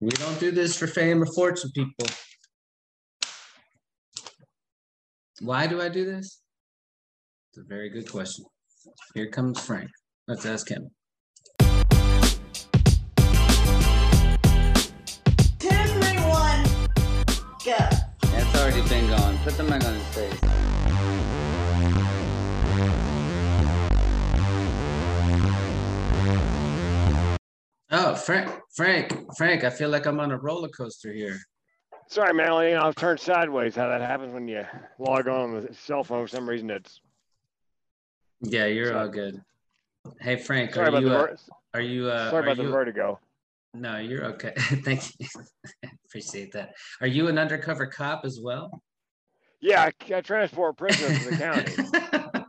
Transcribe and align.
We 0.00 0.10
don't 0.10 0.38
do 0.40 0.50
this 0.50 0.76
for 0.76 0.86
fame 0.86 1.22
or 1.22 1.26
fortune, 1.34 1.70
people. 1.74 2.06
Why 5.40 5.66
do 5.66 5.80
I 5.80 5.88
do 5.88 6.04
this? 6.04 6.40
It's 7.50 7.58
a 7.58 7.68
very 7.68 7.90
good 7.90 8.10
question. 8.10 8.44
Here 9.14 9.28
comes 9.30 9.60
Frank. 9.60 9.88
Let's 10.26 10.44
ask 10.46 10.68
him. 10.68 10.90
Three, 15.60 16.18
one, 16.28 16.64
go. 17.64 17.78
That's 18.22 18.60
already 18.60 18.88
been 18.88 19.08
gone. 19.08 19.38
Put 19.38 19.56
the 19.56 19.62
mic 19.64 19.84
on 19.84 19.94
his 19.94 20.06
face. 20.08 20.40
Oh, 27.96 28.16
Frank, 28.16 28.50
Frank, 28.74 29.12
Frank, 29.36 29.62
I 29.62 29.70
feel 29.70 29.88
like 29.88 30.06
I'm 30.06 30.18
on 30.18 30.32
a 30.32 30.36
roller 30.36 30.68
coaster 30.68 31.12
here. 31.12 31.38
Sorry, 32.08 32.34
man. 32.34 32.50
I've 32.76 32.96
turned 32.96 33.20
sideways. 33.20 33.76
How 33.76 33.88
that 33.88 34.00
happens 34.00 34.34
when 34.34 34.48
you 34.48 34.64
log 34.98 35.28
on 35.28 35.52
with 35.52 35.66
a 35.70 35.74
cell 35.74 36.02
phone. 36.02 36.24
For 36.26 36.28
some 36.28 36.48
reason, 36.48 36.70
it's 36.70 37.00
Yeah, 38.40 38.66
you're 38.66 38.98
all 38.98 39.08
good. 39.08 39.40
Hey, 40.20 40.34
Frank, 40.36 40.74
sorry 40.74 40.86
are 40.86 40.88
about 40.88 41.02
you, 41.02 41.08
the 41.08 41.18
uh, 41.18 41.36
are 41.74 41.80
you, 41.80 42.08
uh, 42.08 42.30
sorry 42.30 42.42
are 42.42 42.46
about 42.46 42.56
the 42.56 42.64
you- 42.64 42.70
vertigo. 42.70 43.20
no, 43.74 43.98
you're 43.98 44.24
okay. 44.24 44.54
Thank 44.58 45.02
you. 45.20 45.26
Appreciate 46.06 46.52
that. 46.52 46.74
Are 47.00 47.06
you 47.06 47.28
an 47.28 47.38
undercover 47.38 47.86
cop 47.86 48.24
as 48.24 48.40
well? 48.42 48.82
Yeah, 49.60 49.82
I, 49.82 50.14
I 50.14 50.20
transport 50.20 50.76
prisoners 50.76 51.24
to 51.24 51.30
the 51.30 51.36
county. 51.36 52.40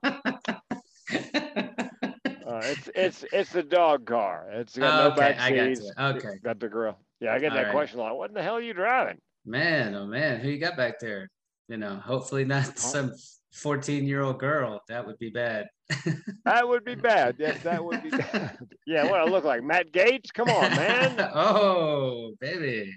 Uh, 2.55 2.61
it's 2.67 2.89
it's 2.95 3.25
it's 3.33 3.51
the 3.51 3.63
dog 3.63 4.05
car. 4.05 4.47
It's 4.51 4.77
got 4.77 5.03
no 5.03 5.11
Okay, 5.11 5.33
back 5.33 5.49
seats. 5.49 5.91
Okay. 5.99 6.39
got 6.43 6.59
the 6.59 6.69
grill. 6.69 6.97
Yeah, 7.19 7.33
I 7.33 7.39
get 7.39 7.51
All 7.51 7.57
that 7.57 7.63
right. 7.65 7.71
question 7.73 7.99
a 7.99 8.03
lot. 8.03 8.17
What 8.17 8.29
in 8.29 8.33
the 8.33 8.43
hell 8.43 8.55
are 8.55 8.61
you 8.61 8.73
driving? 8.73 9.17
Man, 9.45 9.93
oh 9.93 10.05
man, 10.05 10.39
who 10.39 10.49
you 10.49 10.59
got 10.59 10.77
back 10.77 10.99
there? 10.99 11.29
You 11.67 11.77
know, 11.77 11.95
hopefully 11.95 12.45
not 12.45 12.77
some 12.77 13.11
14 13.53 14.05
year 14.05 14.21
old 14.21 14.39
girl. 14.39 14.79
That 14.87 15.05
would 15.05 15.17
be 15.19 15.29
bad. 15.29 15.67
That 16.45 16.67
would 16.67 16.85
be 16.85 16.93
bad. 16.93 17.37
Yes, 17.39 17.59
that 17.63 17.83
would 17.83 18.03
be 18.03 18.11
bad. 18.11 18.59
yeah, 18.85 19.09
what 19.09 19.19
I 19.19 19.25
look 19.25 19.43
like? 19.43 19.63
Matt 19.63 19.91
Gaetz? 19.91 20.31
Come 20.31 20.47
on, 20.47 20.75
man. 20.75 21.19
oh, 21.33 22.33
baby. 22.39 22.95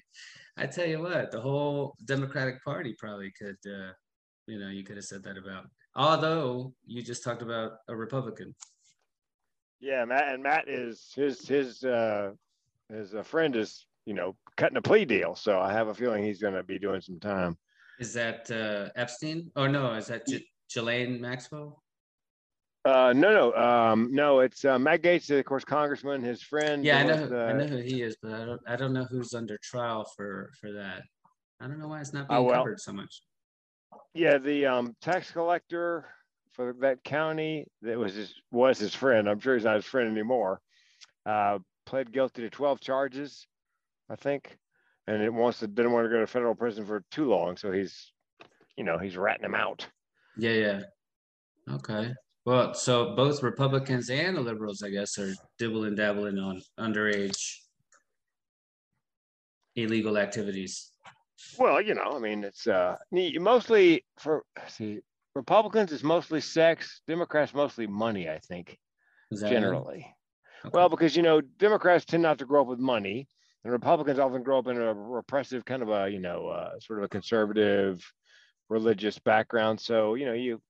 I 0.58 0.66
tell 0.66 0.84
you 0.84 1.00
what, 1.00 1.30
the 1.30 1.40
whole 1.40 1.96
Democratic 2.04 2.62
Party 2.62 2.94
probably 2.98 3.32
could, 3.38 3.56
uh, 3.66 3.92
you 4.46 4.58
know, 4.58 4.68
you 4.68 4.84
could 4.84 4.96
have 4.96 5.06
said 5.06 5.22
that 5.22 5.38
about. 5.38 5.64
Although 5.96 6.74
you 6.84 7.02
just 7.02 7.24
talked 7.24 7.40
about 7.40 7.72
a 7.88 7.96
Republican. 7.96 8.54
Yeah, 9.80 10.04
Matt 10.04 10.34
and 10.34 10.42
Matt 10.42 10.68
is 10.68 11.12
his 11.14 11.46
his 11.46 11.84
uh 11.84 12.32
his 12.92 13.14
uh, 13.14 13.22
friend 13.22 13.54
is 13.54 13.86
you 14.06 14.14
know 14.14 14.34
cutting 14.56 14.76
a 14.76 14.82
plea 14.82 15.04
deal, 15.04 15.34
so 15.34 15.60
I 15.60 15.72
have 15.72 15.88
a 15.88 15.94
feeling 15.94 16.24
he's 16.24 16.40
going 16.40 16.54
to 16.54 16.62
be 16.62 16.78
doing 16.78 17.00
some 17.00 17.20
time. 17.20 17.56
Is 18.00 18.12
that 18.14 18.50
uh, 18.50 18.90
Epstein? 18.96 19.50
Oh 19.56 19.66
no, 19.66 19.94
is 19.94 20.06
that 20.08 20.26
J- 20.26 20.44
Ghislaine 20.72 21.20
Maxwell? 21.20 21.82
Uh, 22.84 23.12
no, 23.14 23.32
no, 23.32 23.54
um, 23.54 24.08
no, 24.12 24.40
it's 24.40 24.64
uh, 24.64 24.78
Matt 24.78 25.02
Gaetz, 25.02 25.36
of 25.36 25.44
course, 25.44 25.64
congressman. 25.64 26.22
His 26.22 26.42
friend. 26.42 26.84
Yeah, 26.84 26.98
I 27.00 27.02
know. 27.04 27.20
was, 27.20 27.30
Who, 27.30 27.36
I 27.36 27.50
uh, 27.50 27.52
know 27.54 27.66
who 27.66 27.76
he 27.78 28.02
is, 28.02 28.16
but 28.22 28.32
I 28.32 28.44
don't. 28.44 28.60
I 28.66 28.76
don't 28.76 28.92
know 28.92 29.04
who's 29.04 29.34
under 29.34 29.58
trial 29.62 30.10
for 30.16 30.50
for 30.60 30.72
that. 30.72 31.02
I 31.60 31.66
don't 31.66 31.78
know 31.78 31.88
why 31.88 32.00
it's 32.00 32.12
not 32.12 32.26
Oh, 32.30 32.36
being 32.36 32.46
well. 32.46 32.58
covered 32.62 32.80
so 32.80 32.92
much. 32.92 33.20
Yeah, 34.14 34.38
the 34.38 34.66
um, 34.66 34.96
tax 35.00 35.30
collector 35.30 36.06
for 36.58 36.74
that 36.80 37.04
county 37.04 37.66
that 37.82 37.96
was 37.96 38.16
his 38.16 38.34
was 38.50 38.78
his 38.78 38.92
friend. 38.92 39.28
I'm 39.28 39.38
sure 39.38 39.54
he's 39.54 39.64
not 39.64 39.76
his 39.76 39.84
friend 39.84 40.10
anymore. 40.10 40.60
Uh, 41.24 41.60
pled 41.86 42.12
guilty 42.12 42.42
to 42.42 42.50
12 42.50 42.80
charges, 42.80 43.46
I 44.10 44.16
think, 44.16 44.58
and 45.06 45.22
it 45.22 45.32
wants 45.32 45.60
to 45.60 45.68
didn't 45.68 45.92
want 45.92 46.06
to 46.06 46.10
go 46.10 46.18
to 46.18 46.26
federal 46.26 46.56
prison 46.56 46.84
for 46.84 47.04
too 47.12 47.26
long, 47.30 47.56
so 47.56 47.70
he's, 47.70 48.12
you 48.76 48.82
know, 48.82 48.98
he's 48.98 49.16
ratting 49.16 49.44
him 49.44 49.54
out. 49.54 49.86
Yeah, 50.36 50.50
yeah. 50.50 50.80
Okay. 51.70 52.12
Well, 52.44 52.74
so 52.74 53.14
both 53.14 53.42
Republicans 53.44 54.10
and 54.10 54.36
the 54.36 54.40
liberals, 54.40 54.82
I 54.82 54.90
guess, 54.90 55.16
are 55.16 55.34
dibbling 55.60 55.94
dabbling 55.94 56.38
on 56.38 56.60
underage 56.80 57.38
illegal 59.76 60.18
activities. 60.18 60.90
Well, 61.56 61.80
you 61.80 61.94
know, 61.94 62.14
I 62.16 62.18
mean, 62.18 62.42
it's 62.42 62.66
uh 62.66 62.96
mostly 63.12 64.04
for 64.18 64.42
see 64.66 65.02
Republicans 65.38 65.92
is 65.92 66.02
mostly 66.02 66.40
sex, 66.40 67.00
Democrats 67.06 67.54
mostly 67.54 67.86
money, 67.86 68.28
I 68.28 68.40
think, 68.40 68.76
Is 69.30 69.40
that 69.40 69.46
it? 69.46 69.50
generally. 69.50 70.12
Okay. 70.64 70.70
Well, 70.72 70.88
because 70.88 71.14
you 71.14 71.22
know, 71.22 71.40
Democrats 71.40 72.04
tend 72.04 72.24
not 72.24 72.38
to 72.40 72.44
grow 72.44 72.62
up 72.62 72.66
with 72.66 72.80
money, 72.80 73.28
and 73.62 73.72
Republicans 73.72 74.18
often 74.18 74.42
grow 74.42 74.58
up 74.58 74.66
in 74.66 74.76
a 74.76 74.92
repressive 74.92 75.64
kind 75.64 75.80
of 75.80 75.90
a, 75.90 76.10
you 76.10 76.18
know, 76.18 76.48
uh, 76.48 76.72
sort 76.80 76.98
of 76.98 77.04
a 77.04 77.08
conservative 77.08 78.04
religious 78.68 79.20
background. 79.20 79.80
So, 79.80 80.16
you 80.16 80.26
know, 80.26 80.32
you 80.32 80.60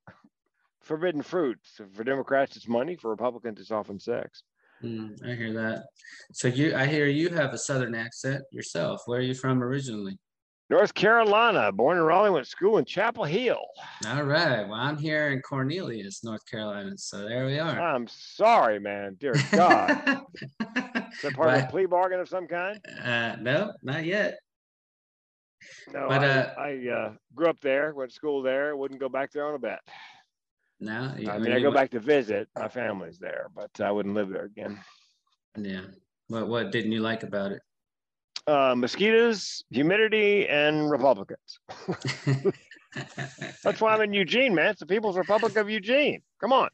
forbidden 0.83 1.23
fruit. 1.23 1.59
So 1.63 1.87
for 1.95 2.05
Democrats, 2.05 2.55
it's 2.55 2.69
money. 2.69 2.95
For 2.95 3.09
Republicans, 3.09 3.61
it's 3.61 3.71
often 3.71 3.99
sex. 3.99 4.43
Mm, 4.85 5.17
I 5.27 5.35
hear 5.35 5.55
that. 5.55 5.87
So 6.35 6.49
you, 6.49 6.77
I 6.77 6.85
hear 6.85 7.07
you 7.07 7.31
have 7.31 7.55
a 7.55 7.59
Southern 7.59 7.95
accent 7.95 8.43
yourself. 8.53 9.01
Where 9.07 9.21
are 9.21 9.23
you 9.23 9.35
from 9.35 9.63
originally? 9.63 10.19
North 10.71 10.93
Carolina, 10.93 11.73
born 11.73 11.97
in 11.97 12.03
Raleigh, 12.05 12.31
went 12.31 12.45
to 12.45 12.51
school 12.51 12.77
in 12.77 12.85
Chapel 12.85 13.25
Hill. 13.25 13.65
All 14.07 14.23
right. 14.23 14.63
Well, 14.69 14.75
I'm 14.75 14.99
here 14.99 15.29
in 15.31 15.41
Cornelius, 15.41 16.23
North 16.23 16.45
Carolina. 16.47 16.93
So 16.99 17.27
there 17.27 17.47
we 17.47 17.59
are. 17.59 17.81
I'm 17.81 18.07
sorry, 18.09 18.79
man. 18.79 19.17
Dear 19.19 19.35
God. 19.53 19.91
Is 20.61 21.23
that 21.23 21.33
part 21.35 21.55
of 21.55 21.63
a 21.65 21.67
plea 21.71 21.87
bargain 21.87 22.21
of 22.21 22.29
some 22.29 22.47
kind? 22.47 22.79
uh, 23.03 23.37
no, 23.41 23.73
not 23.83 24.05
yet. 24.05 24.39
No, 25.93 26.07
But, 26.09 26.23
I, 26.23 26.27
uh, 26.29 26.55
I 26.59 26.89
uh, 26.89 27.13
grew 27.35 27.49
up 27.49 27.61
there, 27.61 27.95
went 27.95 28.11
to 28.11 28.15
school 28.15 28.43
there, 28.43 28.77
wouldn't 28.77 29.01
go 29.01 29.09
back 29.09 29.33
there 29.33 29.47
on 29.47 29.55
a 29.55 29.59
bet. 29.59 29.81
No, 30.81 31.15
you- 31.19 31.31
I 31.31 31.39
mean, 31.39 31.53
I 31.53 31.61
go 31.61 31.73
back 31.73 31.91
to 31.93 32.01
visit. 32.01 32.49
My 32.57 32.69
family's 32.69 33.19
there, 33.19 33.49
but 33.57 33.71
I 33.81 33.91
wouldn't 33.91 34.15
live 34.15 34.29
there 34.29 34.45
again. 34.45 34.79
Yeah. 35.57 35.81
What 36.29 36.47
What 36.49 36.71
didn't 36.73 36.93
you 36.93 37.01
like 37.01 37.23
about 37.23 37.53
it? 37.53 37.63
Uh, 38.49 38.75
mosquitoes, 38.75 39.63
humidity, 39.69 40.49
and 40.49 40.91
Republicans. 40.91 41.61
That's 43.63 43.79
why 43.79 43.93
I'm 43.93 44.01
in 44.01 44.15
Eugene, 44.15 44.55
man. 44.55 44.71
It's 44.71 44.81
the 44.81 44.87
People's 44.87 45.19
Republic 45.19 45.55
of 45.57 45.69
Eugene. 45.69 46.23
Come 46.41 46.55
on. 46.55 46.71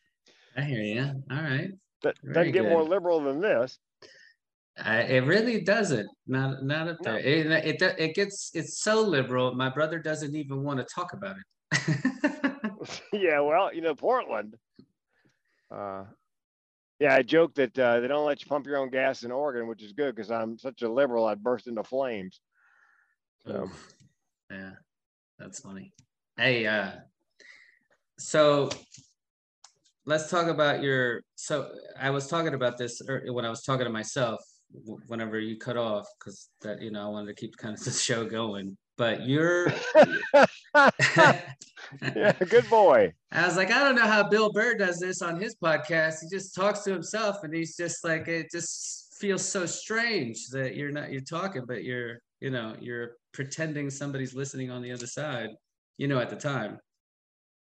I 0.56 0.60
hear 0.60 0.80
you. 0.80 1.02
All 1.32 1.42
right. 1.42 1.70
That 2.04 2.14
doesn't 2.32 2.52
get 2.52 2.62
more 2.62 2.84
liberal 2.84 3.20
than 3.20 3.40
this. 3.40 3.80
I, 4.78 4.98
it 5.00 5.24
really 5.24 5.62
doesn't. 5.62 6.08
Not 6.28 6.62
not 6.62 6.86
up 6.86 6.98
No. 7.04 7.16
It, 7.16 7.46
it 7.46 7.82
it 7.82 8.14
gets 8.14 8.52
it's 8.54 8.80
so 8.80 9.00
liberal. 9.02 9.52
My 9.56 9.68
brother 9.68 9.98
doesn't 9.98 10.36
even 10.36 10.62
want 10.62 10.78
to 10.78 10.84
talk 10.84 11.12
about 11.12 11.34
it. 11.36 11.42
yeah, 13.12 13.40
well, 13.40 13.74
you 13.74 13.80
know, 13.80 13.96
Portland. 13.96 14.54
Uh, 15.74 16.04
yeah, 17.00 17.14
I 17.14 17.22
joke 17.22 17.54
that 17.54 17.78
uh, 17.78 18.00
they 18.00 18.08
don't 18.08 18.26
let 18.26 18.40
you 18.40 18.46
pump 18.46 18.66
your 18.66 18.78
own 18.78 18.90
gas 18.90 19.24
in 19.24 19.32
Oregon, 19.32 19.66
which 19.66 19.82
is 19.82 19.92
good 19.92 20.14
because 20.14 20.30
I'm 20.30 20.58
such 20.58 20.82
a 20.82 20.88
liberal, 20.92 21.26
I'd 21.26 21.42
burst 21.42 21.66
into 21.66 21.82
flames. 21.82 22.40
So, 23.46 23.68
yeah, 24.50 24.72
that's 25.38 25.60
funny. 25.60 25.92
Hey, 26.36 26.66
uh, 26.66 26.92
so 28.18 28.70
let's 30.06 30.30
talk 30.30 30.46
about 30.46 30.82
your. 30.82 31.22
So 31.34 31.70
I 32.00 32.10
was 32.10 32.28
talking 32.28 32.54
about 32.54 32.78
this 32.78 33.02
when 33.06 33.44
I 33.44 33.50
was 33.50 33.62
talking 33.62 33.84
to 33.84 33.92
myself. 33.92 34.40
Whenever 35.06 35.38
you 35.38 35.56
cut 35.56 35.76
off, 35.76 36.06
because 36.18 36.48
that 36.62 36.82
you 36.82 36.90
know 36.90 37.06
I 37.06 37.08
wanted 37.08 37.28
to 37.28 37.40
keep 37.40 37.56
kind 37.56 37.74
of 37.74 37.84
the 37.84 37.90
show 37.90 38.24
going. 38.24 38.76
But 38.96 39.26
you're. 39.26 39.72
yeah, 40.74 42.32
good 42.48 42.68
boy. 42.70 43.12
I 43.32 43.46
was 43.46 43.56
like, 43.56 43.70
I 43.70 43.80
don't 43.80 43.96
know 43.96 44.02
how 44.06 44.28
Bill 44.28 44.52
Burr 44.52 44.74
does 44.76 45.00
this 45.00 45.22
on 45.22 45.40
his 45.40 45.56
podcast. 45.56 46.16
He 46.22 46.28
just 46.34 46.54
talks 46.54 46.80
to 46.80 46.92
himself 46.92 47.38
and 47.42 47.54
he's 47.54 47.76
just 47.76 48.04
like, 48.04 48.28
it 48.28 48.50
just 48.50 49.16
feels 49.18 49.46
so 49.46 49.66
strange 49.66 50.48
that 50.50 50.76
you're 50.76 50.92
not, 50.92 51.10
you're 51.10 51.20
talking, 51.22 51.64
but 51.66 51.82
you're, 51.84 52.18
you 52.40 52.50
know, 52.50 52.76
you're 52.80 53.12
pretending 53.32 53.90
somebody's 53.90 54.34
listening 54.34 54.70
on 54.70 54.82
the 54.82 54.92
other 54.92 55.06
side, 55.06 55.50
you 55.98 56.06
know, 56.06 56.18
at 56.20 56.30
the 56.30 56.36
time. 56.36 56.78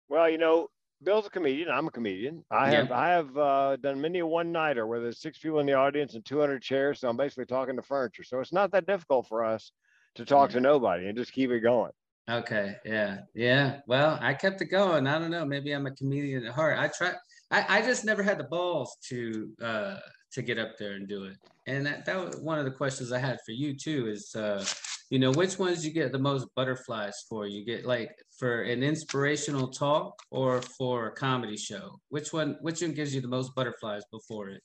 Well, 0.09 0.29
you 0.29 0.37
know, 0.37 0.67
Bill's 1.03 1.25
a 1.25 1.29
comedian. 1.29 1.69
I'm 1.69 1.87
a 1.87 1.91
comedian. 1.91 2.43
I 2.51 2.71
Yeah. 2.71 2.77
have 2.81 2.91
I 2.91 3.09
have 3.09 3.37
uh, 3.37 3.75
done 3.77 4.01
many 4.01 4.19
a 4.19 4.25
one 4.25 4.51
nighter 4.51 4.85
where 4.85 4.99
there's 4.99 5.19
six 5.19 5.39
people 5.39 5.59
in 5.59 5.65
the 5.65 5.73
audience 5.73 6.13
and 6.15 6.23
200 6.23 6.61
chairs. 6.61 6.99
So 6.99 7.09
I'm 7.09 7.17
basically 7.17 7.45
talking 7.45 7.75
to 7.75 7.81
furniture. 7.81 8.23
So 8.23 8.39
it's 8.39 8.53
not 8.53 8.71
that 8.71 8.85
difficult 8.85 9.27
for 9.27 9.43
us 9.43 9.71
to 10.15 10.25
talk 10.25 10.49
Yeah. 10.49 10.55
to 10.55 10.61
nobody 10.61 11.07
and 11.07 11.17
just 11.17 11.31
keep 11.31 11.51
it 11.51 11.61
going. 11.61 11.91
Okay. 12.29 12.75
Yeah. 12.85 13.19
Yeah. 13.33 13.79
Well, 13.87 14.17
I 14.21 14.33
kept 14.33 14.61
it 14.61 14.65
going. 14.65 15.07
I 15.07 15.17
don't 15.19 15.31
know. 15.31 15.45
Maybe 15.45 15.71
I'm 15.71 15.87
a 15.87 15.91
comedian 15.91 16.45
at 16.45 16.53
heart. 16.53 16.77
I 16.77 16.87
try, 16.87 17.13
I, 17.49 17.79
I 17.79 17.81
just 17.81 18.05
never 18.05 18.23
had 18.23 18.37
the 18.37 18.43
balls 18.45 18.95
to, 19.09 19.51
uh, 19.61 19.97
to 20.33 20.41
get 20.41 20.57
up 20.59 20.77
there 20.77 20.93
and 20.93 21.07
do 21.07 21.25
it. 21.25 21.37
And 21.67 21.85
that, 21.85 22.05
that 22.05 22.17
was 22.17 22.37
one 22.41 22.57
of 22.59 22.65
the 22.65 22.71
questions 22.71 23.11
I 23.11 23.19
had 23.19 23.37
for 23.45 23.51
you 23.51 23.75
too 23.75 24.07
is, 24.07 24.33
uh, 24.35 24.63
you 25.09 25.19
know, 25.19 25.31
which 25.31 25.59
ones 25.59 25.85
you 25.85 25.91
get 25.91 26.11
the 26.13 26.19
most 26.19 26.47
butterflies 26.55 27.15
for? 27.27 27.45
You 27.47 27.65
get 27.65 27.85
like 27.85 28.11
for 28.37 28.61
an 28.63 28.81
inspirational 28.81 29.67
talk 29.67 30.13
or 30.31 30.61
for 30.61 31.07
a 31.07 31.11
comedy 31.11 31.57
show? 31.57 31.99
Which 32.09 32.31
one, 32.31 32.57
which 32.61 32.81
one 32.81 32.93
gives 32.93 33.13
you 33.13 33.19
the 33.19 33.27
most 33.27 33.53
butterflies 33.55 34.03
before 34.11 34.49
it? 34.49 34.61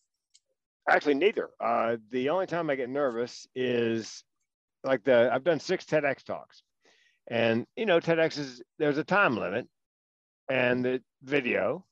Actually, 0.88 1.14
neither. 1.14 1.50
Uh, 1.58 1.96
the 2.10 2.28
only 2.28 2.46
time 2.46 2.70
I 2.70 2.76
get 2.76 2.88
nervous 2.88 3.48
is 3.56 4.22
like 4.86 5.04
the 5.04 5.28
I've 5.32 5.44
done 5.44 5.60
six 5.60 5.84
TEDx 5.84 6.22
talks, 6.22 6.62
and 7.28 7.66
you 7.76 7.86
know 7.86 8.00
TEDx 8.00 8.38
is 8.38 8.62
there's 8.78 8.98
a 8.98 9.04
time 9.04 9.36
limit, 9.36 9.68
and 10.48 10.84
the 10.84 11.02
video, 11.22 11.84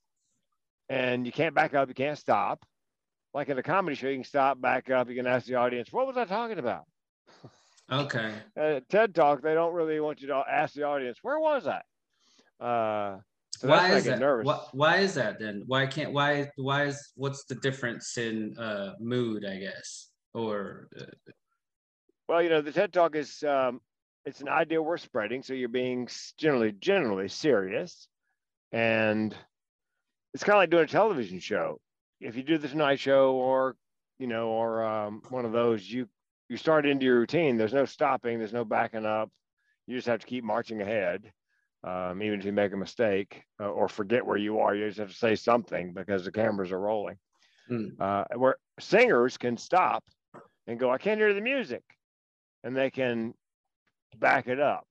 and 0.89 1.27
you 1.27 1.33
can't 1.33 1.55
back 1.55 1.75
up, 1.75 1.89
you 1.89 1.95
can't 1.95 2.19
stop. 2.19 2.65
Like 3.35 3.49
in 3.49 3.59
a 3.59 3.63
comedy 3.63 3.97
show, 3.97 4.09
you 4.09 4.17
can 4.17 4.25
stop, 4.25 4.61
back 4.61 4.91
up, 4.91 5.09
you 5.09 5.17
can 5.17 5.27
ask 5.27 5.47
the 5.47 5.57
audience, 5.57 5.93
"What 5.93 6.07
was 6.07 6.17
I 6.17 6.25
talking 6.25 6.59
about?" 6.59 6.85
Okay. 7.91 8.33
At 8.57 8.89
TED 8.89 9.15
Talk, 9.15 9.43
they 9.43 9.55
don't 9.55 9.75
really 9.75 10.01
want 10.01 10.21
you 10.21 10.29
to 10.29 10.45
ask 10.49 10.75
the 10.75 10.85
audience, 10.85 11.19
"Where 11.23 11.41
was 11.41 11.67
I?" 11.67 11.83
Uh, 12.65 13.19
so 13.59 13.69
why 13.69 13.93
is 13.95 14.05
that? 14.05 14.21
Why, 14.21 14.61
why 14.73 14.97
is 14.99 15.15
that 15.15 15.39
then? 15.39 15.63
Why 15.67 15.87
can't? 15.87 16.13
Why? 16.13 16.51
Why 16.57 16.85
is? 16.85 17.13
What's 17.17 17.45
the 17.45 17.57
difference 17.57 18.17
in 18.19 18.57
uh, 18.59 18.95
mood? 19.01 19.45
I 19.45 19.59
guess, 19.59 20.11
or 20.33 20.89
uh, 21.01 21.05
Well, 22.29 22.43
you 22.43 22.49
know, 22.49 22.63
the 22.63 22.73
TED 22.73 22.93
Talk 22.93 23.17
is 23.17 23.43
um, 23.43 23.81
it's 24.25 24.41
an 24.41 24.49
idea 24.49 24.81
we're 24.81 24.97
spreading, 24.97 25.43
so 25.43 25.53
you're 25.53 25.69
being 25.69 26.09
generally 26.39 26.73
generally 26.73 27.29
serious, 27.29 28.09
and 28.73 29.35
it's 30.33 30.43
kind 30.43 30.57
of 30.57 30.61
like 30.63 30.71
doing 30.71 30.85
a 30.85 30.89
television 30.89 31.39
show. 31.39 31.81
If 32.21 32.37
you 32.37 32.43
do 32.43 32.57
the 32.57 32.69
Tonight 32.69 32.99
Show 32.99 33.35
or 33.35 33.77
you 34.19 34.27
know 34.27 34.49
or 34.49 34.85
um, 34.85 35.23
one 35.29 35.45
of 35.45 35.53
those, 35.53 35.87
you 35.87 36.09
you 36.49 36.57
start 36.57 36.87
into 36.87 37.05
your 37.05 37.19
routine. 37.19 37.59
There's 37.59 37.75
no 37.75 37.85
stopping. 37.85 38.39
There's 38.39 38.53
no 38.53 38.65
backing 38.65 39.05
up. 39.05 39.31
You 39.87 39.97
just 39.97 40.09
have 40.09 40.21
to 40.21 40.27
keep 40.27 40.45
marching 40.45 40.81
ahead. 40.81 41.31
Um, 41.83 42.23
even 42.23 42.41
if 42.41 42.47
you 42.47 42.53
make 42.53 42.73
a 42.73 42.79
mistake 42.79 43.43
uh, 43.61 43.69
or 43.69 43.89
forget 43.89 44.25
where 44.25 44.39
you 44.39 44.61
are, 44.61 44.75
you 44.75 44.87
just 44.87 44.99
have 44.99 45.11
to 45.11 45.15
say 45.15 45.35
something 45.35 45.93
because 45.93 46.25
the 46.25 46.33
cameras 46.33 46.73
are 46.73 46.81
rolling. 46.81 47.19
Hmm. 47.69 47.89
Uh, 48.01 48.25
where 48.37 48.57
singers 48.81 49.37
can 49.37 49.59
stop 49.59 50.03
and 50.67 50.79
go, 50.79 50.91
I 50.91 50.97
can't 50.97 51.21
hear 51.21 51.35
the 51.35 51.43
music 51.43 51.83
and 52.65 52.77
they 52.77 52.91
can 52.91 53.35
back 54.19 54.49
it 54.49 54.59
up. 54.59 54.87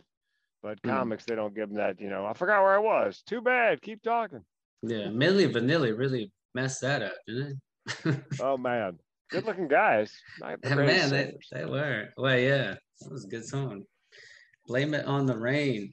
But 0.61 0.79
Hmm. 0.83 0.89
comics, 0.91 1.25
they 1.25 1.35
don't 1.35 1.53
give 1.53 1.67
them 1.67 1.77
that, 1.77 1.99
you 1.99 2.09
know, 2.09 2.25
I 2.25 2.31
forgot 2.33 2.61
where 2.63 2.75
I 2.75 2.79
was. 2.79 3.21
Too 3.23 3.41
bad. 3.41 3.81
Keep 3.81 4.01
talking. 4.01 4.45
yeah, 4.81 5.07
Milli 5.07 5.51
Vanilli 5.51 5.97
really 5.97 6.31
messed 6.55 6.79
that 6.81 7.01
up, 7.01 7.13
didn't 7.27 7.59
it? 8.05 8.23
Oh, 8.39 8.57
man. 8.57 8.97
Good 9.29 9.45
looking 9.45 9.67
guys. 9.67 10.13
Man, 10.39 10.57
they, 11.09 11.33
they 11.51 11.65
were. 11.65 12.09
Well, 12.17 12.37
yeah, 12.39 12.75
that 13.01 13.11
was 13.11 13.25
a 13.25 13.27
good 13.27 13.45
song. 13.45 13.83
Blame 14.67 14.93
it 14.93 15.05
on 15.05 15.25
the 15.25 15.37
rain. 15.37 15.91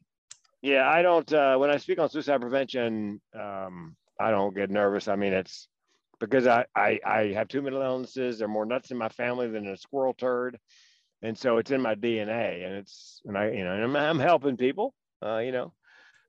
Yeah, 0.62 0.88
I 0.88 1.03
don't, 1.03 1.31
uh, 1.33 1.56
when 1.56 1.71
I 1.71 1.79
speak 1.79 1.99
on 1.99 2.09
suicide 2.11 2.41
prevention, 2.41 3.21
um, 3.35 3.97
I 4.21 4.31
don't 4.31 4.55
get 4.55 4.71
nervous. 4.71 5.09
I 5.09 5.17
mean, 5.17 5.33
it's 5.33 5.69
because 6.21 6.47
I, 6.47 6.67
I, 6.76 7.00
I 7.05 7.33
have 7.33 7.49
two 7.49 7.62
mental 7.62 7.83
illnesses. 7.83 8.38
They're 8.38 8.49
more 8.49 8.67
nuts 8.67 8.91
in 8.91 8.99
my 8.99 9.09
family 9.09 9.49
than 9.49 9.67
a 9.67 9.76
squirrel 9.76 10.15
turd. 10.15 10.59
And 11.22 11.37
so 11.37 11.58
it's 11.58 11.70
in 11.70 11.82
my 11.82 11.94
DNA 11.94 12.64
and 12.64 12.75
it's, 12.76 13.20
and 13.25 13.37
I, 13.37 13.50
you 13.50 13.64
know, 13.64 13.72
and 13.72 13.84
I'm, 13.84 13.96
I'm 13.96 14.19
helping 14.19 14.56
people, 14.56 14.94
uh, 15.22 15.38
you 15.38 15.52
know, 15.52 15.72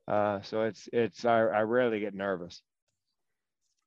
uh, 0.08 0.42
so 0.42 0.64
it's, 0.64 0.90
it's, 0.92 1.24
I, 1.24 1.40
I 1.40 1.62
rarely 1.62 2.00
get 2.00 2.14
nervous. 2.14 2.62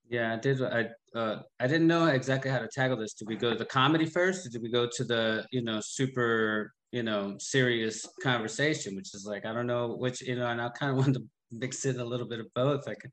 Yeah, 0.08 0.34
I 0.34 0.36
did. 0.36 0.62
I 0.62 0.90
uh, 1.14 1.40
I 1.58 1.66
didn't 1.66 1.86
know 1.86 2.06
exactly 2.06 2.50
how 2.50 2.58
to 2.58 2.68
tackle 2.68 2.98
this. 2.98 3.14
Did 3.14 3.26
we 3.26 3.36
go 3.36 3.50
to 3.50 3.56
the 3.56 3.64
comedy 3.64 4.04
first, 4.04 4.46
or 4.46 4.50
did 4.50 4.62
we 4.62 4.70
go 4.70 4.86
to 4.86 5.04
the 5.04 5.46
you 5.50 5.62
know 5.62 5.80
super 5.82 6.74
you 6.92 7.02
know 7.02 7.36
serious 7.38 8.06
conversation, 8.22 8.96
which 8.96 9.14
is 9.14 9.24
like 9.26 9.46
I 9.46 9.52
don't 9.54 9.66
know 9.66 9.96
which 9.96 10.20
you 10.20 10.36
know, 10.36 10.46
and 10.46 10.60
I 10.60 10.68
kind 10.68 10.90
of 10.92 10.98
wanted 10.98 11.14
to 11.14 11.24
mix 11.50 11.86
in 11.86 12.00
a 12.00 12.04
little 12.04 12.28
bit 12.28 12.38
of 12.40 12.52
both. 12.54 12.86
I 12.86 12.94
could, 12.94 13.10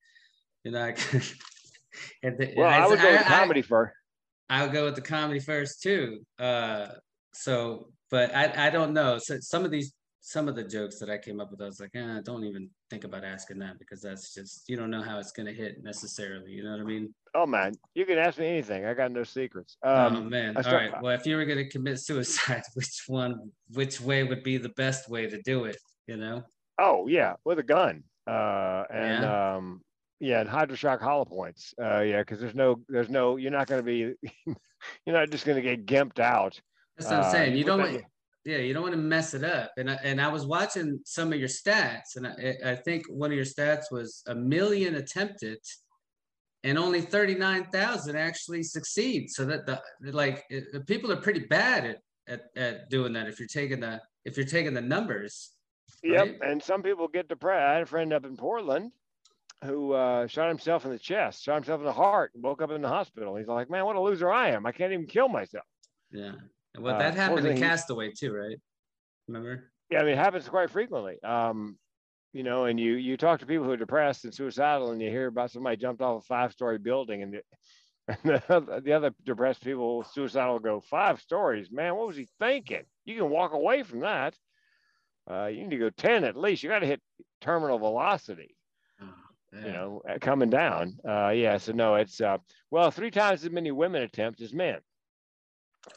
you 0.66 0.72
know, 0.72 0.84
I 0.84 0.92
could. 0.92 1.24
the, 2.24 2.54
Well, 2.58 2.68
I 2.68 2.86
would 2.86 3.00
go 3.00 3.12
with 3.12 3.22
I- 3.22 3.24
comedy 3.24 3.62
first. 3.62 3.94
I 4.50 4.64
would 4.64 4.74
go 4.74 4.84
with 4.84 4.96
the 4.96 5.02
comedy 5.02 5.40
first 5.40 5.82
too. 5.82 6.20
Uh, 6.38 6.88
so, 7.34 7.92
but 8.10 8.34
I 8.36 8.68
I 8.68 8.70
don't 8.70 8.94
know. 8.94 9.18
So 9.18 9.38
some 9.40 9.66
of 9.66 9.72
these 9.72 9.94
some 10.24 10.48
of 10.48 10.56
the 10.56 10.64
jokes 10.64 11.00
that 11.00 11.10
I 11.10 11.18
came 11.18 11.40
up 11.40 11.50
with, 11.50 11.62
I 11.62 11.66
was 11.66 11.80
like, 11.80 11.96
eh, 11.96 12.20
don't 12.24 12.44
even 12.44 12.70
think 12.92 13.06
about 13.06 13.24
asking 13.24 13.58
that 13.60 13.80
because 13.80 14.02
that's 14.02 14.34
just 14.36 14.70
you 14.70 14.78
don't 14.78 14.92
know 14.92 15.02
how 15.02 15.18
it's 15.18 15.32
gonna 15.32 15.52
hit 15.52 15.84
necessarily. 15.84 16.52
You 16.52 16.64
know 16.64 16.72
what 16.72 16.82
I 16.82 16.84
mean? 16.84 17.14
Oh 17.34 17.46
man, 17.46 17.74
you 17.96 18.06
can 18.06 18.18
ask 18.18 18.38
me 18.38 18.48
anything. 18.48 18.86
I 18.86 18.94
got 18.94 19.12
no 19.12 19.24
secrets. 19.24 19.78
oh 19.84 20.08
Um, 20.08 20.30
man! 20.30 20.58
I 20.58 20.62
All 20.62 20.76
right. 20.76 21.02
Well, 21.02 21.16
if 21.16 21.26
you 21.26 21.36
were 21.36 21.46
gonna 21.46 21.68
commit 21.68 22.00
suicide, 22.00 22.64
which 22.76 23.04
one, 23.08 23.52
which 23.74 24.00
way 24.00 24.24
would 24.24 24.44
be 24.44 24.58
the 24.58 24.70
best 24.70 25.10
way 25.10 25.28
to 25.28 25.42
do 25.42 25.66
it? 25.66 25.78
You 26.08 26.18
know? 26.18 26.44
oh 26.78 27.08
yeah, 27.08 27.36
with 27.46 27.60
a 27.60 27.64
gun. 27.64 28.04
Uh, 28.28 28.84
and 28.94 29.26
um, 29.26 29.82
yeah, 30.20 30.40
and 30.42 30.50
Hydra-Shok 30.50 31.02
hollow 31.02 31.26
points. 31.26 31.74
Uh, 31.82 32.02
yeah, 32.02 32.20
because 32.20 32.40
there's 32.40 32.56
no, 32.56 32.80
there's 32.88 33.10
no, 33.10 33.38
you're 33.38 33.52
not 33.52 33.68
going 33.68 33.82
to 33.82 33.86
be, 33.86 34.14
you're 35.06 35.16
not 35.16 35.32
just 35.32 35.46
going 35.46 35.56
to 35.56 35.76
get 35.76 35.86
gimped 35.88 36.20
out. 36.20 36.62
That's 37.02 37.12
what 37.12 37.20
I'm 37.20 37.26
Uh, 37.26 37.32
saying. 37.32 37.58
You 37.58 37.64
don't 37.64 37.80
want, 37.80 38.04
yeah, 38.46 38.58
you 38.58 38.74
don't 38.74 38.84
want 38.84 38.94
to 38.96 39.02
mess 39.02 39.34
it 39.34 39.44
up. 39.44 39.72
And 39.78 39.90
I, 39.90 39.96
and 40.04 40.20
I 40.22 40.28
was 40.28 40.46
watching 40.46 41.00
some 41.06 41.32
of 41.34 41.40
your 41.40 41.48
stats, 41.48 42.16
and 42.16 42.28
I, 42.28 42.72
I 42.72 42.76
think 42.76 43.06
one 43.10 43.32
of 43.32 43.36
your 43.36 43.46
stats 43.46 43.86
was 43.92 44.24
a 44.28 44.36
million 44.36 44.96
attempted, 44.96 45.60
and 46.64 46.78
only 46.78 47.02
thirty 47.02 47.36
nine 47.36 47.66
thousand 47.72 48.16
actually 48.16 48.64
succeed. 48.64 49.30
So 49.30 49.46
that 49.46 49.66
the 49.66 49.82
like 50.12 50.44
it, 50.50 50.66
the 50.74 50.82
people 50.82 51.12
are 51.12 51.18
pretty 51.18 51.42
bad 51.42 51.86
at, 51.86 51.98
at 52.28 52.42
at 52.56 52.90
doing 52.90 53.14
that. 53.14 53.28
If 53.28 53.40
you're 53.40 53.48
taking 53.48 53.80
the 53.80 54.02
if 54.26 54.38
you're 54.38 54.46
taking 54.46 54.74
the 54.74 54.82
numbers, 54.82 55.52
Yep. 56.04 56.20
right? 56.20 56.38
And 56.52 56.62
some 56.64 56.82
people 56.84 57.08
get 57.08 57.28
depressed. 57.28 57.62
I 57.64 57.74
had 57.74 57.84
a 57.84 57.86
friend 57.86 58.12
up 58.14 58.26
in 58.26 58.38
Portland 58.38 58.92
who 59.64 59.94
uh, 59.94 60.26
shot 60.26 60.48
himself 60.48 60.86
in 60.86 60.92
the 60.92 60.98
chest, 60.98 61.44
shot 61.44 61.56
himself 61.56 61.80
in 61.82 61.86
the 61.86 61.94
heart, 61.94 62.32
and 62.34 62.44
woke 62.44 62.64
up 62.64 62.72
in 62.72 62.82
the 62.82 62.88
hospital. 62.88 63.36
He's 63.36 63.48
like, 63.48 63.70
man, 63.70 63.86
what 63.86 63.96
a 63.96 64.02
loser 64.02 64.32
I 64.32 64.50
am. 64.50 64.66
I 64.66 64.72
can't 64.72 64.92
even 64.94 65.06
kill 65.06 65.28
myself. 65.28 65.66
yeah. 66.12 66.32
Well, 66.78 66.96
Uh, 66.96 67.00
that 67.00 67.16
happened 67.16 67.46
in 67.48 67.58
Castaway 67.58 68.12
too, 68.12 68.34
right? 68.34 68.58
Remember? 69.28 69.72
Yeah, 69.90 70.00
I 70.00 70.04
mean, 70.04 70.14
it 70.14 70.18
happens 70.18 70.48
quite 70.48 70.70
frequently. 70.70 71.22
Um, 71.24 71.78
you 72.34 72.44
know, 72.44 72.66
and 72.66 72.80
you 72.80 72.94
you 72.94 73.18
talk 73.18 73.40
to 73.42 73.46
people 73.46 73.66
who 73.66 73.72
are 73.72 73.78
depressed 73.78 74.24
and 74.24 74.34
suicidal, 74.34 74.92
and 74.92 75.02
you 75.02 75.10
hear 75.10 75.28
about 75.28 75.52
somebody 75.52 75.76
jumped 75.78 76.02
off 76.02 76.24
a 76.24 76.26
five 76.26 76.54
story 76.54 76.78
building, 76.78 77.24
and 77.24 77.34
the, 77.34 77.42
and 78.08 78.20
the, 78.24 78.44
other- 78.56 78.80
the 78.82 78.94
other 78.94 79.14
depressed 79.24 79.64
people 79.64 80.04
suicidal 80.04 80.60
go 80.60 80.80
five 80.80 81.20
stories. 81.22 81.72
Man, 81.72 81.96
what 81.96 82.08
was 82.08 82.16
he 82.16 82.28
thinking? 82.40 82.84
You 83.06 83.16
can 83.18 83.30
walk 83.30 83.52
away 83.54 83.84
from 83.84 84.00
that. 84.02 84.38
Uh, 85.30 85.48
you 85.48 85.62
need 85.64 85.72
to 85.72 85.78
go 85.78 85.90
ten 85.90 86.24
at 86.24 86.38
least. 86.38 86.64
You 86.64 86.70
got 86.70 86.80
to 86.80 86.86
hit 86.88 87.02
terminal 87.42 87.78
velocity. 87.78 88.56
Oh, 89.02 89.14
You 89.54 89.72
know, 89.74 90.02
uh, 90.10 90.18
coming 90.22 90.50
down. 90.50 90.98
Uh, 91.08 91.30
yeah. 91.30 91.58
So 91.58 91.74
no, 91.74 91.96
it's 91.96 92.22
uh, 92.22 92.38
well 92.72 92.92
three 92.92 93.12
times 93.12 93.44
as 93.44 93.52
many 93.52 93.72
women 93.72 94.04
attempt 94.04 94.40
as 94.42 94.54
men. 94.54 94.80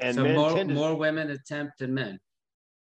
And 0.01 0.15
so 0.17 0.23
men 0.23 0.35
more 0.37 0.53
tend 0.53 0.69
to 0.71 0.75
more 0.75 0.95
women 0.95 1.31
attempt 1.31 1.79
than 1.79 1.95
men. 1.95 2.19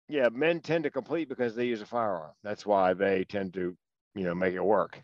yeah, 0.08 0.30
men 0.32 0.60
tend 0.62 0.84
to 0.84 0.92
complete 0.92 1.30
because 1.30 1.56
they 1.56 1.66
use 1.66 1.82
a 1.82 1.86
firearm. 1.86 2.32
That's 2.44 2.66
why 2.66 2.94
they 2.94 3.26
tend 3.26 3.54
to, 3.56 3.76
you 4.16 4.24
know, 4.24 4.36
make 4.36 4.54
it 4.54 4.64
work. 4.64 5.02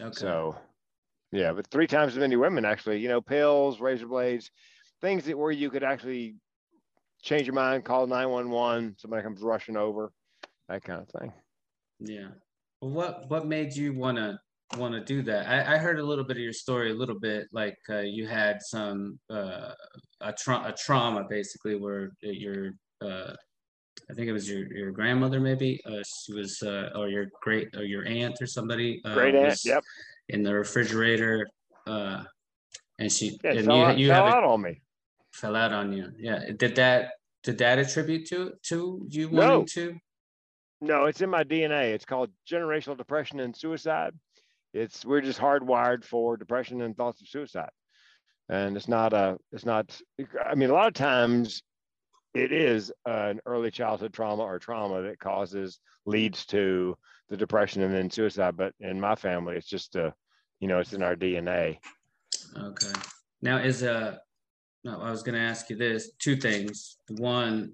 Okay. 0.00 0.12
So, 0.12 0.56
yeah, 1.32 1.52
but 1.52 1.66
three 1.68 1.86
times 1.86 2.12
as 2.12 2.18
many 2.18 2.36
women 2.36 2.64
actually. 2.64 3.00
You 3.00 3.08
know, 3.08 3.20
pills, 3.20 3.80
razor 3.80 4.06
blades, 4.06 4.50
things 5.00 5.24
that 5.24 5.36
where 5.36 5.50
you 5.52 5.70
could 5.70 5.82
actually 5.82 6.36
change 7.22 7.46
your 7.46 7.54
mind, 7.54 7.84
call 7.84 8.06
nine 8.06 8.30
one 8.30 8.50
one, 8.50 8.94
somebody 8.98 9.22
comes 9.22 9.40
rushing 9.42 9.76
over, 9.76 10.12
that 10.68 10.82
kind 10.84 11.02
of 11.02 11.08
thing. 11.20 11.32
Yeah. 12.00 12.28
What 12.80 13.28
what 13.28 13.46
made 13.46 13.74
you 13.74 13.92
wanna 14.72 14.80
wanna 14.82 15.04
do 15.04 15.22
that? 15.22 15.46
I, 15.48 15.74
I 15.74 15.78
heard 15.78 15.98
a 15.98 16.02
little 16.04 16.24
bit 16.24 16.36
of 16.36 16.42
your 16.42 16.52
story, 16.52 16.90
a 16.90 16.94
little 16.94 17.18
bit 17.18 17.48
like 17.52 17.76
uh, 17.90 18.00
you 18.00 18.26
had 18.26 18.60
some 18.62 19.18
uh, 19.30 19.72
a, 20.20 20.32
tra- 20.32 20.64
a 20.66 20.72
trauma 20.72 21.24
basically 21.28 21.76
where 21.76 22.10
your 22.20 22.72
uh, 23.02 23.32
I 24.10 24.14
think 24.14 24.28
it 24.28 24.32
was 24.32 24.48
your 24.50 24.72
your 24.72 24.90
grandmother 24.92 25.40
maybe 25.40 25.80
uh, 25.86 26.02
she 26.06 26.32
was 26.32 26.62
uh, 26.62 26.90
or 26.94 27.08
your 27.08 27.26
great 27.42 27.68
or 27.76 27.84
your 27.84 28.06
aunt 28.06 28.36
or 28.40 28.46
somebody 28.46 29.00
uh, 29.04 29.14
Great 29.14 29.34
aunt, 29.34 29.58
yep. 29.64 29.82
in 30.28 30.42
the 30.42 30.54
refrigerator 30.54 31.46
uh, 31.86 32.22
and 32.98 33.10
she 33.12 33.38
Yeah, 33.44 33.52
and 33.52 33.66
fell, 33.66 33.76
you 33.76 33.84
out, 33.84 33.98
you 33.98 34.08
fell 34.08 34.26
out 34.26 34.38
it 34.42 34.44
on 34.44 34.62
me. 34.62 34.80
fell 35.32 35.56
out 35.56 35.72
on 35.72 35.92
you. 35.92 36.10
Yeah. 36.18 36.40
Did 36.56 36.76
that 36.76 37.12
did 37.42 37.58
that 37.58 37.78
attribute 37.78 38.26
to 38.28 38.52
to 38.68 39.06
you 39.08 39.30
No. 39.30 39.60
wanting 39.60 39.66
to? 39.74 39.96
No, 40.82 41.06
it's 41.06 41.22
in 41.22 41.30
my 41.30 41.42
DNA. 41.42 41.94
It's 41.94 42.04
called 42.04 42.30
generational 42.50 42.98
depression 42.98 43.40
and 43.40 43.56
suicide. 43.56 44.12
It's 44.76 45.04
we're 45.04 45.22
just 45.22 45.40
hardwired 45.40 46.04
for 46.04 46.36
depression 46.36 46.82
and 46.82 46.96
thoughts 46.96 47.22
of 47.22 47.28
suicide. 47.28 47.70
And 48.48 48.76
it's 48.76 48.88
not 48.88 49.12
a 49.12 49.38
it's 49.50 49.64
not 49.64 49.98
I 50.44 50.54
mean 50.54 50.70
a 50.70 50.74
lot 50.74 50.88
of 50.88 50.94
times 50.94 51.62
it 52.34 52.52
is 52.52 52.92
an 53.06 53.40
early 53.46 53.70
childhood 53.70 54.12
trauma 54.12 54.42
or 54.42 54.58
trauma 54.58 55.02
that 55.02 55.18
causes 55.18 55.80
leads 56.04 56.44
to 56.46 56.96
the 57.30 57.36
depression 57.36 57.82
and 57.82 57.94
then 57.94 58.10
suicide. 58.10 58.56
But 58.56 58.74
in 58.78 59.00
my 59.00 59.14
family, 59.14 59.56
it's 59.56 59.68
just 59.68 59.96
a 59.96 60.12
you 60.60 60.68
know, 60.68 60.78
it's 60.78 60.92
in 60.92 61.02
our 61.02 61.16
DNA. 61.16 61.78
Okay. 62.56 63.00
Now 63.40 63.56
is 63.56 63.82
uh 63.82 64.16
no, 64.84 65.00
I 65.00 65.10
was 65.10 65.22
gonna 65.22 65.38
ask 65.38 65.70
you 65.70 65.76
this, 65.76 66.12
two 66.18 66.36
things. 66.36 66.98
One, 67.08 67.72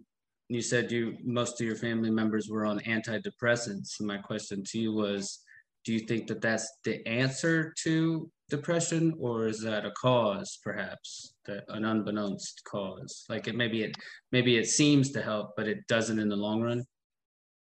you 0.49 0.63
said 0.63 0.93
you 0.93 1.17
most 1.25 1.61
of 1.61 1.67
your 1.67 1.77
family 1.77 2.11
members 2.11 2.49
were 2.49 2.65
on 2.65 2.79
antidepressants. 2.81 4.01
My 4.01 4.19
question 4.19 4.63
to 4.65 4.79
you 4.79 4.93
was, 4.93 5.41
do 5.85 5.93
you 5.93 6.01
think 6.01 6.27
that 6.29 6.41
that's 6.41 6.69
the 6.85 7.07
answer 7.07 7.73
to 7.83 8.31
depression 8.51 9.15
or 9.19 9.47
is 9.47 9.61
that 9.63 9.87
a 9.87 9.91
cause 9.93 10.59
perhaps 10.63 11.35
that 11.47 11.65
an 11.69 11.85
unbeknownst 11.85 12.63
cause 12.65 13.25
like 13.29 13.49
it 13.49 13.55
maybe 13.55 13.83
it 13.83 13.97
maybe 14.31 14.57
it 14.59 14.67
seems 14.67 15.11
to 15.13 15.23
help 15.23 15.53
but 15.57 15.67
it 15.69 15.87
doesn't 15.89 16.19
in 16.19 16.29
the 16.29 16.37
long 16.37 16.61
run 16.63 16.85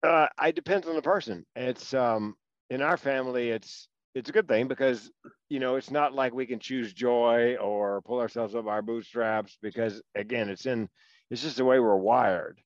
Uh, 0.03 0.27
it 0.43 0.55
depends 0.55 0.87
on 0.87 0.95
the 0.95 1.01
person. 1.01 1.45
It's 1.55 1.93
um 1.93 2.35
in 2.69 2.81
our 2.81 2.97
family, 2.97 3.49
it's 3.49 3.87
it's 4.13 4.29
a 4.29 4.33
good 4.33 4.47
thing 4.47 4.67
because 4.67 5.11
you 5.49 5.59
know 5.59 5.75
it's 5.75 5.91
not 5.91 6.13
like 6.13 6.33
we 6.33 6.45
can 6.45 6.59
choose 6.59 6.93
joy 6.93 7.55
or 7.57 8.01
pull 8.01 8.19
ourselves 8.19 8.55
up 8.55 8.67
our 8.67 8.81
bootstraps 8.81 9.57
because 9.61 10.01
again, 10.15 10.49
it's 10.49 10.65
in 10.65 10.89
it's 11.29 11.41
just 11.41 11.57
the 11.57 11.65
way 11.65 11.79
we're 11.79 11.95
wired. 11.95 12.59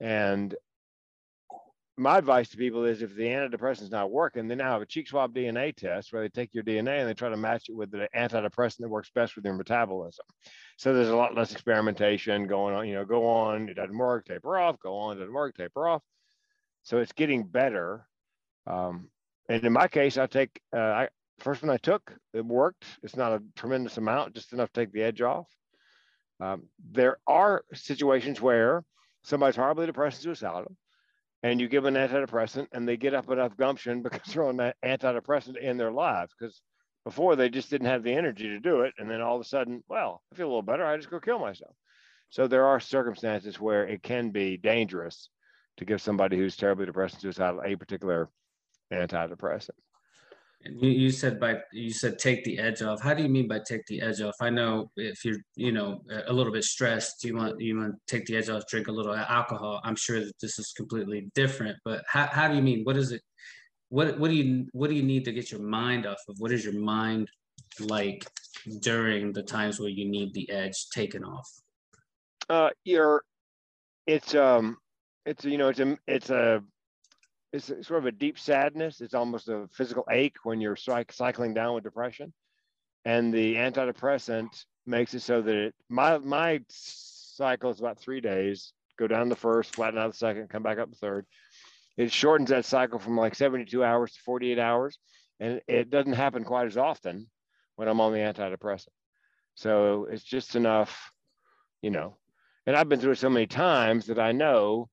And 0.00 0.54
my 1.96 2.18
advice 2.18 2.48
to 2.48 2.56
people 2.56 2.84
is 2.84 3.02
if 3.02 3.14
the 3.14 3.24
antidepressant's 3.24 3.90
not 3.90 4.10
working, 4.10 4.48
they 4.48 4.56
now 4.56 4.72
have 4.72 4.82
a 4.82 4.86
cheek 4.86 5.06
swab 5.06 5.34
DNA 5.34 5.74
test 5.74 6.12
where 6.12 6.22
they 6.22 6.28
take 6.28 6.52
your 6.52 6.64
DNA 6.64 7.00
and 7.00 7.08
they 7.08 7.14
try 7.14 7.28
to 7.28 7.36
match 7.36 7.68
it 7.68 7.76
with 7.76 7.90
the 7.90 8.08
antidepressant 8.16 8.78
that 8.78 8.88
works 8.88 9.10
best 9.14 9.36
with 9.36 9.44
your 9.44 9.54
metabolism. 9.54 10.24
So 10.76 10.92
there's 10.92 11.08
a 11.08 11.16
lot 11.16 11.36
less 11.36 11.52
experimentation 11.52 12.48
going 12.48 12.74
on. 12.74 12.88
You 12.88 12.94
know, 12.94 13.04
go 13.04 13.28
on, 13.28 13.68
it 13.68 13.74
doesn't 13.74 13.96
work, 13.96 14.24
taper 14.24 14.58
off, 14.58 14.80
go 14.80 14.96
on, 14.96 15.16
it 15.16 15.20
doesn't 15.20 15.32
work, 15.32 15.56
taper 15.56 15.88
off. 15.88 16.02
So 16.82 16.98
it's 16.98 17.12
getting 17.12 17.44
better. 17.44 18.06
Um, 18.66 19.08
and 19.48 19.64
in 19.64 19.72
my 19.72 19.86
case, 19.86 20.18
I 20.18 20.26
take 20.26 20.60
uh, 20.74 20.80
I 20.80 21.08
first 21.38 21.62
one 21.62 21.70
I 21.70 21.76
took, 21.76 22.12
it 22.32 22.44
worked. 22.44 22.84
It's 23.02 23.16
not 23.16 23.32
a 23.32 23.42
tremendous 23.56 23.98
amount, 23.98 24.34
just 24.34 24.52
enough 24.52 24.72
to 24.72 24.80
take 24.80 24.92
the 24.92 25.02
edge 25.02 25.20
off. 25.20 25.46
Um, 26.40 26.64
there 26.90 27.18
are 27.26 27.64
situations 27.72 28.40
where 28.40 28.84
somebody's 29.22 29.56
horribly 29.56 29.86
depressed 29.86 30.18
and 30.18 30.36
suicidal, 30.36 30.76
and 31.44 31.60
you 31.60 31.68
give 31.68 31.84
an 31.84 31.94
antidepressant, 31.94 32.68
and 32.72 32.88
they 32.88 32.96
get 32.96 33.12
up 33.12 33.30
enough 33.30 33.54
gumption 33.54 34.02
because 34.02 34.32
they're 34.32 34.48
on 34.48 34.56
that 34.56 34.76
antidepressant 34.82 35.58
in 35.58 35.76
their 35.76 35.92
lives. 35.92 36.32
Because 36.36 36.62
before 37.04 37.36
they 37.36 37.50
just 37.50 37.68
didn't 37.68 37.86
have 37.86 38.02
the 38.02 38.14
energy 38.14 38.48
to 38.48 38.58
do 38.58 38.80
it, 38.80 38.94
and 38.98 39.08
then 39.08 39.20
all 39.20 39.36
of 39.36 39.42
a 39.42 39.44
sudden, 39.44 39.84
well, 39.86 40.22
I 40.32 40.36
feel 40.36 40.46
a 40.46 40.48
little 40.48 40.62
better. 40.62 40.84
I 40.84 40.96
just 40.96 41.10
go 41.10 41.20
kill 41.20 41.38
myself. 41.38 41.76
So 42.30 42.48
there 42.48 42.64
are 42.64 42.80
circumstances 42.80 43.60
where 43.60 43.86
it 43.86 44.02
can 44.02 44.30
be 44.30 44.56
dangerous 44.56 45.28
to 45.76 45.84
give 45.84 46.00
somebody 46.00 46.38
who's 46.38 46.56
terribly 46.56 46.86
depressed 46.86 47.16
and 47.16 47.22
suicidal 47.22 47.60
a 47.62 47.76
particular 47.76 48.30
antidepressant. 48.90 49.70
You, 50.66 50.88
you 50.88 51.10
said 51.10 51.38
by 51.38 51.60
you 51.72 51.92
said 51.92 52.18
take 52.18 52.44
the 52.44 52.58
edge 52.58 52.82
off. 52.82 53.02
How 53.02 53.14
do 53.14 53.22
you 53.22 53.28
mean 53.28 53.48
by 53.48 53.60
take 53.66 53.84
the 53.86 54.00
edge 54.00 54.20
off? 54.20 54.34
I 54.40 54.50
know 54.50 54.90
if 54.96 55.24
you're 55.24 55.38
you 55.56 55.72
know 55.72 56.00
a 56.26 56.32
little 56.32 56.52
bit 56.52 56.64
stressed, 56.64 57.24
you 57.24 57.36
want 57.36 57.60
you 57.60 57.78
want 57.78 57.94
to 57.94 58.16
take 58.16 58.26
the 58.26 58.36
edge 58.36 58.48
off, 58.48 58.66
drink 58.68 58.88
a 58.88 58.92
little 58.92 59.14
alcohol. 59.14 59.80
I'm 59.84 59.96
sure 59.96 60.20
that 60.20 60.32
this 60.40 60.58
is 60.58 60.72
completely 60.76 61.28
different. 61.34 61.76
But 61.84 62.02
how, 62.08 62.26
how 62.26 62.48
do 62.48 62.56
you 62.56 62.62
mean? 62.62 62.82
What 62.84 62.96
is 62.96 63.12
it? 63.12 63.20
What 63.90 64.18
what 64.18 64.30
do 64.30 64.36
you 64.36 64.66
what 64.72 64.88
do 64.88 64.96
you 64.96 65.02
need 65.02 65.24
to 65.26 65.32
get 65.32 65.50
your 65.50 65.62
mind 65.62 66.06
off 66.06 66.18
of? 66.28 66.36
What 66.38 66.52
is 66.52 66.64
your 66.64 66.78
mind 66.80 67.28
like 67.80 68.24
during 68.80 69.32
the 69.32 69.42
times 69.42 69.78
where 69.78 69.90
you 69.90 70.08
need 70.08 70.32
the 70.34 70.50
edge 70.50 70.88
taken 70.94 71.24
off? 71.24 71.48
Uh, 72.48 72.70
you're, 72.84 73.22
it's 74.06 74.34
um, 74.34 74.76
it's 75.26 75.44
you 75.44 75.58
know 75.58 75.68
it's 75.68 75.80
a 75.80 75.98
it's 76.06 76.30
a 76.30 76.62
it's 77.54 77.86
sort 77.86 78.00
of 78.00 78.06
a 78.06 78.12
deep 78.12 78.36
sadness. 78.36 79.00
It's 79.00 79.14
almost 79.14 79.48
a 79.48 79.68
physical 79.72 80.04
ache 80.10 80.38
when 80.42 80.60
you're 80.60 80.76
cycling 80.76 81.54
down 81.54 81.74
with 81.74 81.84
depression, 81.84 82.32
and 83.04 83.32
the 83.32 83.54
antidepressant 83.54 84.64
makes 84.86 85.14
it 85.14 85.20
so 85.20 85.40
that 85.40 85.54
it 85.54 85.74
my 85.88 86.18
my 86.18 86.60
cycle 86.68 87.70
is 87.70 87.78
about 87.78 88.00
three 88.00 88.20
days. 88.20 88.72
Go 88.98 89.06
down 89.06 89.28
the 89.28 89.36
first, 89.36 89.74
flatten 89.74 89.98
out 89.98 90.10
the 90.10 90.16
second, 90.16 90.50
come 90.50 90.64
back 90.64 90.78
up 90.78 90.90
the 90.90 90.96
third. 90.96 91.26
It 91.96 92.10
shortens 92.10 92.50
that 92.50 92.64
cycle 92.64 92.98
from 92.98 93.16
like 93.16 93.36
72 93.36 93.84
hours 93.84 94.12
to 94.12 94.20
48 94.20 94.58
hours, 94.58 94.98
and 95.38 95.60
it 95.68 95.90
doesn't 95.90 96.12
happen 96.12 96.42
quite 96.42 96.66
as 96.66 96.76
often 96.76 97.28
when 97.76 97.86
I'm 97.86 98.00
on 98.00 98.12
the 98.12 98.18
antidepressant. 98.18 98.88
So 99.54 100.08
it's 100.10 100.24
just 100.24 100.56
enough, 100.56 101.12
you 101.82 101.90
know. 101.90 102.16
And 102.66 102.74
I've 102.74 102.88
been 102.88 102.98
through 102.98 103.12
it 103.12 103.18
so 103.18 103.30
many 103.30 103.46
times 103.46 104.06
that 104.06 104.18
I 104.18 104.32
know 104.32 104.88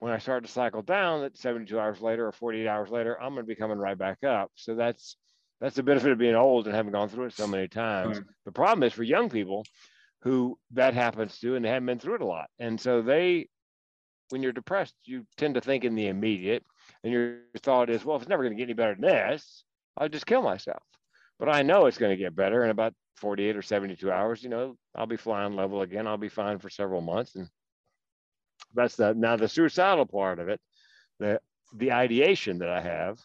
when 0.00 0.12
I 0.12 0.18
start 0.18 0.44
to 0.44 0.50
cycle 0.50 0.82
down 0.82 1.20
that 1.20 1.36
72 1.36 1.78
hours 1.78 2.00
later 2.00 2.26
or 2.26 2.32
48 2.32 2.66
hours 2.66 2.90
later, 2.90 3.20
I'm 3.20 3.34
going 3.34 3.44
to 3.44 3.48
be 3.48 3.54
coming 3.54 3.78
right 3.78 3.96
back 3.96 4.24
up. 4.24 4.50
So 4.56 4.74
that's 4.74 5.16
that's 5.60 5.76
the 5.76 5.82
benefit 5.82 6.10
of 6.10 6.18
being 6.18 6.34
old 6.34 6.66
and 6.66 6.74
having 6.74 6.92
gone 6.92 7.10
through 7.10 7.26
it 7.26 7.34
so 7.34 7.46
many 7.46 7.68
times. 7.68 8.16
Sure. 8.16 8.26
The 8.46 8.52
problem 8.52 8.82
is 8.82 8.94
for 8.94 9.02
young 9.02 9.28
people 9.28 9.64
who 10.22 10.58
that 10.72 10.94
happens 10.94 11.38
to 11.40 11.54
and 11.54 11.64
they 11.64 11.68
haven't 11.68 11.86
been 11.86 11.98
through 11.98 12.14
it 12.14 12.22
a 12.22 12.26
lot. 12.26 12.48
And 12.58 12.80
so 12.80 13.02
they 13.02 13.48
when 14.30 14.42
you're 14.42 14.52
depressed, 14.52 14.94
you 15.04 15.26
tend 15.36 15.54
to 15.54 15.60
think 15.60 15.84
in 15.84 15.94
the 15.94 16.06
immediate 16.06 16.64
and 17.04 17.12
your 17.12 17.38
thought 17.62 17.90
is, 17.90 18.04
well, 18.04 18.16
if 18.16 18.22
it's 18.22 18.28
never 18.28 18.42
going 18.42 18.56
to 18.56 18.58
get 18.58 18.64
any 18.64 18.74
better 18.74 18.94
than 18.94 19.02
this, 19.02 19.64
I'll 19.98 20.08
just 20.08 20.26
kill 20.26 20.42
myself. 20.42 20.82
But 21.38 21.48
I 21.48 21.62
know 21.62 21.86
it's 21.86 21.98
going 21.98 22.16
to 22.16 22.22
get 22.22 22.36
better 22.36 22.64
in 22.64 22.70
about 22.70 22.94
48 23.16 23.56
or 23.56 23.62
72 23.62 24.10
hours. 24.10 24.42
You 24.42 24.48
know, 24.50 24.76
I'll 24.94 25.06
be 25.06 25.16
flying 25.16 25.56
level 25.56 25.82
again. 25.82 26.06
I'll 26.06 26.16
be 26.16 26.28
fine 26.28 26.58
for 26.58 26.70
several 26.70 27.00
months. 27.00 27.34
And 27.34 27.48
that's 28.74 28.96
the 28.96 29.14
now 29.14 29.36
the 29.36 29.48
suicidal 29.48 30.06
part 30.06 30.38
of 30.38 30.48
it. 30.48 30.60
The 31.18 31.40
the 31.76 31.92
ideation 31.92 32.58
that 32.58 32.68
I 32.68 32.80
have 32.80 33.18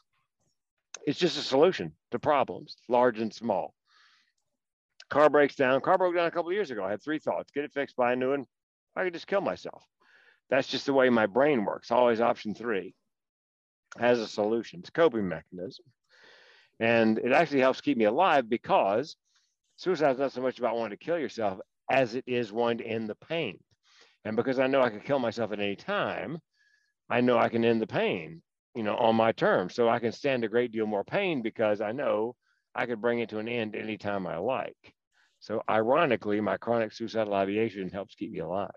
is 1.07 1.17
just 1.17 1.37
a 1.37 1.41
solution 1.41 1.93
to 2.11 2.19
problems, 2.19 2.75
large 2.89 3.19
and 3.19 3.33
small. 3.33 3.73
Car 5.09 5.29
breaks 5.29 5.55
down. 5.55 5.81
Car 5.81 5.97
broke 5.97 6.15
down 6.15 6.27
a 6.27 6.31
couple 6.31 6.51
years 6.51 6.71
ago. 6.71 6.83
I 6.83 6.91
had 6.91 7.03
three 7.03 7.19
thoughts: 7.19 7.51
get 7.51 7.63
it 7.63 7.73
fixed, 7.73 7.95
buy 7.95 8.13
a 8.13 8.15
new 8.15 8.31
one. 8.31 8.45
I 8.95 9.03
could 9.03 9.13
just 9.13 9.27
kill 9.27 9.41
myself. 9.41 9.83
That's 10.49 10.67
just 10.67 10.85
the 10.85 10.93
way 10.93 11.09
my 11.09 11.25
brain 11.25 11.65
works. 11.65 11.91
Always 11.91 12.21
option 12.21 12.53
three 12.53 12.95
has 13.97 14.19
a 14.19 14.27
solution. 14.27 14.79
It's 14.79 14.89
a 14.89 14.93
coping 14.93 15.27
mechanism. 15.27 15.85
And 16.79 17.17
it 17.19 17.31
actually 17.31 17.61
helps 17.61 17.81
keep 17.81 17.97
me 17.97 18.05
alive 18.05 18.49
because 18.49 19.15
suicide 19.77 20.11
is 20.11 20.19
not 20.19 20.33
so 20.33 20.41
much 20.41 20.59
about 20.59 20.75
wanting 20.75 20.97
to 20.97 21.03
kill 21.03 21.17
yourself 21.17 21.59
as 21.89 22.15
it 22.15 22.25
is 22.27 22.51
wanting 22.51 22.79
to 22.79 22.87
end 22.87 23.07
the 23.07 23.15
pain. 23.15 23.59
And 24.25 24.35
because 24.35 24.59
I 24.59 24.67
know 24.67 24.81
I 24.81 24.89
can 24.89 24.99
kill 25.01 25.19
myself 25.19 25.51
at 25.51 25.59
any 25.59 25.75
time, 25.75 26.39
I 27.09 27.21
know 27.21 27.37
I 27.37 27.49
can 27.49 27.63
end 27.63 27.81
the 27.81 27.87
pain, 27.87 28.41
you 28.73 28.81
know, 28.81 28.97
on 28.97 29.15
my 29.15 29.31
terms. 29.31 29.75
So 29.75 29.87
I 29.87 29.99
can 29.99 30.11
stand 30.11 30.43
a 30.43 30.49
great 30.49 30.71
deal 30.71 30.87
more 30.87 31.03
pain 31.03 31.43
because 31.43 31.79
I 31.79 31.91
know 31.91 32.35
I 32.73 32.87
could 32.87 32.99
bring 32.99 33.19
it 33.19 33.29
to 33.29 33.37
an 33.37 33.47
end 33.47 33.75
anytime 33.75 34.25
I 34.25 34.37
like. 34.37 34.93
So 35.39 35.61
ironically, 35.69 36.41
my 36.41 36.57
chronic 36.57 36.91
suicidal 36.91 37.35
ideation 37.35 37.89
helps 37.89 38.15
keep 38.15 38.31
me 38.31 38.39
alive. 38.39 38.71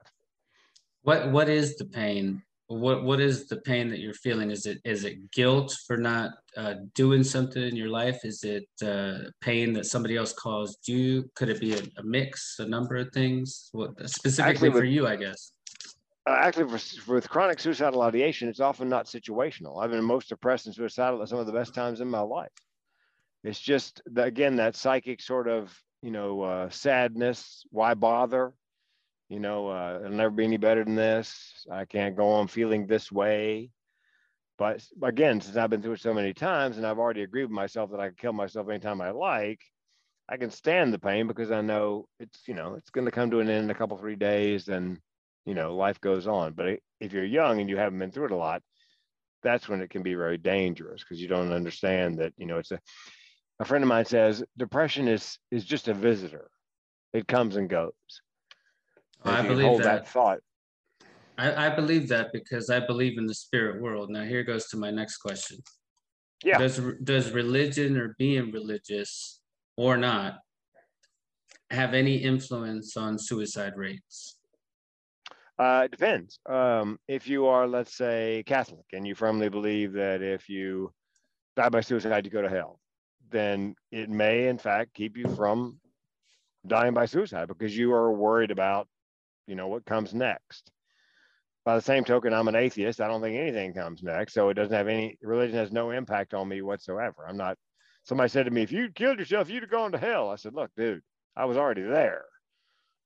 What 1.03 1.33
what 1.33 1.49
is 1.49 1.77
the 1.77 1.87
pain? 1.87 2.43
What 2.69 3.03
what 3.03 3.19
is 3.19 3.49
the 3.49 3.57
pain 3.63 3.89
that 3.89 3.99
you're 3.99 4.13
feeling? 4.13 4.51
Is 4.51 4.67
it 4.67 4.79
is 4.85 5.05
it 5.05 5.31
guilt 5.33 5.75
for 5.87 5.97
not 5.97 6.33
uh, 6.55 6.75
doing 6.95 7.25
something 7.25 7.63
in 7.63 7.75
your 7.75 7.89
life? 7.89 8.19
Is 8.25 8.45
it 8.45 8.69
uh, 8.87 9.31
pain 9.41 9.73
that 9.73 9.87
somebody 9.87 10.19
else 10.19 10.35
caused 10.35 10.87
you? 10.87 11.31
Could 11.35 11.49
it 11.49 11.61
be 11.61 11.73
a, 11.73 11.81
a 11.97 12.03
mix, 12.03 12.57
a 12.59 12.67
number 12.67 12.97
of 12.97 13.11
things? 13.13 13.71
What 13.73 13.93
specifically 14.09 14.53
Actually, 14.53 14.71
for 14.71 14.81
with- 14.81 14.85
you, 14.93 15.07
I 15.07 15.17
guess. 15.17 15.53
Uh, 16.29 16.37
actually, 16.41 16.79
for, 16.79 17.15
with 17.15 17.31
chronic 17.31 17.59
suicidal 17.59 18.03
ideation, 18.03 18.51
it's 18.51 18.61
often 18.61 18.87
not 18.87 19.07
situational. 19.07 19.83
I've 19.83 19.91
been 19.91 20.05
most 20.05 20.29
depressed 20.29 20.67
and 20.67 20.75
suicidal 20.75 21.23
at 21.23 21.29
some 21.31 21.39
of 21.39 21.47
the 21.47 21.53
best 21.53 21.73
times 21.75 22.03
in 22.03 22.09
my 22.09 22.21
life. 22.21 22.53
It's 23.45 23.59
just 23.59 24.03
the, 24.05 24.25
again 24.25 24.57
that 24.57 24.77
psychic 24.77 25.23
sort 25.23 25.49
of 25.49 25.75
you 26.03 26.11
know 26.11 26.43
uh, 26.43 26.69
sadness. 26.69 27.65
Why 27.71 27.95
bother? 27.95 28.53
You 29.29 29.41
know, 29.41 29.69
uh, 29.69 30.01
it'll 30.05 30.17
never 30.17 30.31
be 30.31 30.45
any 30.45 30.57
better 30.57 30.85
than 30.85 30.95
this. 30.95 31.67
I 31.71 31.85
can't 31.85 32.17
go 32.17 32.31
on 32.31 32.49
feeling 32.49 32.87
this 32.87 33.13
way. 33.13 33.71
But 34.57 34.85
again, 35.03 35.41
since 35.41 35.57
I've 35.57 35.71
been 35.71 35.83
through 35.83 35.93
it 35.95 36.01
so 36.01 36.15
many 36.15 36.35
times, 36.35 36.79
and 36.79 36.87
I've 36.87 36.99
already 36.99 37.23
agreed 37.23 37.45
with 37.45 37.53
myself 37.53 37.91
that 37.91 38.01
I 38.01 38.07
can 38.07 38.17
kill 38.17 38.33
myself 38.33 38.69
anytime 38.69 39.01
I 39.01 39.11
like, 39.11 39.61
I 40.29 40.37
can 40.37 40.51
stand 40.51 40.93
the 40.93 40.99
pain 40.99 41.27
because 41.27 41.51
I 41.51 41.61
know 41.61 42.09
it's 42.19 42.41
you 42.47 42.55
know 42.55 42.75
it's 42.75 42.91
going 42.91 43.05
to 43.05 43.11
come 43.11 43.31
to 43.31 43.41
an 43.41 43.49
end 43.49 43.65
in 43.65 43.71
a 43.71 43.75
couple 43.75 43.97
three 43.99 44.17
days, 44.17 44.69
and 44.69 44.99
you 45.45 45.55
know 45.55 45.77
life 45.77 46.01
goes 46.01 46.27
on. 46.27 46.55
But 46.55 46.81
if 47.01 47.13
you're 47.13 47.25
young 47.25 47.61
and 47.61 47.71
you 47.71 47.77
haven't 47.77 47.99
been 47.99 48.11
through 48.11 48.27
it 48.27 48.33
a 48.33 48.37
lot, 48.37 48.63
that's 49.43 49.69
when 49.69 49.81
it 49.81 49.91
can 49.91 50.03
be 50.03 50.15
very 50.15 50.39
dangerous 50.39 51.03
because 51.03 51.21
you 51.21 51.29
don't 51.29 51.53
understand 51.53 52.19
that 52.19 52.33
you 52.37 52.47
know 52.47 52.59
it's 52.59 52.73
a. 52.73 52.81
A 53.61 53.65
friend 53.65 53.83
of 53.83 53.89
mine 53.89 54.05
says 54.05 54.45
depression 54.57 55.09
is 55.09 55.39
is 55.51 55.65
just 55.65 55.89
a 55.89 55.95
visitor. 55.95 56.49
It 57.13 57.27
comes 57.27 57.57
and 57.57 57.69
goes. 57.69 57.93
I 59.25 59.43
believe 59.43 59.67
hold 59.67 59.83
that. 59.83 60.09
thought. 60.09 60.39
I, 61.37 61.67
I 61.67 61.69
believe 61.71 62.09
that 62.09 62.33
because 62.33 62.71
I 62.71 62.81
believe 62.81 63.19
in 63.19 63.27
the 63.27 63.35
spirit 63.35 63.81
world. 63.81 64.11
Now 64.11 64.25
here 64.25 64.43
goes 64.43 64.69
to 64.69 64.77
my 64.77 64.91
next 64.91 65.19
question. 65.19 65.59
Yeah. 66.45 66.59
Does 66.59 66.81
does 67.03 67.31
religion 67.33 67.97
or 67.97 68.15
being 68.19 68.53
religious 68.53 69.41
or 69.77 69.97
not 69.97 70.39
have 71.71 71.95
any 71.95 72.17
influence 72.17 72.97
on 72.97 73.19
suicide 73.19 73.75
rates? 73.77 74.39
Uh, 75.59 75.83
it 75.87 75.91
depends. 75.91 76.39
Um, 76.49 76.99
if 77.09 77.27
you 77.27 77.47
are, 77.47 77.67
let's 77.67 77.97
say, 77.97 78.45
Catholic, 78.47 78.87
and 78.93 79.07
you 79.07 79.17
firmly 79.17 79.49
believe 79.49 79.93
that 79.95 80.23
if 80.23 80.49
you 80.49 80.93
die 81.57 81.69
by 81.69 81.81
suicide, 81.81 82.25
you 82.25 82.31
go 82.31 82.43
to 82.43 82.49
hell, 82.49 82.79
then 83.31 83.75
it 83.91 84.09
may, 84.09 84.47
in 84.47 84.57
fact, 84.57 84.95
keep 84.95 85.17
you 85.17 85.27
from 85.35 85.81
dying 86.67 86.95
by 86.95 87.07
suicide 87.07 87.49
because 87.49 87.77
you 87.77 87.93
are 87.93 88.13
worried 88.13 88.53
about, 88.53 88.87
you 89.49 89.57
know, 89.57 89.67
what 89.69 89.85
comes 89.87 90.15
next. 90.15 90.71
by 91.65 91.75
the 91.75 91.83
same 91.83 92.05
token, 92.05 92.33
I'm 92.33 92.49
an 92.49 92.55
atheist. 92.55 93.01
I 93.01 93.09
don't 93.09 93.21
think 93.21 93.37
anything 93.37 93.75
comes 93.75 94.03
next. 94.03 94.35
So 94.35 94.49
it 94.51 94.55
doesn't 94.55 94.75
have 94.75 94.89
any 94.89 95.19
religion 95.23 95.57
has 95.57 95.73
no 95.73 95.91
impact 95.91 96.35
on 96.35 96.49
me 96.49 96.63
whatsoever. 96.63 97.27
I'm 97.29 97.37
not. 97.37 97.57
Somebody 98.05 98.29
said 98.31 98.45
to 98.45 98.51
me, 98.51 98.63
"If 98.63 98.73
you 98.73 98.91
killed 98.95 99.19
yourself, 99.19 99.51
you'd 99.51 99.63
have 99.65 99.71
gone 99.71 99.93
to 99.93 99.99
hell." 99.99 100.31
I 100.31 100.37
said, 100.37 100.55
"Look, 100.55 100.71
dude, 100.77 101.03
I 101.37 101.45
was 101.47 101.57
already 101.57 101.83
there." 101.83 102.25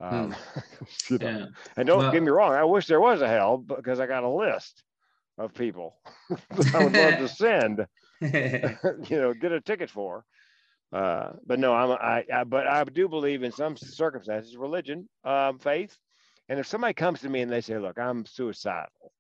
Um, 0.01 0.35
you 1.11 1.19
know, 1.19 1.29
Yeah. 1.29 1.47
And 1.77 1.87
don't 1.87 1.99
Well- 1.99 2.13
get 2.13 2.23
me 2.23 2.29
wrong, 2.31 2.53
I 2.55 2.65
wish 2.65 2.87
there 2.87 3.01
was 3.01 3.21
a 3.23 3.29
hell 3.29 3.57
because 3.59 4.01
I 4.01 4.07
got 4.07 4.25
a 4.25 4.29
list 4.29 4.83
of 5.39 5.55
people 5.55 5.97
that 6.51 6.75
I 6.75 6.85
would 6.85 6.93
love 6.93 7.19
to 7.19 7.29
send, 7.45 7.87
you 9.11 9.17
know, 9.17 9.33
get 9.35 9.53
a 9.53 9.61
ticket 9.61 9.91
for. 9.91 10.25
Uh, 10.93 11.31
but 11.47 11.59
no, 11.59 11.73
I'm 11.75 11.91
I, 11.93 12.25
I 12.33 12.45
but 12.45 12.67
I 12.67 12.85
do 12.85 13.09
believe 13.09 13.43
in 13.43 13.51
some 13.51 13.77
circumstances, 13.77 14.57
religion, 14.57 15.09
um, 15.25 15.59
faith. 15.59 15.97
And 16.53 16.61
if 16.61 16.67
somebody 16.67 16.93
comes 16.93 17.23
to 17.23 17.31
me 17.31 17.41
and 17.41 17.51
they 17.51 17.63
say, 17.63 17.79
look, 17.79 17.99
I'm 17.99 18.27
suicidal, 18.27 19.15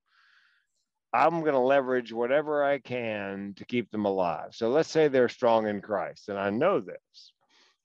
I'm 1.14 1.40
going 1.40 1.54
to 1.54 1.60
leverage 1.60 2.12
whatever 2.12 2.62
I 2.62 2.78
can 2.78 3.54
to 3.56 3.64
keep 3.64 3.90
them 3.90 4.04
alive. 4.04 4.48
So 4.50 4.68
let's 4.68 4.90
say 4.90 5.08
they're 5.08 5.30
strong 5.30 5.66
in 5.66 5.80
Christ, 5.80 6.28
and 6.28 6.38
I 6.38 6.50
know 6.50 6.80
this. 6.80 7.32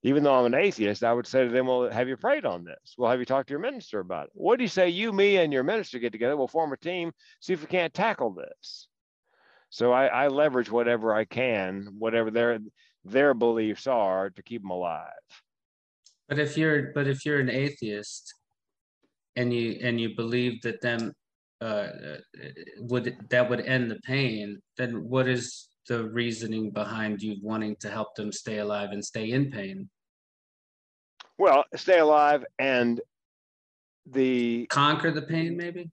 Even 0.04 0.24
though 0.24 0.38
I'm 0.38 0.54
an 0.54 0.60
atheist, 0.60 1.02
I 1.02 1.14
would 1.14 1.26
say 1.26 1.46
to 1.46 1.50
them, 1.50 1.68
Well, 1.68 1.90
have 1.90 2.10
you 2.10 2.18
prayed 2.18 2.44
on 2.44 2.66
this? 2.66 2.96
Well, 2.98 3.10
have 3.10 3.22
you 3.22 3.26
talked 3.26 3.48
to 3.48 3.54
your 3.54 3.62
minister 3.62 4.02
about 4.02 4.26
it? 4.26 4.32
What 4.34 4.58
do 4.58 4.66
you 4.66 4.68
say 4.68 4.90
you, 4.90 5.14
me, 5.14 5.38
and 5.38 5.54
your 5.54 5.64
minister 5.64 5.98
get 5.98 6.12
together? 6.12 6.36
We'll 6.36 6.50
form 6.50 6.74
a 6.74 6.78
team, 6.78 7.14
see 7.40 7.54
if 7.54 7.62
we 7.62 7.68
can't 7.68 7.94
tackle 7.94 8.34
this. 8.34 8.90
So 9.70 9.94
I, 9.94 10.08
I 10.08 10.28
leverage 10.28 10.70
whatever 10.70 11.16
I 11.16 11.24
can, 11.24 11.96
whatever 11.98 12.32
their 12.32 12.60
their 13.06 13.34
beliefs 13.34 13.88
are 13.88 14.30
to 14.30 14.44
keep 14.44 14.62
them 14.62 14.72
alive. 14.72 15.08
But 16.28 16.38
if 16.38 16.58
you're 16.58 16.92
but 16.92 17.08
if 17.08 17.26
you're 17.26 17.40
an 17.40 17.50
atheist 17.50 18.34
and 19.38 19.54
you 19.54 19.80
and 19.82 20.00
you 20.02 20.16
believe 20.16 20.62
that 20.64 20.82
them 20.82 21.14
uh 21.62 21.64
uh, 21.64 22.18
would 22.80 23.16
that 23.30 23.50
would 23.50 23.62
end 23.62 23.90
the 23.90 24.00
pain, 24.02 24.60
then 24.78 25.08
what 25.08 25.28
is 25.28 25.70
the 25.88 26.10
reasoning 26.10 26.70
behind 26.72 27.22
you 27.22 27.38
wanting 27.42 27.76
to 27.80 27.90
help 27.90 28.14
them 28.16 28.32
stay 28.32 28.58
alive 28.58 28.90
and 28.92 29.04
stay 29.04 29.32
in 29.32 29.50
pain? 29.50 29.90
Well, 31.38 31.64
stay 31.76 32.00
alive 32.00 32.44
and 32.60 33.00
the 34.06 34.68
Conquer 34.70 35.12
the 35.12 35.22
pain, 35.22 35.56
maybe? 35.56 35.90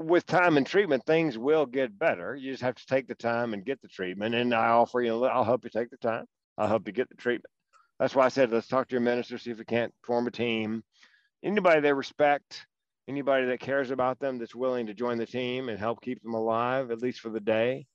with 0.00 0.24
time 0.24 0.56
and 0.56 0.66
treatment, 0.66 1.04
things 1.04 1.36
will 1.36 1.66
get 1.66 1.98
better. 1.98 2.34
You 2.34 2.50
just 2.52 2.62
have 2.62 2.74
to 2.76 2.86
take 2.86 3.06
the 3.06 3.14
time 3.14 3.52
and 3.52 3.64
get 3.64 3.80
the 3.82 3.88
treatment. 3.88 4.34
And 4.34 4.54
I 4.54 4.68
offer 4.68 5.02
you, 5.02 5.24
I'll 5.26 5.44
help 5.44 5.64
you 5.64 5.70
take 5.70 5.90
the 5.90 5.98
time. 5.98 6.24
I'll 6.56 6.68
help 6.68 6.86
you 6.86 6.92
get 6.92 7.10
the 7.10 7.16
treatment. 7.16 7.52
That's 7.98 8.14
why 8.14 8.24
I 8.24 8.28
said, 8.28 8.50
let's 8.50 8.66
talk 8.66 8.88
to 8.88 8.94
your 8.94 9.02
minister, 9.02 9.36
see 9.36 9.50
if 9.50 9.58
we 9.58 9.64
can't 9.66 9.92
form 10.02 10.26
a 10.26 10.30
team. 10.30 10.82
Anybody 11.44 11.80
they 11.80 11.92
respect, 11.92 12.66
anybody 13.08 13.46
that 13.46 13.60
cares 13.60 13.90
about 13.90 14.18
them, 14.18 14.38
that's 14.38 14.54
willing 14.54 14.86
to 14.86 14.94
join 14.94 15.18
the 15.18 15.26
team 15.26 15.68
and 15.68 15.78
help 15.78 16.00
keep 16.00 16.22
them 16.22 16.34
alive, 16.34 16.90
at 16.90 17.02
least 17.02 17.20
for 17.20 17.30
the 17.30 17.40
day. 17.40 17.86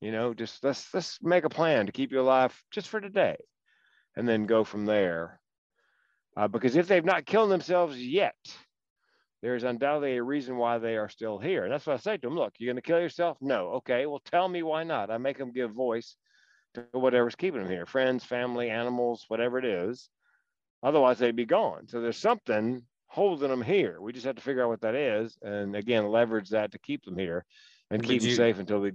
You 0.00 0.12
know, 0.12 0.32
just 0.34 0.62
let's 0.62 0.92
let's 0.94 1.18
make 1.22 1.44
a 1.44 1.50
plan 1.50 1.86
to 1.86 1.92
keep 1.92 2.12
you 2.12 2.20
alive 2.20 2.54
just 2.70 2.88
for 2.88 3.00
today, 3.00 3.36
and 4.16 4.28
then 4.28 4.46
go 4.46 4.64
from 4.64 4.86
there. 4.86 5.40
Uh, 6.36 6.46
because 6.46 6.76
if 6.76 6.86
they've 6.86 7.04
not 7.04 7.26
killed 7.26 7.50
themselves 7.50 8.00
yet, 8.00 8.36
there's 9.42 9.64
undoubtedly 9.64 10.16
a 10.16 10.22
reason 10.22 10.56
why 10.56 10.78
they 10.78 10.96
are 10.96 11.08
still 11.08 11.38
here. 11.38 11.64
And 11.64 11.72
that's 11.72 11.86
what 11.86 11.94
I 11.94 11.98
say 11.98 12.16
to 12.16 12.28
them. 12.28 12.36
Look, 12.36 12.54
you're 12.58 12.72
going 12.72 12.80
to 12.80 12.86
kill 12.86 13.00
yourself? 13.00 13.38
No. 13.40 13.68
Okay. 13.74 14.06
Well, 14.06 14.22
tell 14.24 14.48
me 14.48 14.62
why 14.62 14.84
not. 14.84 15.10
I 15.10 15.18
make 15.18 15.38
them 15.38 15.52
give 15.52 15.72
voice 15.72 16.16
to 16.74 16.86
whatever's 16.92 17.34
keeping 17.34 17.62
them 17.62 17.70
here 17.70 17.86
friends, 17.86 18.24
family, 18.24 18.70
animals, 18.70 19.24
whatever 19.28 19.58
it 19.58 19.64
is. 19.64 20.08
Otherwise, 20.82 21.18
they'd 21.18 21.34
be 21.34 21.46
gone. 21.46 21.88
So 21.88 22.00
there's 22.00 22.18
something 22.18 22.82
holding 23.08 23.48
them 23.48 23.62
here. 23.62 24.00
We 24.00 24.12
just 24.12 24.26
have 24.26 24.36
to 24.36 24.42
figure 24.42 24.62
out 24.62 24.68
what 24.68 24.82
that 24.82 24.94
is. 24.94 25.36
And 25.42 25.74
again, 25.74 26.08
leverage 26.08 26.50
that 26.50 26.72
to 26.72 26.78
keep 26.78 27.04
them 27.04 27.18
here 27.18 27.44
and 27.90 28.00
Would 28.02 28.08
keep 28.08 28.22
them 28.22 28.30
you- 28.30 28.36
safe 28.36 28.58
until 28.58 28.82
they. 28.82 28.92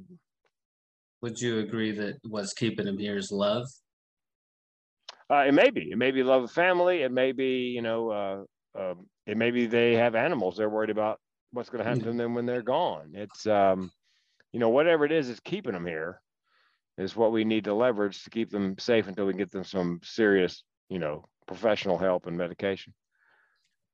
Would 1.22 1.39
you 1.39 1.60
agree 1.60 1.91
that 1.91 2.20
what's 2.27 2.53
keeping 2.53 2.86
them 2.86 2.98
here 2.98 3.17
is 3.17 3.32
love? 3.32 3.67
Uh, 5.29 5.46
it 5.48 5.53
may 5.53 5.70
be. 5.70 5.89
It 5.91 5.98
may 5.98 6.12
be 6.12 6.22
love 6.22 6.43
of 6.43 6.51
family. 6.51 7.01
It 7.01 7.12
may 7.12 7.32
be, 7.32 7.67
you 7.70 7.82
know, 7.82 8.10
uh, 8.12 8.43
um, 8.77 9.08
it 9.25 9.38
may 9.38 9.50
be 9.51 9.65
they 9.65 9.96
have 9.96 10.15
animals. 10.15 10.58
They're 10.58 10.70
worried 10.70 10.89
about 10.89 11.20
what's 11.51 11.70
going 11.70 11.84
to 11.84 11.89
happen 11.89 12.03
to 12.03 12.13
them 12.13 12.34
when 12.36 12.46
they're 12.46 12.62
gone. 12.62 13.12
It's, 13.13 13.48
um, 13.48 13.89
you 14.51 14.60
know, 14.60 14.70
whatever 14.70 15.05
it 15.05 15.12
is 15.12 15.29
that's 15.29 15.39
keeping 15.39 15.72
them 15.72 15.86
here 15.86 16.19
is 16.97 17.15
what 17.15 17.32
we 17.32 17.45
need 17.45 17.63
to 17.63 17.73
leverage 17.73 18.23
to 18.23 18.30
keep 18.30 18.52
them 18.52 18.78
safe 18.78 19.08
until 19.08 19.26
we 19.26 19.34
get 19.34 19.49
them 19.49 19.63
some 19.63 20.02
serious, 20.04 20.63
you 20.89 20.99
know, 20.99 21.26
professional 21.47 21.97
help 21.97 22.28
and 22.28 22.38
medication. 22.38 22.93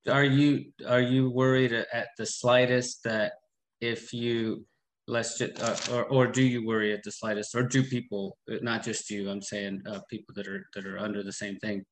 Are 0.08 0.24
you 0.24 0.72
are 0.88 1.02
you 1.02 1.30
worried 1.30 1.74
at 1.74 2.08
the 2.18 2.26
slightest 2.26 3.04
that 3.04 3.34
if 3.82 4.14
you 4.14 4.66
let's 5.08 5.38
just 5.38 5.62
uh, 5.62 5.76
or 5.94 6.06
or 6.06 6.28
do 6.28 6.42
you 6.44 6.66
worry 6.66 6.94
at 6.94 7.04
the 7.04 7.12
slightest 7.12 7.56
or 7.56 7.64
do 7.64 7.84
people 7.84 8.38
not 8.62 8.84
just 8.84 9.10
you 9.10 9.30
I'm 9.30 9.42
saying 9.42 9.82
uh, 9.88 10.00
people 10.10 10.34
that 10.36 10.48
are 10.48 10.66
that 10.76 10.86
are 10.86 11.00
under 11.00 11.24
the 11.24 11.34
same 11.34 11.58
thing 11.58 11.84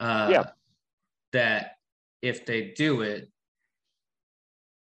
uh 0.00 0.28
Yeah. 0.30 0.44
that 1.32 1.72
if 2.22 2.46
they 2.46 2.72
do 2.76 3.02
it 3.02 3.28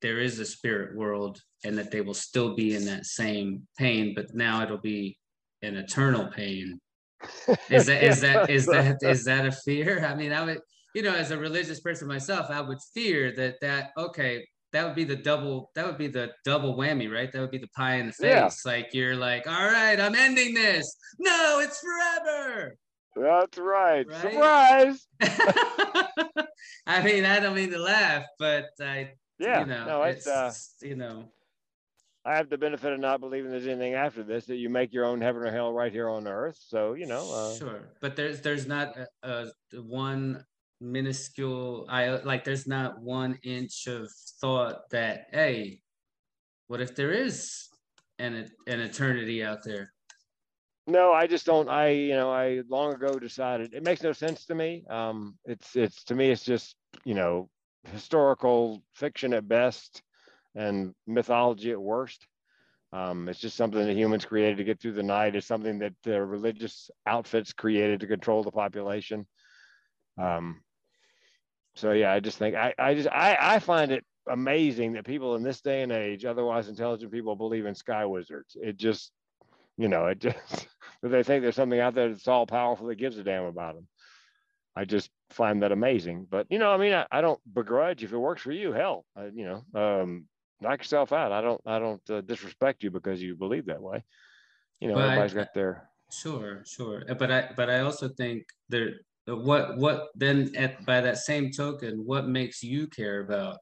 there 0.02 0.19
is 0.19 0.39
a 0.39 0.45
spirit 0.45 0.95
world 0.95 1.41
and 1.63 1.78
that 1.78 1.91
they 1.91 2.02
will 2.02 2.13
still 2.13 2.56
be 2.56 2.76
in 2.76 2.86
that 2.86 3.06
same 3.06 3.67
pain 3.78 4.13
but 4.15 4.34
now 4.34 4.62
it'll 4.62 4.78
be 4.78 5.17
an 5.63 5.76
eternal 5.76 6.28
pain 6.28 6.80
is 7.69 7.88
that 7.88 8.04
is 8.04 8.21
that 8.21 8.49
is 8.49 8.65
that 8.76 8.97
is 9.02 9.26
that 9.26 9.45
a 9.45 9.52
fear 9.52 10.06
i 10.06 10.13
mean 10.15 10.32
i 10.32 10.43
would 10.43 10.60
you 10.93 11.01
know 11.01 11.13
as 11.13 11.32
a 11.32 11.38
religious 11.38 11.79
person 11.79 12.08
myself 12.08 12.49
i 12.49 12.62
would 12.62 12.79
fear 12.93 13.32
that 13.36 13.56
that 13.62 13.91
okay 13.97 14.47
that 14.71 14.86
would 14.86 14.95
be 14.95 15.03
the 15.03 15.15
double 15.15 15.71
that 15.75 15.86
would 15.86 15.97
be 15.97 16.08
the 16.08 16.32
double 16.45 16.75
whammy 16.77 17.12
right 17.12 17.32
that 17.32 17.39
would 17.41 17.51
be 17.51 17.58
the 17.58 17.67
pie 17.75 17.95
in 17.95 18.08
the 18.08 18.13
face 18.13 18.62
Yeah. 18.65 18.71
like 18.71 18.93
you're 18.93 19.15
like 19.15 19.47
all 19.47 19.65
right 19.65 19.99
i'm 19.99 20.15
ending 20.15 20.53
this 20.53 20.95
no 21.19 21.60
it's 21.62 21.79
forever 21.79 22.75
That's 23.15 23.58
right. 23.60 24.08
Right? 24.08 24.21
Surprise. 24.34 25.08
i 26.88 27.01
mean 27.03 27.25
i 27.25 27.39
don't 27.39 27.56
mean 27.56 27.71
to 27.71 27.79
laugh 27.79 28.25
but 28.39 28.69
i 28.82 29.12
Yeah. 29.39 29.62
you 29.62 29.65
know 29.67 29.86
no, 29.86 30.03
it's, 30.03 30.27
uh, 30.27 30.53
you 30.82 30.95
know 30.95 31.25
I 32.25 32.38
have 32.38 32.49
the 32.49 32.58
benefit 32.58 32.93
of 32.93 33.01
not 33.01 33.19
believing 33.19 33.51
there's 33.51 33.67
anything 33.67 33.95
after 33.95 34.23
this, 34.23 34.45
that 34.45 34.56
you 34.56 34.69
make 34.69 34.93
your 34.93 35.03
own 35.03 35.19
heaven 35.19 35.41
or 35.41 35.51
hell 35.51 35.73
right 35.73 35.91
here 35.91 36.08
on 36.10 36.25
earth. 36.25 36.58
So, 36.58 36.93
you 36.93 37.06
know, 37.06 37.29
uh, 37.29 37.53
sure 37.58 37.82
but 37.99 38.15
there's 38.15 38.39
there's 38.39 38.65
not 38.65 38.95
a, 38.97 39.08
a 39.73 39.82
one 39.82 40.45
minuscule 40.84 41.86
i 41.89 42.10
like 42.10 42.43
there's 42.43 42.67
not 42.67 43.02
one 43.02 43.38
inch 43.43 43.88
of 43.88 44.10
thought 44.41 44.89
that 44.91 45.28
hey 45.32 45.80
what 46.67 46.82
if 46.82 46.96
there 46.96 47.12
is 47.12 47.69
an 48.19 48.48
an 48.67 48.80
eternity 48.80 49.43
out 49.43 49.63
there 49.63 49.93
no, 50.86 51.13
I 51.13 51.28
just 51.28 51.46
don't, 51.46 51.69
I, 51.69 51.89
you 51.89 52.13
know, 52.13 52.32
I 52.32 52.62
long 52.67 52.93
ago 52.93 53.17
decided 53.17 53.74
it 53.74 53.84
makes 53.84 54.04
no 54.04 54.12
sense 54.12 54.46
to 54.48 54.56
me. 54.56 54.84
Um, 54.89 55.38
it's, 55.46 55.76
it's, 55.76 56.04
to 56.06 56.15
me, 56.15 56.30
it's 56.30 56.43
just, 56.43 56.76
you 57.06 57.13
know, 57.13 57.50
historical 57.86 58.84
fiction 58.93 59.34
at 59.34 59.48
best 59.48 60.02
and 60.56 60.93
mythology 61.08 61.72
at 61.72 61.82
worst. 61.82 62.28
Um, 62.91 63.30
it's 63.30 63.39
just 63.39 63.56
something 63.56 63.86
that 63.86 63.96
humans 63.96 64.26
created 64.26 64.58
to 64.58 64.63
get 64.63 64.80
through 64.80 64.91
the 64.91 65.04
night. 65.04 65.36
It's 65.36 65.48
something 65.48 65.80
that 65.80 65.93
uh, 66.06 66.19
religious 66.19 66.91
outfits 67.08 67.54
created 67.54 68.02
to 68.02 68.08
control 68.08 68.43
the 68.43 68.52
population. 68.52 69.26
Um, 70.22 70.62
so 71.76 71.92
yeah, 71.92 72.12
I 72.12 72.20
just 72.20 72.38
think 72.38 72.56
I, 72.56 72.74
I 72.78 72.94
just 72.94 73.10
I, 73.10 73.38
I 73.40 73.60
find 73.60 73.92
it 73.92 74.06
amazing 74.30 74.94
that 74.94 75.06
people 75.06 75.36
in 75.36 75.44
this 75.44 75.62
day 75.62 75.82
and 75.82 75.92
age, 75.92 76.26
otherwise 76.26 76.70
intelligent 76.70 77.12
people, 77.12 77.36
believe 77.36 77.66
in 77.66 77.76
sky 77.76 78.06
wizards. 78.06 78.56
It 78.62 78.78
just, 78.78 79.12
you 79.78 79.88
know, 79.88 80.08
it 80.08 80.20
just 80.20 80.68
that 81.02 81.10
they 81.10 81.24
think 81.24 81.42
there's 81.42 81.56
something 81.56 81.80
out 81.80 81.96
there 81.96 82.10
that's 82.10 82.28
all 82.28 82.46
powerful 82.46 82.88
that 82.88 82.96
gives 82.96 83.18
a 83.18 83.24
damn 83.24 83.46
about 83.46 83.76
them. 83.76 83.88
I 84.76 84.86
just 84.86 85.10
find 85.30 85.62
that 85.64 85.72
amazing. 85.72 86.28
But 86.30 86.48
you 86.50 86.60
know, 86.60 86.72
I 86.72 86.78
mean, 86.78 86.94
I, 86.94 87.06
I 87.12 87.22
don't 87.22 87.40
begrudge 87.52 88.04
if 88.04 88.14
it 88.14 88.18
works 88.18 88.42
for 88.42 88.52
you. 88.52 88.72
Hell, 88.72 89.06
I, 89.16 89.26
you 89.34 89.46
know, 89.46 89.80
um, 89.80 90.26
knock 90.62 90.80
yourself 90.80 91.12
out. 91.12 91.32
I 91.32 91.42
don't 91.42 91.62
I 91.66 91.80
don't 91.80 92.10
uh, 92.10 92.22
disrespect 92.22 92.84
you 92.84 92.92
because 92.92 93.22
you 93.22 93.36
believe 93.36 93.66
that 93.66 93.82
way. 93.82 94.04
You 94.80 94.90
know, 94.90 94.96
I- 94.96 95.06
everybody's 95.06 95.34
got 95.34 95.54
their 95.54 95.90
Sure, 96.12 96.64
sure. 96.64 97.04
But 97.18 97.32
I 97.32 97.50
but 97.58 97.72
I 97.72 97.80
also 97.80 98.08
think 98.08 98.44
there 98.70 98.92
what 99.28 99.78
what 99.78 100.08
then 100.16 100.52
at 100.56 100.86
by 100.86 101.02
that 101.02 101.18
same 101.18 101.52
token, 101.52 102.06
what 102.06 102.28
makes 102.28 102.62
you 102.64 102.88
care 102.88 103.22
about 103.22 103.58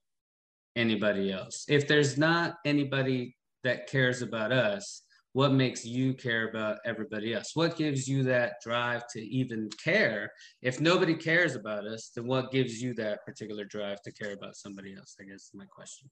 anybody 0.76 1.32
else? 1.32 1.66
If 1.68 1.88
there's 1.88 2.18
not 2.18 2.56
anybody 2.66 3.36
that 3.64 3.88
cares 3.88 4.22
about 4.22 4.52
us, 4.52 5.04
what 5.34 5.54
makes 5.54 5.86
you 5.86 6.14
care 6.14 6.50
about 6.50 6.80
everybody 6.86 7.34
else? 7.34 7.52
What 7.54 7.78
gives 7.78 8.08
you 8.08 8.24
that 8.24 8.56
drive 8.64 9.04
to 9.14 9.22
even 9.22 9.70
care? 9.84 10.32
If 10.62 10.82
nobody 10.82 11.16
cares 11.16 11.56
about 11.56 11.86
us, 11.86 12.12
then 12.16 12.26
what 12.28 12.52
gives 12.52 12.82
you 12.82 12.94
that 12.96 13.26
particular 13.26 13.64
drive 13.66 14.02
to 14.02 14.12
care 14.12 14.34
about 14.34 14.56
somebody 14.56 14.96
else? 14.96 15.16
I 15.22 15.24
guess 15.26 15.44
is 15.44 15.52
my 15.54 15.66
question. 15.66 16.10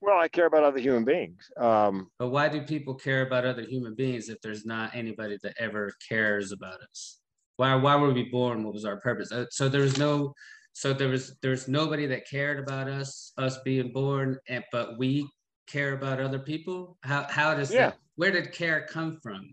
well, 0.00 0.18
I 0.18 0.28
care 0.28 0.46
about 0.46 0.62
other 0.64 0.78
human 0.78 1.04
beings. 1.04 1.50
Um, 1.58 2.10
But 2.18 2.28
why 2.28 2.48
do 2.48 2.62
people 2.62 2.94
care 2.94 3.22
about 3.22 3.44
other 3.44 3.62
human 3.62 3.94
beings 3.94 4.28
if 4.30 4.40
there's 4.40 4.64
not 4.64 4.94
anybody 4.94 5.36
that 5.42 5.54
ever 5.58 5.92
cares 6.08 6.52
about 6.52 6.80
us? 6.80 7.18
Why 7.60 7.74
why 7.74 7.94
were 7.96 8.14
we 8.14 8.22
born? 8.22 8.64
What 8.64 8.72
was 8.72 8.86
our 8.86 8.98
purpose? 9.00 9.30
Uh, 9.30 9.44
So 9.50 9.68
there 9.68 9.82
was 9.82 9.98
no 9.98 10.32
so 10.72 10.94
there 10.94 11.10
was 11.10 11.36
there's 11.42 11.68
nobody 11.68 12.06
that 12.06 12.26
cared 12.26 12.58
about 12.58 12.88
us, 12.88 13.34
us 13.36 13.58
being 13.66 13.92
born, 13.92 14.38
and 14.48 14.64
but 14.72 14.96
we 14.96 15.28
care 15.66 15.92
about 15.92 16.20
other 16.22 16.38
people? 16.38 16.96
How 17.02 17.26
how 17.28 17.54
does 17.54 17.70
Yeah. 17.70 17.90
that? 17.90 17.98
Where 18.16 18.30
did 18.30 18.52
care 18.52 18.86
come 18.86 19.18
from? 19.22 19.52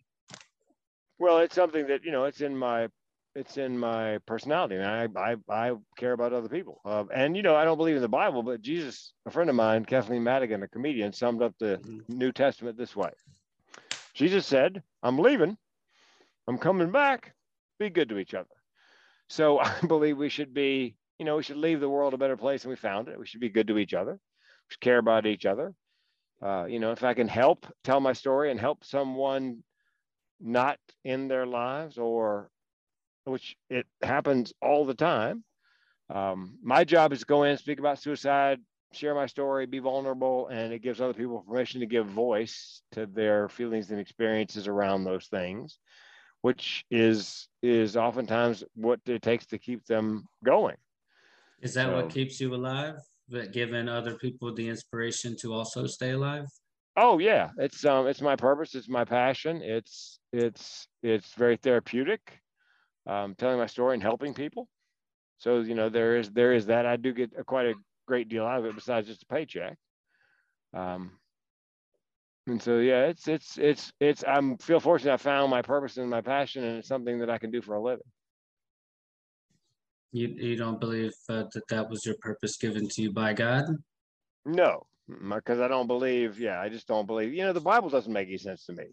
Well, 1.19 1.39
it's 1.39 1.53
something 1.53 1.85
that 1.87 2.05
you 2.05 2.13
know, 2.13 2.23
it's 2.23 2.39
in 2.39 2.57
my 2.57 2.87
it's 3.35 3.57
in 3.57 3.77
my 3.77 4.19
personality, 4.19 4.75
and 4.75 4.85
I 4.85 5.09
I, 5.31 5.35
I 5.49 5.75
care 5.97 6.13
about 6.13 6.31
other 6.31 6.47
people. 6.47 6.79
Uh, 6.85 7.03
and 7.13 7.35
you 7.35 7.43
know, 7.43 7.57
I 7.57 7.65
don't 7.65 7.77
believe 7.77 7.97
in 7.97 8.01
the 8.01 8.07
Bible, 8.07 8.41
but 8.41 8.61
Jesus, 8.61 9.11
a 9.25 9.31
friend 9.31 9.49
of 9.49 9.57
mine, 9.57 9.83
Kathleen 9.83 10.23
Madigan, 10.23 10.63
a 10.63 10.69
comedian, 10.69 11.11
summed 11.11 11.41
up 11.41 11.55
the 11.59 11.81
Mhm. 11.83 12.07
New 12.07 12.31
Testament 12.31 12.77
this 12.77 12.95
way: 12.95 13.11
Jesus 14.13 14.45
said, 14.45 14.81
"I'm 15.03 15.19
leaving, 15.19 15.57
I'm 16.47 16.57
coming 16.57 16.93
back. 16.93 17.33
Be 17.79 17.89
good 17.89 18.09
to 18.09 18.17
each 18.17 18.33
other." 18.33 18.49
So 19.29 19.59
I 19.59 19.79
believe 19.87 20.17
we 20.17 20.29
should 20.29 20.53
be, 20.53 20.95
you 21.19 21.25
know, 21.25 21.37
we 21.37 21.43
should 21.43 21.57
leave 21.57 21.79
the 21.79 21.89
world 21.89 22.13
a 22.13 22.17
better 22.17 22.37
place 22.37 22.63
than 22.63 22.69
we 22.69 22.75
found 22.75 23.07
it. 23.07 23.19
We 23.19 23.27
should 23.27 23.41
be 23.41 23.49
good 23.49 23.67
to 23.67 23.77
each 23.77 23.93
other. 23.93 24.13
We 24.13 24.69
should 24.69 24.81
care 24.81 24.99
about 24.99 25.25
each 25.25 25.45
other. 25.45 25.73
Uh, 26.41 26.65
you 26.65 26.79
know, 26.79 26.91
if 26.91 27.03
I 27.03 27.13
can 27.13 27.27
help 27.27 27.65
tell 27.83 27.99
my 27.99 28.13
story 28.13 28.51
and 28.51 28.59
help 28.59 28.83
someone 28.83 29.63
not 30.39 30.77
in 31.03 31.27
their 31.27 31.45
lives 31.45 31.97
or 31.97 32.49
which 33.25 33.55
it 33.69 33.85
happens 34.01 34.53
all 34.61 34.85
the 34.85 34.93
time. 34.93 35.43
Um, 36.09 36.57
my 36.63 36.83
job 36.83 37.11
is 37.11 37.19
to 37.19 37.25
go 37.25 37.43
in 37.43 37.57
speak 37.57 37.79
about 37.79 37.99
suicide, 37.99 38.59
share 38.93 39.13
my 39.13 39.25
story, 39.25 39.65
be 39.65 39.79
vulnerable, 39.79 40.47
and 40.47 40.71
it 40.71 40.81
gives 40.81 41.01
other 41.01 41.13
people 41.13 41.43
permission 41.45 41.81
to 41.81 41.85
give 41.85 42.05
voice 42.07 42.81
to 42.93 43.05
their 43.05 43.49
feelings 43.49 43.91
and 43.91 43.99
experiences 43.99 44.67
around 44.67 45.03
those 45.03 45.27
things, 45.27 45.79
which 46.47 46.85
is 46.89 47.49
is 47.61 47.97
oftentimes 47.97 48.63
what 48.73 49.01
it 49.05 49.21
takes 49.21 49.45
to 49.47 49.57
keep 49.57 49.85
them 49.85 50.23
going. 50.45 50.77
Is 51.61 51.73
that 51.73 51.87
So- 51.87 51.95
what 51.95 52.09
keeps 52.09 52.39
you 52.39 52.55
alive? 52.55 52.95
That 53.27 53.51
giving 53.51 53.89
other 53.89 54.15
people 54.15 54.53
the 54.53 54.69
inspiration 54.69 55.35
to 55.41 55.53
also 55.53 55.85
stay 55.87 56.11
alive? 56.11 56.45
Oh 56.95 57.19
yeah, 57.19 57.49
it's 57.57 57.83
um 57.83 58.07
it's 58.07 58.21
my 58.21 58.37
purpose, 58.37 58.75
it's 58.75 58.87
my 58.87 59.03
passion, 59.03 59.61
it's 59.61 60.19
it's 60.31 60.87
it's 61.03 61.33
very 61.33 61.57
therapeutic. 61.57 62.21
Um, 63.05 63.35
telling 63.35 63.59
my 63.59 63.67
story 63.67 63.93
and 63.95 64.03
helping 64.03 64.33
people. 64.33 64.63
So 65.43 65.49
you 65.69 65.75
know 65.75 65.89
there 65.89 66.13
is 66.19 66.31
there 66.31 66.53
is 66.53 66.65
that 66.67 66.85
I 66.85 66.95
do 66.95 67.11
get 67.13 67.31
a, 67.37 67.43
quite 67.43 67.67
a 67.67 67.75
great 68.07 68.29
deal 68.29 68.45
out 68.45 68.59
of 68.59 68.65
it 68.65 68.75
besides 68.75 69.07
just 69.07 69.23
a 69.23 69.33
paycheck. 69.35 69.75
Um, 70.73 71.11
and 72.47 72.61
so 72.61 72.79
yeah, 72.79 73.03
it's 73.05 73.27
it's 73.27 73.57
it's 73.57 73.91
it's 73.99 74.23
I'm 74.27 74.57
feel 74.57 74.79
fortunate 74.79 75.13
I 75.13 75.17
found 75.17 75.51
my 75.51 75.61
purpose 75.61 75.97
and 75.97 76.09
my 76.09 76.21
passion 76.21 76.63
and 76.63 76.77
it's 76.79 76.87
something 76.87 77.19
that 77.19 77.29
I 77.29 77.37
can 77.37 77.51
do 77.51 77.61
for 77.61 77.75
a 77.75 77.81
living. 77.81 78.03
You 80.13 80.27
you 80.29 80.55
don't 80.55 80.79
believe 80.79 81.11
uh, 81.29 81.43
that 81.53 81.67
that 81.69 81.89
was 81.89 82.05
your 82.05 82.15
purpose 82.21 82.57
given 82.57 82.87
to 82.89 83.01
you 83.01 83.11
by 83.11 83.33
God? 83.33 83.65
No, 84.45 84.87
because 85.07 85.59
I 85.59 85.67
don't 85.67 85.87
believe. 85.87 86.39
Yeah, 86.39 86.59
I 86.59 86.69
just 86.69 86.87
don't 86.87 87.05
believe. 87.05 87.33
You 87.33 87.43
know, 87.43 87.53
the 87.53 87.59
Bible 87.59 87.89
doesn't 87.89 88.11
make 88.11 88.27
any 88.29 88.37
sense 88.37 88.65
to 88.65 88.73
me. 88.73 88.85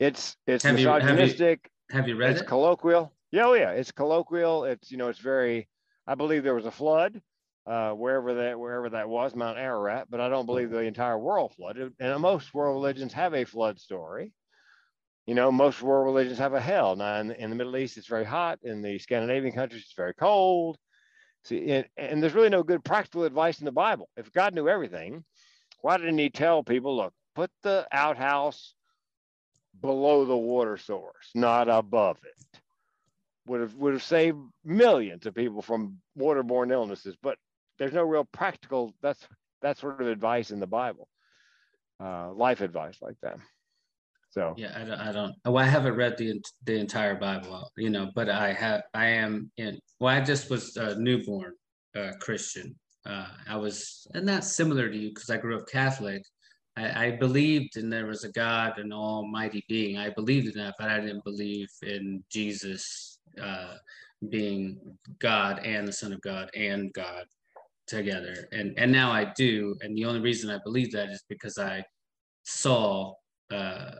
It's 0.00 0.36
it's 0.46 0.64
Have 0.64 0.78
you- 0.78 0.88
have 0.88 1.02
you- 1.02 1.08
misogynistic. 1.14 1.70
Have 1.90 2.08
you 2.08 2.16
read 2.16 2.30
it's 2.32 2.40
it? 2.40 2.46
colloquial. 2.46 3.12
Yeah, 3.30 3.44
oh 3.46 3.52
yeah, 3.54 3.72
it's 3.72 3.92
colloquial. 3.92 4.64
It's 4.64 4.90
you 4.90 4.96
know, 4.96 5.08
it's 5.08 5.18
very. 5.18 5.68
I 6.06 6.14
believe 6.14 6.42
there 6.42 6.54
was 6.54 6.66
a 6.66 6.70
flood, 6.70 7.20
uh, 7.66 7.92
wherever 7.92 8.34
that 8.34 8.58
wherever 8.58 8.90
that 8.90 9.08
was, 9.08 9.34
Mount 9.34 9.58
Ararat, 9.58 10.06
but 10.10 10.20
I 10.20 10.28
don't 10.28 10.46
believe 10.46 10.70
the 10.70 10.80
entire 10.80 11.18
world 11.18 11.54
flooded. 11.54 11.92
And 11.98 12.20
most 12.20 12.52
world 12.52 12.74
religions 12.74 13.12
have 13.14 13.34
a 13.34 13.44
flood 13.44 13.80
story. 13.80 14.32
You 15.26 15.34
know, 15.34 15.50
most 15.50 15.80
world 15.80 16.04
religions 16.04 16.38
have 16.38 16.52
a 16.52 16.60
hell. 16.60 16.96
Now, 16.96 17.20
in, 17.20 17.30
in 17.32 17.48
the 17.48 17.56
Middle 17.56 17.76
East, 17.78 17.96
it's 17.96 18.06
very 18.06 18.24
hot. 18.24 18.58
In 18.62 18.82
the 18.82 18.98
Scandinavian 18.98 19.54
countries, 19.54 19.82
it's 19.82 19.94
very 19.94 20.12
cold. 20.12 20.76
See, 21.44 21.70
and, 21.70 21.86
and 21.96 22.22
there's 22.22 22.34
really 22.34 22.50
no 22.50 22.62
good 22.62 22.84
practical 22.84 23.24
advice 23.24 23.58
in 23.58 23.64
the 23.64 23.72
Bible. 23.72 24.08
If 24.16 24.32
God 24.32 24.54
knew 24.54 24.68
everything, 24.68 25.24
why 25.80 25.96
didn't 25.96 26.18
He 26.18 26.28
tell 26.28 26.62
people, 26.62 26.96
look, 26.96 27.14
put 27.34 27.50
the 27.62 27.86
outhouse 27.90 28.74
below 29.80 30.26
the 30.26 30.36
water 30.36 30.76
source, 30.76 31.30
not 31.34 31.70
above 31.70 32.18
it? 32.24 32.60
Would 33.46 33.60
have 33.60 33.74
would 33.74 33.92
have 33.94 34.02
saved 34.02 34.38
millions 34.64 35.26
of 35.26 35.34
people 35.34 35.60
from 35.60 35.98
waterborne 36.18 36.72
illnesses. 36.72 37.16
But 37.22 37.36
there's 37.78 37.92
no 37.92 38.02
real 38.02 38.24
practical. 38.24 38.94
That's 39.02 39.26
that 39.62 39.78
sort 39.78 40.00
of 40.00 40.08
advice 40.08 40.50
in 40.50 40.60
the 40.60 40.66
Bible, 40.66 41.08
uh, 42.02 42.32
life 42.32 42.60
advice 42.60 42.98
like 43.00 43.16
that. 43.22 43.38
So 44.30 44.54
Yeah, 44.56 44.72
I 44.76 44.84
don't. 44.84 45.00
I 45.00 45.12
don't. 45.12 45.34
Well, 45.44 45.64
I 45.64 45.68
haven't 45.68 45.94
read 45.94 46.16
the 46.18 46.42
the 46.64 46.74
entire 46.74 47.14
Bible, 47.14 47.70
you 47.76 47.90
know, 47.90 48.10
but 48.14 48.28
I 48.28 48.52
have. 48.52 48.82
I 48.92 49.06
am 49.06 49.50
in. 49.56 49.78
Well, 50.00 50.14
I 50.14 50.20
just 50.20 50.50
was 50.50 50.76
a 50.76 50.98
newborn 50.98 51.54
uh, 51.96 52.12
Christian. 52.20 52.74
Uh, 53.06 53.28
I 53.48 53.56
was, 53.56 54.06
and 54.14 54.26
that's 54.26 54.56
similar 54.56 54.88
to 54.88 54.96
you 54.96 55.10
because 55.10 55.30
I 55.30 55.36
grew 55.36 55.58
up 55.58 55.68
Catholic. 55.68 56.22
I, 56.76 57.06
I 57.06 57.10
believed 57.12 57.76
in 57.76 57.90
there 57.90 58.06
was 58.06 58.24
a 58.24 58.32
God, 58.32 58.78
an 58.78 58.92
Almighty 58.92 59.64
Being. 59.68 59.98
I 59.98 60.10
believed 60.10 60.48
in 60.48 60.64
that, 60.64 60.74
but 60.78 60.88
I 60.88 61.00
didn't 61.00 61.22
believe 61.22 61.68
in 61.82 62.24
Jesus 62.30 63.18
uh, 63.40 63.74
being 64.30 64.78
God 65.18 65.60
and 65.64 65.86
the 65.86 65.92
Son 65.92 66.12
of 66.12 66.20
God 66.22 66.50
and 66.56 66.92
God 66.92 67.26
together. 67.86 68.48
And 68.52 68.74
and 68.78 68.90
now 68.90 69.12
I 69.12 69.32
do. 69.36 69.76
And 69.80 69.96
the 69.96 70.04
only 70.04 70.20
reason 70.20 70.50
I 70.50 70.58
believe 70.64 70.92
that 70.92 71.10
is 71.10 71.22
because 71.28 71.58
I 71.58 71.84
saw 72.44 73.14
uh, 73.52 73.92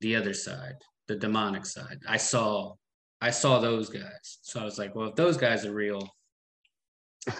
the 0.00 0.16
other 0.16 0.34
side, 0.34 0.74
the 1.08 1.16
demonic 1.16 1.66
side. 1.66 1.98
I 2.08 2.16
saw 2.16 2.74
I 3.20 3.30
saw 3.30 3.58
those 3.58 3.88
guys. 3.88 4.38
So 4.42 4.60
I 4.60 4.64
was 4.64 4.78
like, 4.78 4.94
well, 4.94 5.08
if 5.08 5.16
those 5.16 5.36
guys 5.36 5.66
are 5.66 5.74
real, 5.74 6.08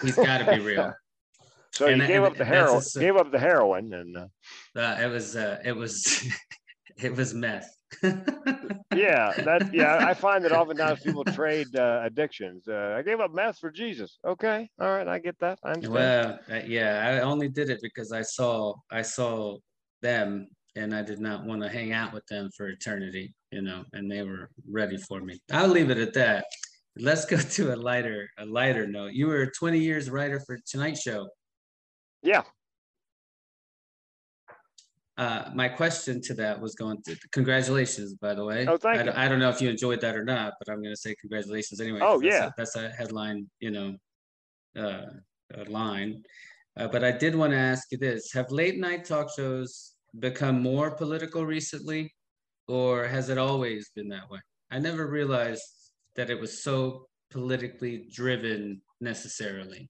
he's 0.01 0.15
got 0.15 0.39
to 0.39 0.55
be 0.55 0.59
real. 0.59 0.93
so 1.71 1.87
And 1.87 2.01
you 2.01 2.07
gave 2.07 2.17
and 2.17 2.25
up 2.25 2.37
the 2.37 2.45
heroin, 2.45 2.83
gave 2.93 3.15
up 3.15 3.31
the 3.31 3.39
heroin, 3.39 3.93
and 3.93 4.17
uh, 4.17 4.27
Uh, 4.75 4.97
it 5.01 5.07
was 5.07 5.35
uh, 5.35 5.57
it 5.65 5.75
was 5.75 6.23
it 6.97 7.15
was 7.15 7.33
meth. 7.33 7.69
yeah, 8.03 9.33
that 9.43 9.69
yeah, 9.73 9.97
I 10.05 10.13
find 10.13 10.43
that 10.45 10.51
oftentimes 10.51 11.01
people 11.01 11.23
trade 11.23 11.75
uh, 11.75 12.01
addictions. 12.03 12.67
Uh, 12.67 12.95
I 12.97 13.01
gave 13.01 13.19
up 13.19 13.33
meth 13.33 13.59
for 13.59 13.71
Jesus. 13.71 14.17
Okay, 14.25 14.69
all 14.79 14.89
right, 14.89 15.07
I 15.07 15.19
get 15.19 15.37
that. 15.39 15.59
I 15.63 15.71
understand. 15.73 15.93
well, 15.93 16.39
uh, 16.51 16.61
yeah, 16.65 17.05
I 17.05 17.19
only 17.21 17.49
did 17.49 17.69
it 17.69 17.79
because 17.81 18.11
I 18.11 18.21
saw 18.21 18.73
I 18.91 19.01
saw 19.01 19.57
them 20.01 20.47
and 20.75 20.95
I 20.95 21.01
did 21.01 21.19
not 21.19 21.45
want 21.45 21.61
to 21.63 21.69
hang 21.69 21.91
out 21.91 22.13
with 22.13 22.25
them 22.27 22.49
for 22.55 22.69
eternity, 22.69 23.33
you 23.51 23.61
know, 23.61 23.83
and 23.93 24.09
they 24.09 24.23
were 24.23 24.49
ready 24.69 24.97
for 24.97 25.19
me. 25.21 25.39
I'll 25.51 25.67
leave 25.67 25.89
it 25.89 25.97
at 25.97 26.13
that. 26.13 26.45
Let's 26.97 27.25
go 27.25 27.37
to 27.37 27.73
a 27.73 27.75
lighter 27.75 28.29
a 28.37 28.45
lighter 28.45 28.87
note. 28.87 29.13
You 29.13 29.27
were 29.27 29.43
a 29.43 29.51
20 29.51 29.79
years 29.79 30.09
writer 30.09 30.39
for 30.39 30.57
Tonight 30.65 30.97
Show. 30.97 31.27
yeah, 32.23 32.43
Uh, 35.17 35.49
my 35.53 35.67
question 35.67 36.21
to 36.21 36.33
that 36.33 36.59
was 36.59 36.73
going 36.75 37.01
to 37.03 37.15
congratulations, 37.31 38.13
by 38.15 38.33
the 38.33 38.43
way. 38.43 38.65
Oh, 38.67 38.77
thank 38.77 38.95
I, 38.95 38.99
you. 38.99 39.05
don't- 39.05 39.17
I 39.17 39.27
don't 39.27 39.39
know 39.39 39.49
if 39.49 39.61
you 39.61 39.69
enjoyed 39.69 40.01
that 40.01 40.15
or 40.15 40.23
not, 40.23 40.53
but 40.59 40.71
I'm 40.71 40.81
going 40.81 40.93
to 40.93 40.99
say 40.99 41.15
congratulations 41.19 41.81
anyway. 41.81 41.99
Oh, 42.01 42.19
that's 42.19 42.33
yeah. 42.33 42.47
a, 42.47 42.51
that's 42.57 42.75
a 42.75 42.89
headline, 42.89 43.49
you 43.59 43.71
know, 43.71 43.95
uh, 44.77 45.05
line. 45.67 46.23
Uh, 46.77 46.87
but 46.87 47.03
I 47.03 47.11
did 47.11 47.35
want 47.35 47.51
to 47.51 47.57
ask 47.57 47.91
you 47.91 47.97
this: 47.97 48.31
Have 48.33 48.49
late 48.51 48.79
night 48.79 49.03
talk 49.05 49.29
shows 49.35 49.93
become 50.19 50.61
more 50.61 50.91
political 50.91 51.45
recently, 51.45 52.13
or 52.67 53.05
has 53.05 53.29
it 53.29 53.37
always 53.37 53.91
been 53.93 54.07
that 54.09 54.29
way? 54.29 54.39
I 54.71 54.79
never 54.79 55.07
realized 55.07 55.63
that 56.15 56.29
it 56.29 56.39
was 56.39 56.63
so 56.63 57.07
politically 57.31 58.07
driven 58.13 58.81
necessarily 59.01 59.89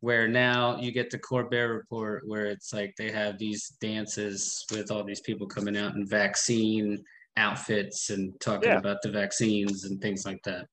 where 0.00 0.28
now 0.28 0.78
you 0.78 0.92
get 0.92 1.10
the 1.10 1.18
Corbett 1.18 1.68
report 1.68 2.22
where 2.26 2.46
it's 2.46 2.72
like 2.72 2.94
they 2.96 3.10
have 3.10 3.38
these 3.38 3.68
dances 3.80 4.64
with 4.70 4.90
all 4.90 5.04
these 5.04 5.20
people 5.20 5.46
coming 5.46 5.76
out 5.76 5.94
in 5.94 6.06
vaccine 6.06 7.02
outfits 7.36 8.10
and 8.10 8.38
talking 8.40 8.70
Yeah. 8.70 8.78
about 8.78 9.02
the 9.02 9.10
vaccines 9.10 9.84
and 9.84 10.00
things 10.00 10.24
like 10.24 10.42
that. 10.44 10.66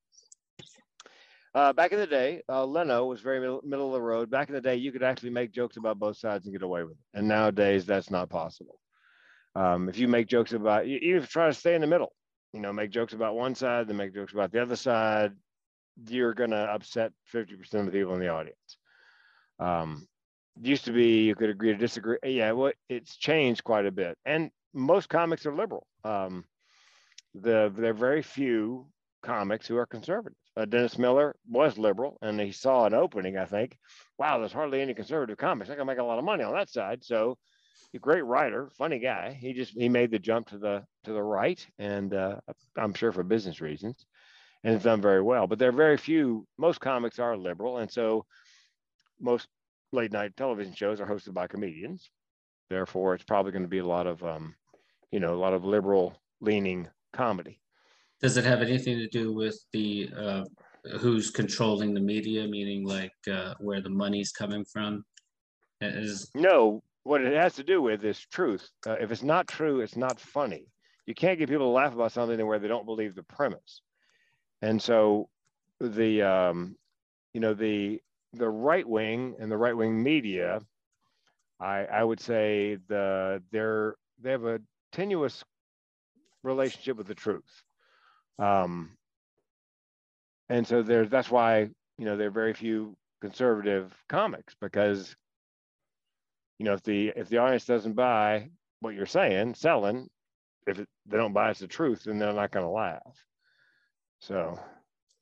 Uh, 1.53 1.71
back 1.71 1.93
in 1.93 1.99
the 1.99 2.07
day, 2.07 2.41
uh, 2.49 2.65
Leno 2.65 3.05
was 3.05 3.21
very 3.21 3.39
middle, 3.39 3.61
middle 3.63 3.88
of 3.88 3.93
the 3.93 4.01
road. 4.01 4.29
Back 4.29 4.49
in 4.49 4.55
the 4.55 4.61
day, 4.61 4.75
you 4.75 4.91
could 4.91 5.03
actually 5.03 5.29
make 5.29 5.51
jokes 5.51 5.77
about 5.77 5.97
both 5.97 6.17
sides 6.17 6.45
and 6.45 6.53
get 6.53 6.63
away 6.63 6.83
with 6.83 6.93
it. 6.93 6.97
And 7.13 7.27
nowadays, 7.27 7.85
that's 7.85 8.11
not 8.11 8.29
possible. 8.29 8.77
Um, 9.55 9.88
if 9.88 9.97
you 9.97 10.09
make 10.09 10.27
jokes 10.27 10.51
about, 10.51 10.85
you, 10.85 10.97
even 10.97 11.17
if 11.17 11.23
you 11.23 11.27
try 11.27 11.47
to 11.47 11.53
stay 11.53 11.73
in 11.73 11.81
the 11.81 11.88
middle, 11.88 12.11
you 12.51 12.59
know, 12.59 12.73
make 12.73 12.91
jokes 12.91 13.13
about 13.13 13.35
one 13.35 13.55
side, 13.55 13.88
then 13.88 13.95
make 13.95 14.13
jokes 14.13 14.33
about 14.33 14.51
the 14.51 14.61
other 14.61 14.75
side, 14.75 15.31
you're 16.09 16.33
going 16.33 16.49
to 16.49 16.57
upset 16.57 17.13
50% 17.33 17.73
of 17.73 17.85
the 17.85 17.91
people 17.91 18.13
in 18.15 18.19
the 18.19 18.27
audience. 18.27 18.77
Um, 19.60 20.08
used 20.62 20.86
to 20.86 20.91
be 20.91 21.24
you 21.24 21.36
could 21.36 21.50
agree 21.50 21.72
to 21.72 21.78
disagree. 21.78 22.18
Yeah, 22.24 22.52
well, 22.52 22.72
it's 22.89 23.18
changed 23.18 23.63
quite 23.63 23.86
a 23.86 23.91
bit. 23.91 24.18
And 24.26 24.52
most 24.74 25.10
comics 25.10 25.46
are 25.46 25.56
liberal. 25.56 25.88
Um, 26.04 26.46
the, 27.34 27.72
there 27.76 27.91
are 27.91 27.94
very 27.94 28.22
few 28.22 28.88
comics 29.24 29.68
who 29.68 29.78
are 29.78 29.86
conservative. 29.86 30.38
Uh, 30.58 30.65
Dennis 30.65 30.98
Miller 30.98 31.36
was 31.50 31.78
liberal, 31.78 32.18
and 32.22 32.39
he 32.39 32.54
saw 32.54 32.86
an 32.86 32.94
opening. 32.94 33.38
I 33.38 33.46
think, 33.46 33.78
wow, 34.18 34.39
there's 34.39 34.54
hardly 34.54 34.82
any 34.82 34.94
conservative 34.94 35.38
comics. 35.38 35.70
I 35.70 35.76
can 35.76 35.88
make 35.88 35.98
a 35.98 36.04
lot 36.04 36.20
of 36.20 36.24
money 36.24 36.44
on 36.44 36.54
that 36.54 36.70
side. 36.70 37.04
So, 37.04 37.38
a 37.94 38.00
great 38.00 38.26
writer, 38.26 38.70
funny 38.78 39.00
guy. 39.00 39.38
He 39.39 39.54
just 39.54 39.74
he 39.74 39.89
made 39.89 40.12
the 40.12 40.20
jump 40.20 40.50
to 40.50 40.58
the 40.58 40.84
to 41.06 41.13
the 41.13 41.24
right, 41.24 41.65
and 41.80 42.13
uh, 42.13 42.36
I'm 42.78 42.94
sure 42.94 43.12
for 43.12 43.24
business 43.24 43.62
reasons, 43.62 44.06
and 44.63 44.76
it's 44.76 44.84
done 44.84 45.02
very 45.02 45.22
well. 45.22 45.48
But 45.48 45.60
there 45.60 45.70
are 45.70 45.74
very 45.74 45.98
few. 45.98 46.46
Most 46.58 46.80
comics 46.82 47.20
are 47.20 47.38
liberal, 47.38 47.78
and 47.78 47.91
so 47.91 48.26
most 49.19 49.47
late 49.91 50.12
night 50.12 50.36
television 50.36 50.73
shows 50.73 50.99
are 50.99 51.08
hosted 51.08 51.34
by 51.34 51.47
comedians. 51.47 52.10
therefore 52.69 53.13
it's 53.13 53.23
probably 53.23 53.51
going 53.51 53.63
to 53.63 53.69
be 53.69 53.80
a 53.80 53.86
lot 53.86 54.08
of 54.08 54.23
um, 54.23 54.56
you 55.12 55.19
know 55.19 55.34
a 55.34 55.41
lot 55.45 55.54
of 55.54 55.63
liberal 55.63 56.15
leaning 56.41 56.88
comedy 57.13 57.60
Does 58.21 58.38
it 58.38 58.43
have 58.45 58.62
anything 58.62 58.97
to 58.97 59.08
do 59.08 59.34
with 59.34 59.58
the 59.71 60.10
uh, 60.17 60.43
who's 60.99 61.32
controlling 61.32 61.93
the 61.93 61.99
media, 61.99 62.47
meaning 62.47 62.86
like 62.86 63.13
uh, 63.32 63.56
where 63.60 63.82
the 63.82 63.89
money's 63.89 64.32
coming 64.32 64.63
from? 64.65 65.04
Is 65.82 66.32
no 66.34 66.84
what 67.04 67.21
it 67.21 67.34
has 67.34 67.54
to 67.56 67.63
do 67.63 67.82
with 67.82 68.04
is 68.04 68.19
truth 68.19 68.69
uh, 68.88 68.97
if 68.99 69.12
it's 69.12 69.23
not 69.23 69.47
true 69.47 69.82
it's 69.82 69.95
not 69.95 70.19
funny 70.19 70.65
you 71.06 71.13
can't 71.13 71.38
get 71.38 71.49
people 71.49 71.67
to 71.67 71.69
laugh 71.69 71.93
about 71.93 72.12
something 72.12 72.43
where 72.47 72.60
they 72.60 72.67
don't 72.67 72.86
believe 72.86 73.13
the 73.13 73.23
premise 73.23 73.82
and 74.62 74.82
so 74.82 75.30
the 75.80 76.21
um, 76.23 76.75
you 77.34 77.41
know 77.41 77.54
the 77.54 78.01
the 78.38 78.50
right 78.50 78.88
wing 78.88 79.36
and 79.39 79.52
the 79.52 79.58
right 79.58 79.76
wing 79.76 80.02
media 80.02 80.62
I, 81.60 81.86
I 81.86 82.04
would 82.04 82.19
say 82.19 82.78
the 82.88 83.41
they're 83.52 83.95
they 84.21 84.32
have 84.32 84.45
a 84.45 84.60
tenuous 84.91 85.43
relationship 86.43 86.98
with 86.98 87.08
the 87.08 87.15
truth. 87.15 87.63
Um, 88.39 88.91
and 90.50 90.67
so 90.67 90.84
there's 90.84 91.10
that's 91.10 91.32
why 91.32 91.69
you 91.98 92.06
know 92.06 92.17
there 92.17 92.28
are 92.28 92.32
very 92.32 92.54
few 92.54 92.95
conservative 93.21 93.93
comics 94.10 94.56
because 94.60 95.15
you 96.60 96.65
know 96.65 96.74
if 96.74 96.84
the 96.84 97.13
if 97.15 97.30
the 97.30 97.38
audience 97.38 97.65
doesn't 97.65 97.93
buy 97.93 98.50
what 98.82 98.93
you're 98.93 99.06
saying 99.06 99.56
selling 99.56 100.08
if 100.67 100.78
it, 100.78 100.88
they 101.08 101.17
don't 101.17 101.34
buy 101.34 101.50
it's 101.50 101.62
the 101.62 101.67
truth 101.67 102.04
then 102.04 102.19
they're 102.19 102.34
not 102.34 102.52
going 102.52 102.65
to 102.65 102.69
laugh 102.69 103.26
so 104.19 104.60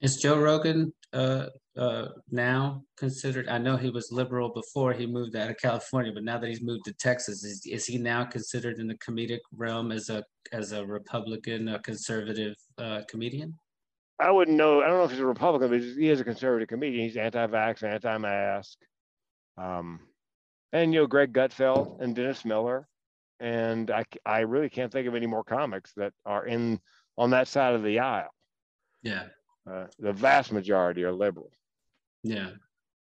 is 0.02 0.17
Joe 0.21 0.39
Rogan 0.39 0.91
uh, 1.13 1.45
uh, 1.77 2.09
now 2.29 2.83
considered? 2.97 3.47
I 3.49 3.57
know 3.57 3.77
he 3.77 3.89
was 3.89 4.12
liberal 4.12 4.49
before 4.49 4.93
he 4.93 5.05
moved 5.05 5.36
out 5.36 5.49
of 5.49 5.57
California, 5.57 6.12
but 6.13 6.23
now 6.23 6.38
that 6.38 6.47
he's 6.47 6.62
moved 6.62 6.86
to 6.86 6.93
Texas, 6.93 7.43
is, 7.43 7.65
is 7.65 7.86
he 7.86 7.97
now 7.97 8.23
considered 8.25 8.79
in 8.79 8.88
the 8.88 8.97
comedic 8.97 9.39
realm 9.55 9.91
as 9.91 10.09
a 10.09 10.23
as 10.51 10.71
a 10.71 10.86
Republican, 10.86 11.67
a 11.69 11.79
conservative 11.79 12.55
uh, 12.77 13.01
comedian? 13.09 13.57
I 14.19 14.29
wouldn't 14.31 14.57
know. 14.57 14.81
I 14.81 14.88
don't 14.88 14.97
know 14.97 15.03
if 15.05 15.12
he's 15.12 15.19
a 15.19 15.25
Republican, 15.25 15.69
but 15.69 15.81
he 15.81 16.09
is 16.09 16.21
a 16.21 16.23
conservative 16.23 16.67
comedian. 16.67 17.05
He's 17.05 17.17
anti-vax, 17.17 17.83
anti-mask, 17.83 18.77
um, 19.57 19.99
and 20.71 20.93
you 20.93 21.01
know 21.01 21.07
Greg 21.07 21.33
Gutfeld 21.33 22.01
and 22.01 22.15
Dennis 22.15 22.45
Miller, 22.45 22.88
and 23.39 23.89
I 23.89 24.05
I 24.25 24.39
really 24.41 24.69
can't 24.69 24.91
think 24.91 25.07
of 25.07 25.15
any 25.15 25.25
more 25.25 25.43
comics 25.43 25.91
that 25.97 26.13
are 26.25 26.45
in 26.45 26.79
on 27.17 27.31
that 27.31 27.47
side 27.47 27.73
of 27.73 27.83
the 27.83 27.99
aisle. 27.99 28.33
Yeah. 29.01 29.23
Uh, 29.69 29.86
the 29.99 30.13
vast 30.13 30.51
majority 30.51 31.03
are 31.03 31.12
liberal. 31.12 31.51
Yeah. 32.23 32.49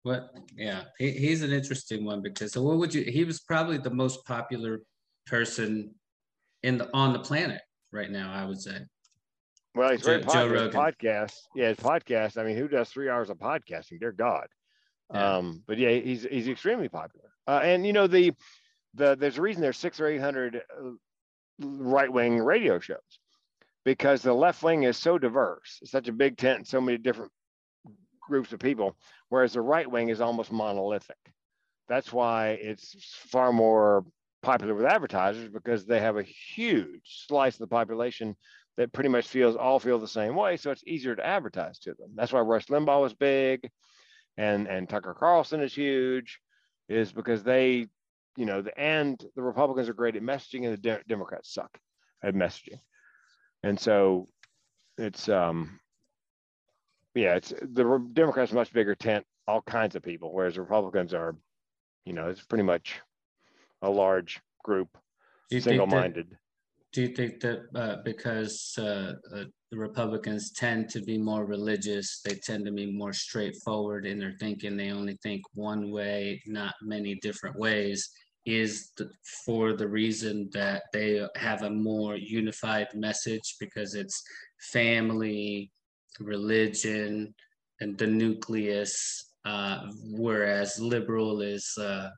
What? 0.02 0.32
Yeah, 0.56 0.84
he, 0.98 1.10
he's 1.10 1.42
an 1.42 1.52
interesting 1.52 2.04
one 2.04 2.22
because 2.22 2.52
so 2.52 2.62
what 2.62 2.78
would 2.78 2.94
you? 2.94 3.02
He 3.04 3.24
was 3.24 3.40
probably 3.40 3.78
the 3.78 3.90
most 3.90 4.24
popular 4.24 4.82
person 5.26 5.94
in 6.62 6.78
the 6.78 6.88
on 6.94 7.12
the 7.12 7.18
planet 7.18 7.60
right 7.92 8.10
now. 8.10 8.32
I 8.32 8.44
would 8.44 8.60
say. 8.60 8.78
Well, 9.74 9.90
he's 9.90 10.02
very 10.02 10.20
Joe, 10.22 10.26
popular. 10.26 10.68
Podcast, 10.70 11.34
yeah, 11.54 11.68
his 11.68 11.76
podcast. 11.78 12.38
I 12.38 12.44
mean, 12.44 12.56
who 12.56 12.68
does 12.68 12.88
three 12.88 13.08
hours 13.08 13.30
of 13.30 13.38
podcasting? 13.38 14.00
Dear 14.00 14.12
God. 14.12 14.46
Yeah. 15.12 15.36
Um, 15.36 15.62
but 15.66 15.78
yeah, 15.78 15.90
he's 15.90 16.24
he's 16.24 16.48
extremely 16.48 16.88
popular. 16.88 17.30
Uh, 17.46 17.60
and 17.62 17.86
you 17.86 17.92
know 17.92 18.06
the 18.06 18.32
the 18.94 19.16
there's 19.16 19.38
a 19.38 19.42
reason 19.42 19.62
there's 19.62 19.78
six 19.78 20.00
or 20.00 20.06
eight 20.06 20.20
hundred 20.20 20.56
uh, 20.56 20.90
right 21.60 22.12
wing 22.12 22.38
radio 22.38 22.78
shows 22.78 22.98
because 23.84 24.22
the 24.22 24.32
left 24.32 24.62
wing 24.62 24.84
is 24.84 24.96
so 24.96 25.18
diverse, 25.18 25.78
it's 25.82 25.90
such 25.90 26.08
a 26.08 26.12
big 26.12 26.36
tent, 26.36 26.66
so 26.66 26.80
many 26.80 26.98
different 26.98 27.32
groups 28.28 28.52
of 28.52 28.60
people, 28.60 28.96
whereas 29.28 29.54
the 29.54 29.60
right 29.60 29.90
wing 29.90 30.08
is 30.08 30.20
almost 30.20 30.52
monolithic. 30.52 31.16
That's 31.88 32.12
why 32.12 32.50
it's 32.50 32.94
far 33.30 33.52
more 33.52 34.04
popular 34.42 34.74
with 34.74 34.84
advertisers 34.84 35.48
because 35.48 35.84
they 35.84 36.00
have 36.00 36.16
a 36.16 36.22
huge 36.22 37.24
slice 37.26 37.54
of 37.54 37.60
the 37.60 37.66
population 37.66 38.36
that 38.76 38.92
pretty 38.92 39.08
much 39.08 39.26
feels 39.26 39.56
all 39.56 39.80
feel 39.80 39.98
the 39.98 40.06
same 40.06 40.36
way. 40.36 40.56
So 40.56 40.70
it's 40.70 40.84
easier 40.86 41.16
to 41.16 41.26
advertise 41.26 41.78
to 41.80 41.94
them. 41.94 42.10
That's 42.14 42.32
why 42.32 42.40
Rush 42.40 42.66
Limbaugh 42.66 43.06
is 43.06 43.14
big 43.14 43.68
and, 44.36 44.68
and 44.68 44.88
Tucker 44.88 45.16
Carlson 45.18 45.60
is 45.60 45.74
huge, 45.74 46.38
is 46.88 47.10
because 47.10 47.42
they, 47.42 47.88
you 48.36 48.46
know, 48.46 48.62
the, 48.62 48.78
and 48.78 49.20
the 49.34 49.42
Republicans 49.42 49.88
are 49.88 49.94
great 49.94 50.14
at 50.14 50.22
messaging 50.22 50.64
and 50.64 50.74
the 50.74 50.76
de- 50.76 51.02
Democrats 51.08 51.52
suck 51.52 51.76
at 52.22 52.34
messaging 52.34 52.78
and 53.62 53.78
so 53.78 54.28
it's 54.96 55.28
um 55.28 55.78
yeah 57.18 57.34
it's 57.34 57.52
the 57.72 58.08
democrats 58.12 58.52
much 58.52 58.72
bigger 58.72 58.94
tent 58.94 59.24
all 59.46 59.62
kinds 59.62 59.96
of 59.96 60.02
people 60.02 60.32
whereas 60.32 60.56
republicans 60.56 61.12
are 61.12 61.34
you 62.04 62.12
know 62.12 62.28
it's 62.28 62.44
pretty 62.44 62.64
much 62.64 63.00
a 63.82 63.90
large 63.90 64.40
group 64.62 64.96
single-minded. 65.50 66.36
do 66.92 67.02
you 67.02 67.08
think 67.08 67.40
that 67.40 67.60
uh, 67.74 67.96
because 68.04 68.74
uh, 68.78 69.14
uh, 69.34 69.44
the 69.70 69.78
republicans 69.78 70.52
tend 70.52 70.88
to 70.88 71.00
be 71.00 71.18
more 71.18 71.44
religious 71.44 72.20
they 72.24 72.34
tend 72.34 72.64
to 72.64 72.72
be 72.72 72.90
more 72.90 73.12
straightforward 73.12 74.06
in 74.06 74.18
their 74.18 74.34
thinking 74.38 74.76
they 74.76 74.92
only 74.92 75.16
think 75.22 75.42
one 75.54 75.90
way 75.90 76.40
not 76.46 76.74
many 76.82 77.16
different 77.16 77.58
ways 77.58 78.10
is 78.46 78.92
the, 78.96 79.10
for 79.44 79.74
the 79.74 79.86
reason 79.86 80.48
that 80.52 80.84
they 80.92 81.26
have 81.36 81.62
a 81.62 81.70
more 81.70 82.16
unified 82.16 82.88
message 82.94 83.56
because 83.60 83.94
it's 83.94 84.22
family, 84.72 85.70
religion, 86.20 87.34
and 87.80 87.96
the 87.98 88.06
nucleus, 88.06 89.32
uh, 89.44 89.90
whereas 90.04 90.80
liberal 90.80 91.40
is 91.40 91.72
uh, 91.78 92.10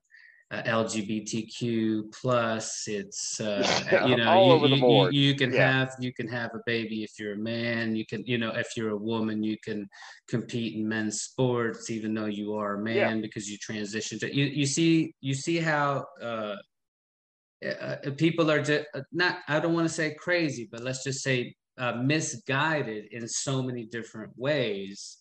uh, 0.50 0.62
LGBTQ 0.62 2.12
plus. 2.12 2.88
It's 2.88 3.40
uh, 3.40 4.04
you 4.06 4.16
know 4.16 4.64
you, 4.64 4.76
you, 4.76 5.10
you, 5.10 5.34
can 5.36 5.52
yeah. 5.52 5.72
have 5.72 5.94
you 6.00 6.12
can 6.12 6.26
have 6.28 6.50
a 6.54 6.60
baby 6.66 7.04
if 7.04 7.12
you're 7.18 7.34
a 7.34 7.38
man. 7.38 7.94
You 7.94 8.04
can 8.06 8.24
you 8.26 8.38
know 8.38 8.50
if 8.50 8.76
you're 8.76 8.90
a 8.90 8.96
woman 8.96 9.42
you 9.42 9.56
can 9.62 9.88
compete 10.28 10.74
in 10.74 10.88
men's 10.88 11.20
sports 11.20 11.90
even 11.90 12.14
though 12.14 12.26
you 12.26 12.54
are 12.54 12.74
a 12.74 12.82
man 12.82 12.96
yeah. 12.96 13.22
because 13.22 13.48
you 13.48 13.58
transitioned. 13.58 14.20
to 14.20 14.34
you. 14.34 14.46
You 14.46 14.66
see 14.66 15.14
you 15.20 15.34
see 15.34 15.58
how. 15.58 16.06
Uh, 16.20 16.56
uh, 17.62 17.68
uh 18.06 18.10
people 18.16 18.50
are 18.50 18.62
just 18.62 18.86
not 19.12 19.40
i 19.46 19.60
don't 19.60 19.74
want 19.74 19.86
to 19.86 19.92
say 19.92 20.14
crazy 20.14 20.66
but 20.72 20.80
let's 20.80 21.04
just 21.04 21.22
say 21.22 21.54
uh, 21.80 21.94
misguided 21.94 23.06
in 23.12 23.26
so 23.26 23.62
many 23.62 23.86
different 23.86 24.30
ways 24.36 25.18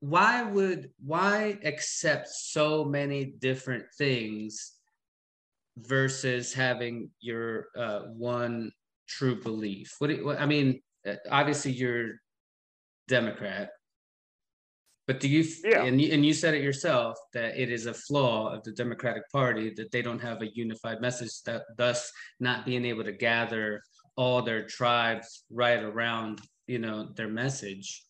why 0.00 0.42
would 0.42 0.90
why 1.04 1.56
accept 1.62 2.28
so 2.28 2.84
many 2.84 3.24
different 3.24 3.84
things 3.96 4.72
versus 5.78 6.52
having 6.52 7.08
your 7.20 7.68
uh, 7.78 8.00
one 8.16 8.72
true 9.08 9.40
belief 9.40 9.94
what, 9.98 10.08
do, 10.08 10.24
what 10.24 10.40
i 10.40 10.46
mean 10.46 10.80
uh, 11.08 11.14
obviously 11.30 11.70
you're 11.70 12.14
democrat 13.06 13.70
but 15.06 15.20
do 15.20 15.28
you 15.28 15.44
yeah. 15.64 15.84
and, 15.84 16.00
you 16.00 16.12
and 16.12 16.26
you 16.26 16.34
said 16.34 16.54
it 16.54 16.62
yourself 16.62 17.16
that 17.32 17.56
it 17.56 17.70
is 17.70 17.86
a 17.86 17.94
flaw 17.94 18.52
of 18.52 18.64
the 18.64 18.72
democratic 18.72 19.22
party 19.30 19.72
that 19.76 19.92
they 19.92 20.02
don't 20.02 20.20
have 20.20 20.42
a 20.42 20.52
unified 20.54 21.00
message 21.00 21.42
that 21.44 21.62
thus 21.76 22.10
not 22.40 22.66
being 22.66 22.84
able 22.84 23.04
to 23.04 23.12
gather 23.12 23.82
all 24.16 24.42
their 24.42 24.66
tribes 24.66 25.44
right 25.50 25.82
around 25.82 26.40
you 26.66 26.78
know 26.78 27.08
their 27.14 27.28
message 27.28 28.04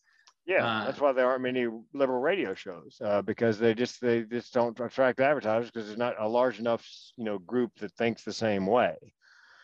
yeah, 0.45 0.65
uh, 0.65 0.85
that's 0.85 0.99
why 0.99 1.13
there 1.13 1.25
aren't 1.25 1.43
many 1.43 1.67
liberal 1.93 2.19
radio 2.19 2.53
shows 2.53 2.97
uh, 3.03 3.21
because 3.21 3.59
they 3.59 3.73
just 3.73 4.01
they 4.01 4.23
just 4.23 4.53
don't 4.53 4.77
attract 4.77 5.21
advertisers 5.21 5.71
because 5.71 5.87
there's 5.87 5.97
not 5.97 6.15
a 6.19 6.27
large 6.27 6.59
enough 6.59 6.85
you 7.15 7.23
know 7.23 7.39
group 7.39 7.71
that 7.79 7.93
thinks 7.93 8.23
the 8.23 8.33
same 8.33 8.65
way. 8.67 8.95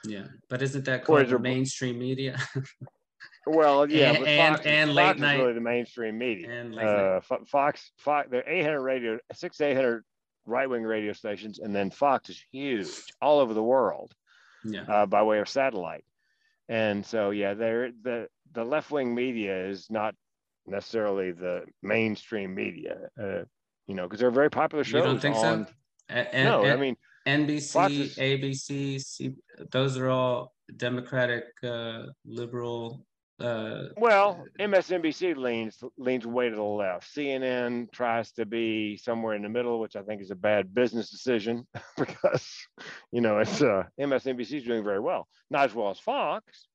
Yeah, 0.06 0.28
but 0.50 0.62
isn't 0.62 0.86
that 0.86 1.04
called 1.04 1.28
the 1.28 1.38
mainstream 1.38 2.00
media? 2.00 2.40
well, 3.46 3.90
yeah, 3.92 4.12
and, 4.14 4.56
Fox, 4.56 4.66
and, 4.66 4.76
and 4.76 4.94
late 4.94 5.08
Fox 5.08 5.20
night 5.20 5.36
is 5.36 5.42
really 5.42 5.54
the 5.54 5.62
mainstream 5.62 6.18
media. 6.18 6.50
And 6.50 6.74
late 6.74 6.86
uh, 6.86 7.20
Fox, 7.46 7.92
Fox, 7.98 8.30
there 8.30 8.48
are 8.48 8.50
800 8.50 8.82
radio, 8.82 9.20
six 9.34 9.60
800 9.60 10.06
right 10.46 10.70
wing 10.70 10.84
radio 10.84 11.12
stations, 11.12 11.60
and 11.60 11.76
then 11.76 11.92
Fox 11.92 12.30
is 12.30 12.42
huge 12.54 12.88
all 13.22 13.40
over 13.40 13.54
the 13.54 13.64
world. 13.64 14.14
Yeah. 14.64 14.84
Uh, 14.84 15.06
by 15.06 15.24
way 15.24 15.40
of 15.40 15.48
satellite, 15.48 16.04
and 16.70 17.06
so 17.06 17.32
yeah, 17.32 17.54
there 17.54 17.92
the 18.04 18.28
the 18.54 18.64
left 18.64 18.92
wing 18.92 19.14
media 19.14 19.68
is 19.68 19.88
not 19.90 20.16
necessarily 20.66 21.32
the 21.32 21.66
mainstream 21.82 22.56
media. 22.56 23.10
Uh, 23.22 23.42
you 23.88 23.96
know, 23.96 24.04
because 24.04 24.20
they're 24.20 24.32
very 24.32 24.52
popular 24.52 24.84
shows. 24.84 25.00
You 25.00 25.12
don't 25.12 25.20
think 25.20 25.36
on, 25.36 25.66
so? 25.66 25.74
And, 26.10 26.46
no, 26.46 26.64
and, 26.64 26.72
I 26.72 26.76
mean 26.78 26.96
NBC, 27.28 28.00
is, 28.00 28.16
ABC, 28.18 29.02
C, 29.02 29.34
those 29.72 29.98
are 29.98 30.10
all 30.10 30.54
Democratic, 30.78 31.46
uh, 31.64 32.04
liberal. 32.26 33.06
Uh, 33.40 33.84
well, 33.96 34.46
MSNBC 34.60 35.36
leans 35.38 35.82
leans 35.98 36.28
way 36.28 36.50
to 36.50 36.56
the 36.56 36.62
left. 36.62 37.16
CNN 37.16 37.92
tries 37.92 38.32
to 38.34 38.46
be 38.46 38.98
somewhere 38.98 39.36
in 39.36 39.44
the 39.44 39.50
middle, 39.50 39.80
which 39.80 39.96
I 39.96 40.02
think 40.02 40.22
is 40.22 40.32
a 40.32 40.36
bad 40.36 40.74
business 40.74 41.10
decision 41.10 41.66
because 41.98 42.68
you 43.12 43.22
know 43.22 43.40
it's 43.40 43.62
uh, 43.62 43.84
MSNBC 44.00 44.58
is 44.58 44.64
doing 44.64 44.84
very 44.84 45.00
well, 45.00 45.28
not 45.50 45.66
as 45.66 45.74
well 45.74 45.90
as 45.90 46.00
Fox, 46.00 46.68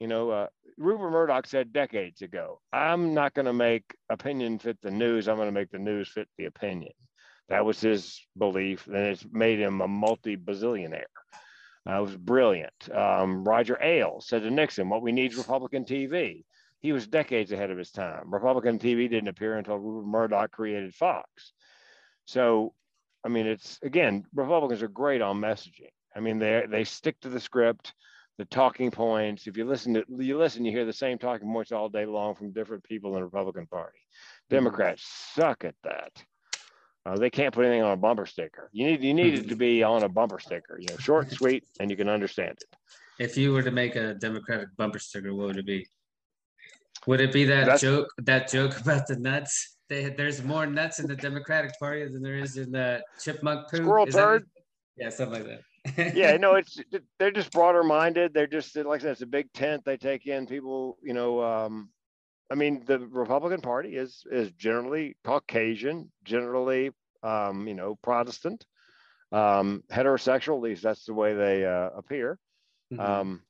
you 0.00 0.08
know, 0.08 0.30
uh, 0.30 0.46
Rupert 0.76 1.10
Murdoch 1.10 1.46
said 1.46 1.72
decades 1.72 2.22
ago, 2.22 2.60
I'm 2.72 3.14
not 3.14 3.34
going 3.34 3.46
to 3.46 3.52
make 3.52 3.84
opinion 4.10 4.58
fit 4.58 4.78
the 4.82 4.90
news. 4.90 5.28
I'm 5.28 5.36
going 5.36 5.48
to 5.48 5.52
make 5.52 5.70
the 5.70 5.78
news 5.78 6.08
fit 6.08 6.28
the 6.36 6.44
opinion. 6.46 6.92
That 7.48 7.64
was 7.64 7.80
his 7.80 8.20
belief, 8.36 8.86
and 8.86 8.96
it's 8.96 9.24
made 9.30 9.60
him 9.60 9.80
a 9.80 9.88
multi-bazillionaire. 9.88 11.04
Uh, 11.88 11.98
it 11.98 12.02
was 12.02 12.16
brilliant. 12.16 12.88
Um, 12.92 13.44
Roger 13.44 13.78
Ailes 13.80 14.26
said 14.26 14.42
to 14.42 14.50
Nixon, 14.50 14.88
"What 14.88 15.02
we 15.02 15.12
need 15.12 15.32
is 15.32 15.38
Republican 15.38 15.84
TV." 15.84 16.44
He 16.80 16.92
was 16.92 17.06
decades 17.06 17.52
ahead 17.52 17.70
of 17.70 17.78
his 17.78 17.90
time. 17.90 18.32
Republican 18.32 18.78
TV 18.78 19.08
didn't 19.08 19.28
appear 19.28 19.56
until 19.56 19.78
Rupert 19.78 20.06
Murdoch 20.06 20.50
created 20.52 20.94
Fox. 20.94 21.52
So, 22.26 22.74
I 23.24 23.28
mean, 23.28 23.46
it's 23.46 23.78
again, 23.82 24.24
Republicans 24.34 24.82
are 24.82 24.88
great 24.88 25.22
on 25.22 25.40
messaging. 25.40 25.90
I 26.14 26.20
mean, 26.20 26.38
they 26.38 26.64
they 26.68 26.84
stick 26.84 27.20
to 27.20 27.28
the 27.28 27.40
script, 27.40 27.94
the 28.38 28.44
talking 28.46 28.90
points. 28.90 29.46
If 29.46 29.56
you 29.56 29.64
listen 29.64 29.94
to 29.94 30.04
you 30.18 30.38
listen, 30.38 30.64
you 30.64 30.72
hear 30.72 30.84
the 30.84 30.92
same 30.92 31.18
talking 31.18 31.50
points 31.52 31.72
all 31.72 31.88
day 31.88 32.06
long 32.06 32.34
from 32.34 32.52
different 32.52 32.84
people 32.84 33.10
in 33.10 33.16
the 33.16 33.24
Republican 33.24 33.66
Party. 33.66 33.98
Democrats 34.50 35.02
suck 35.34 35.64
at 35.64 35.74
that. 35.84 36.12
Uh, 37.06 37.16
they 37.16 37.30
can't 37.30 37.54
put 37.54 37.64
anything 37.64 37.82
on 37.82 37.92
a 37.92 37.96
bumper 37.96 38.26
sticker. 38.26 38.68
You 38.72 38.84
need 38.86 39.02
you 39.04 39.14
need 39.14 39.34
it 39.34 39.48
to 39.48 39.54
be 39.54 39.84
on 39.84 40.02
a 40.02 40.08
bumper 40.08 40.40
sticker. 40.40 40.76
You 40.80 40.88
know, 40.90 40.96
short, 40.96 41.30
sweet, 41.30 41.62
and 41.78 41.88
you 41.88 41.96
can 41.96 42.08
understand 42.08 42.58
it. 42.60 42.76
If 43.20 43.36
you 43.36 43.52
were 43.52 43.62
to 43.62 43.70
make 43.70 43.94
a 43.94 44.14
Democratic 44.14 44.76
bumper 44.76 44.98
sticker, 44.98 45.32
what 45.32 45.46
would 45.46 45.56
it 45.58 45.66
be? 45.66 45.86
Would 47.06 47.20
it 47.20 47.32
be 47.32 47.44
that 47.44 47.60
That's- 47.60 47.80
joke? 47.80 48.08
That 48.18 48.50
joke 48.50 48.80
about 48.80 49.06
the 49.06 49.16
nuts? 49.16 49.76
They, 49.88 50.08
there's 50.08 50.42
more 50.42 50.66
nuts 50.66 50.98
in 50.98 51.06
the 51.06 51.14
Democratic 51.14 51.78
Party 51.78 52.04
than 52.08 52.20
there 52.22 52.38
is 52.38 52.56
in 52.56 52.72
the 52.72 53.04
chipmunk 53.22 53.70
poo. 53.70 53.76
Squirrel 53.76 54.06
Is 54.08 54.14
that- 54.14 54.20
turd. 54.20 54.46
Yeah, 54.96 55.10
something 55.10 55.44
like 55.44 55.60
that. 55.94 56.16
yeah, 56.16 56.36
no, 56.38 56.56
it's 56.56 56.80
they're 57.20 57.30
just 57.30 57.52
broader 57.52 57.84
minded. 57.84 58.34
They're 58.34 58.48
just 58.48 58.74
like 58.74 59.00
I 59.00 59.02
said, 59.04 59.12
it's 59.12 59.20
a 59.22 59.26
big 59.26 59.52
tent. 59.52 59.84
They 59.84 59.96
take 59.96 60.26
in 60.26 60.46
people. 60.48 60.98
You 61.02 61.14
know, 61.14 61.40
um, 61.44 61.90
I 62.50 62.54
mean, 62.54 62.84
the 62.86 63.00
Republican 63.00 63.60
Party 63.60 63.96
is 63.96 64.24
is 64.30 64.52
generally 64.52 65.16
Caucasian, 65.24 66.10
generally, 66.24 66.92
um, 67.22 67.66
you 67.66 67.74
know, 67.74 67.96
Protestant, 67.96 68.64
um, 69.32 69.82
heterosexual. 69.90 70.56
At 70.56 70.62
least 70.62 70.82
that's 70.82 71.04
the 71.04 71.14
way 71.14 71.34
they 71.34 71.64
uh, 71.64 71.90
appear. 71.96 72.38
Mhm. 72.92 73.00
Um, 73.00 73.42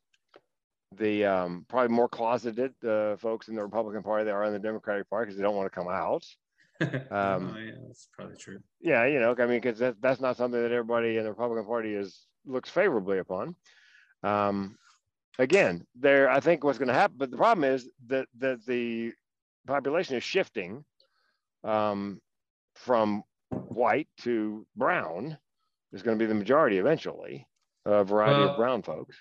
the 0.97 1.25
um, 1.25 1.67
probably 1.69 1.95
more 1.95 2.09
closeted 2.09 2.73
uh, 2.85 3.17
folks 3.17 3.49
in 3.49 3.55
the 3.55 3.63
Republican 3.63 4.03
Party 4.03 4.25
they 4.25 4.31
are 4.31 4.45
in 4.45 4.53
the 4.53 4.59
Democratic 4.59 5.11
Party 5.11 5.27
because 5.27 5.37
they 5.37 5.43
don't 5.43 5.57
want 5.57 5.71
to 5.71 5.79
come 5.79 5.89
out. 5.89 6.25
um, 6.81 7.55
oh, 7.55 7.59
yeah, 7.59 7.73
that's 7.87 8.09
probably 8.13 8.37
true. 8.37 8.61
Yeah, 8.81 9.07
you 9.07 9.19
know, 9.19 9.35
I 9.39 9.47
mean, 9.47 9.61
because 9.61 9.79
that, 9.79 10.01
that's 10.01 10.21
not 10.21 10.37
something 10.37 10.61
that 10.61 10.73
everybody 10.73 11.17
in 11.17 11.25
the 11.25 11.31
Republican 11.31 11.67
Party 11.67 11.95
is 11.95 12.27
looks 12.45 12.71
favorably 12.71 13.19
upon. 13.19 13.57
Um, 14.23 14.77
again, 15.39 15.85
there, 15.95 16.31
I 16.31 16.41
think 16.41 16.65
what's 16.65 16.79
going 16.79 16.89
to 16.89 16.95
happen, 16.95 17.17
but 17.19 17.31
the 17.31 17.37
problem 17.37 17.65
is 17.65 17.89
that 18.09 18.27
that 18.39 18.65
the 18.67 19.13
population 19.67 20.17
is 20.17 20.23
shifting 20.25 20.85
um, 21.65 22.21
from 22.75 23.23
white 23.51 24.09
to 24.23 24.67
brown. 24.77 25.39
Is 25.93 26.03
going 26.03 26.19
to 26.19 26.23
be 26.23 26.29
the 26.29 26.35
majority 26.35 26.79
eventually, 26.79 27.47
a 27.87 28.05
variety 28.05 28.41
Well- 28.41 28.51
of 28.51 28.57
brown 28.57 28.83
folks. 28.83 29.17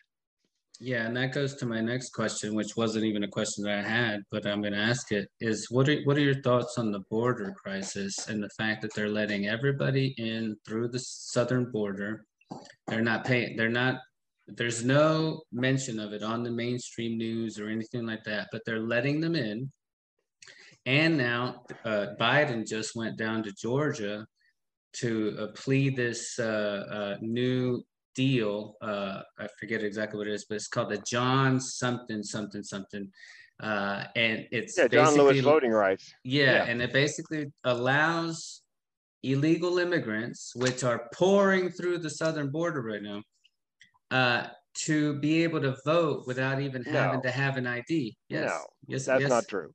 Yeah, 0.82 1.06
and 1.06 1.16
that 1.16 1.32
goes 1.34 1.56
to 1.56 1.66
my 1.66 1.80
next 1.80 2.10
question, 2.10 2.54
which 2.54 2.76
wasn't 2.76 3.06
even 3.06 3.24
a 3.24 3.30
question 3.30 3.64
that 3.64 3.80
I 3.80 3.82
had, 3.88 4.24
but 4.30 4.46
I'm 4.46 4.60
going 4.60 4.74
to 4.74 4.80
ask 4.80 5.10
it. 5.14 5.30
Is 5.40 5.68
what 5.72 5.88
are 5.88 6.02
what 6.04 6.18
are 6.18 6.22
your 6.22 6.42
thoughts 6.42 6.78
on 6.78 6.92
the 6.92 7.00
border 7.10 7.54
crisis 7.56 8.28
and 8.28 8.44
the 8.44 8.50
fact 8.58 8.82
that 8.82 8.94
they're 8.94 9.08
letting 9.08 9.48
everybody 9.48 10.14
in 10.18 10.58
through 10.68 10.90
the 10.90 11.00
southern 11.00 11.72
border? 11.72 12.26
They're 12.88 13.02
not 13.02 13.24
paying. 13.24 13.56
They're 13.56 13.70
not. 13.70 14.00
There's 14.48 14.86
no 14.86 15.42
mention 15.52 16.00
of 16.00 16.14
it 16.14 16.24
on 16.24 16.44
the 16.44 16.52
mainstream 16.52 17.18
news 17.18 17.60
or 17.60 17.68
anything 17.68 18.06
like 18.06 18.24
that, 18.26 18.50
but 18.52 18.62
they're 18.66 18.80
letting 18.80 19.20
them 19.20 19.36
in. 19.36 19.72
And 20.86 21.18
now 21.18 21.64
uh, 21.84 22.08
Biden 22.20 22.68
just 22.68 22.96
went 22.96 23.18
down 23.18 23.42
to 23.44 23.52
Georgia 23.54 24.28
to 24.94 25.38
uh, 25.40 25.48
plead 25.56 25.96
this 25.96 26.38
uh, 26.38 26.86
uh, 26.90 27.18
new 27.22 27.84
deal. 28.14 28.76
Uh, 28.82 29.22
I 29.40 29.48
forget 29.60 29.84
exactly 29.84 30.18
what 30.18 30.28
it 30.28 30.34
is, 30.34 30.46
but 30.46 30.56
it's 30.56 30.68
called 30.68 30.90
the 30.90 30.98
John 31.00 31.60
something 31.60 32.24
something 32.24 32.64
something, 32.64 33.12
uh, 33.62 34.06
and 34.16 34.48
it's 34.52 34.78
Yeah, 34.78 34.88
John 34.88 35.16
Lewis 35.16 35.42
voting 35.42 35.72
rights. 35.72 36.14
Yeah, 36.24 36.44
yeah. 36.44 36.66
and 36.66 36.82
it 36.82 36.94
basically 36.94 37.52
allows 37.64 38.62
illegal 39.24 39.80
immigrants, 39.80 40.54
which 40.56 40.84
are 40.84 41.10
pouring 41.14 41.70
through 41.70 41.98
the 41.98 42.10
southern 42.10 42.50
border 42.52 42.82
right 42.82 43.02
now, 43.02 43.22
uh, 44.12 44.48
to 44.86 45.18
be 45.20 45.44
able 45.44 45.62
to 45.62 45.76
vote 45.86 46.26
without 46.28 46.60
even 46.62 46.84
having 46.84 47.18
No. 47.18 47.22
to 47.22 47.32
have 47.32 47.58
an 47.58 47.66
ID. 47.68 48.18
Yes, 48.30 48.50
No, 48.50 48.60
yes, 48.88 49.06
That's 49.06 49.22
yes. 49.22 49.30
not 49.30 49.48
true. 49.48 49.74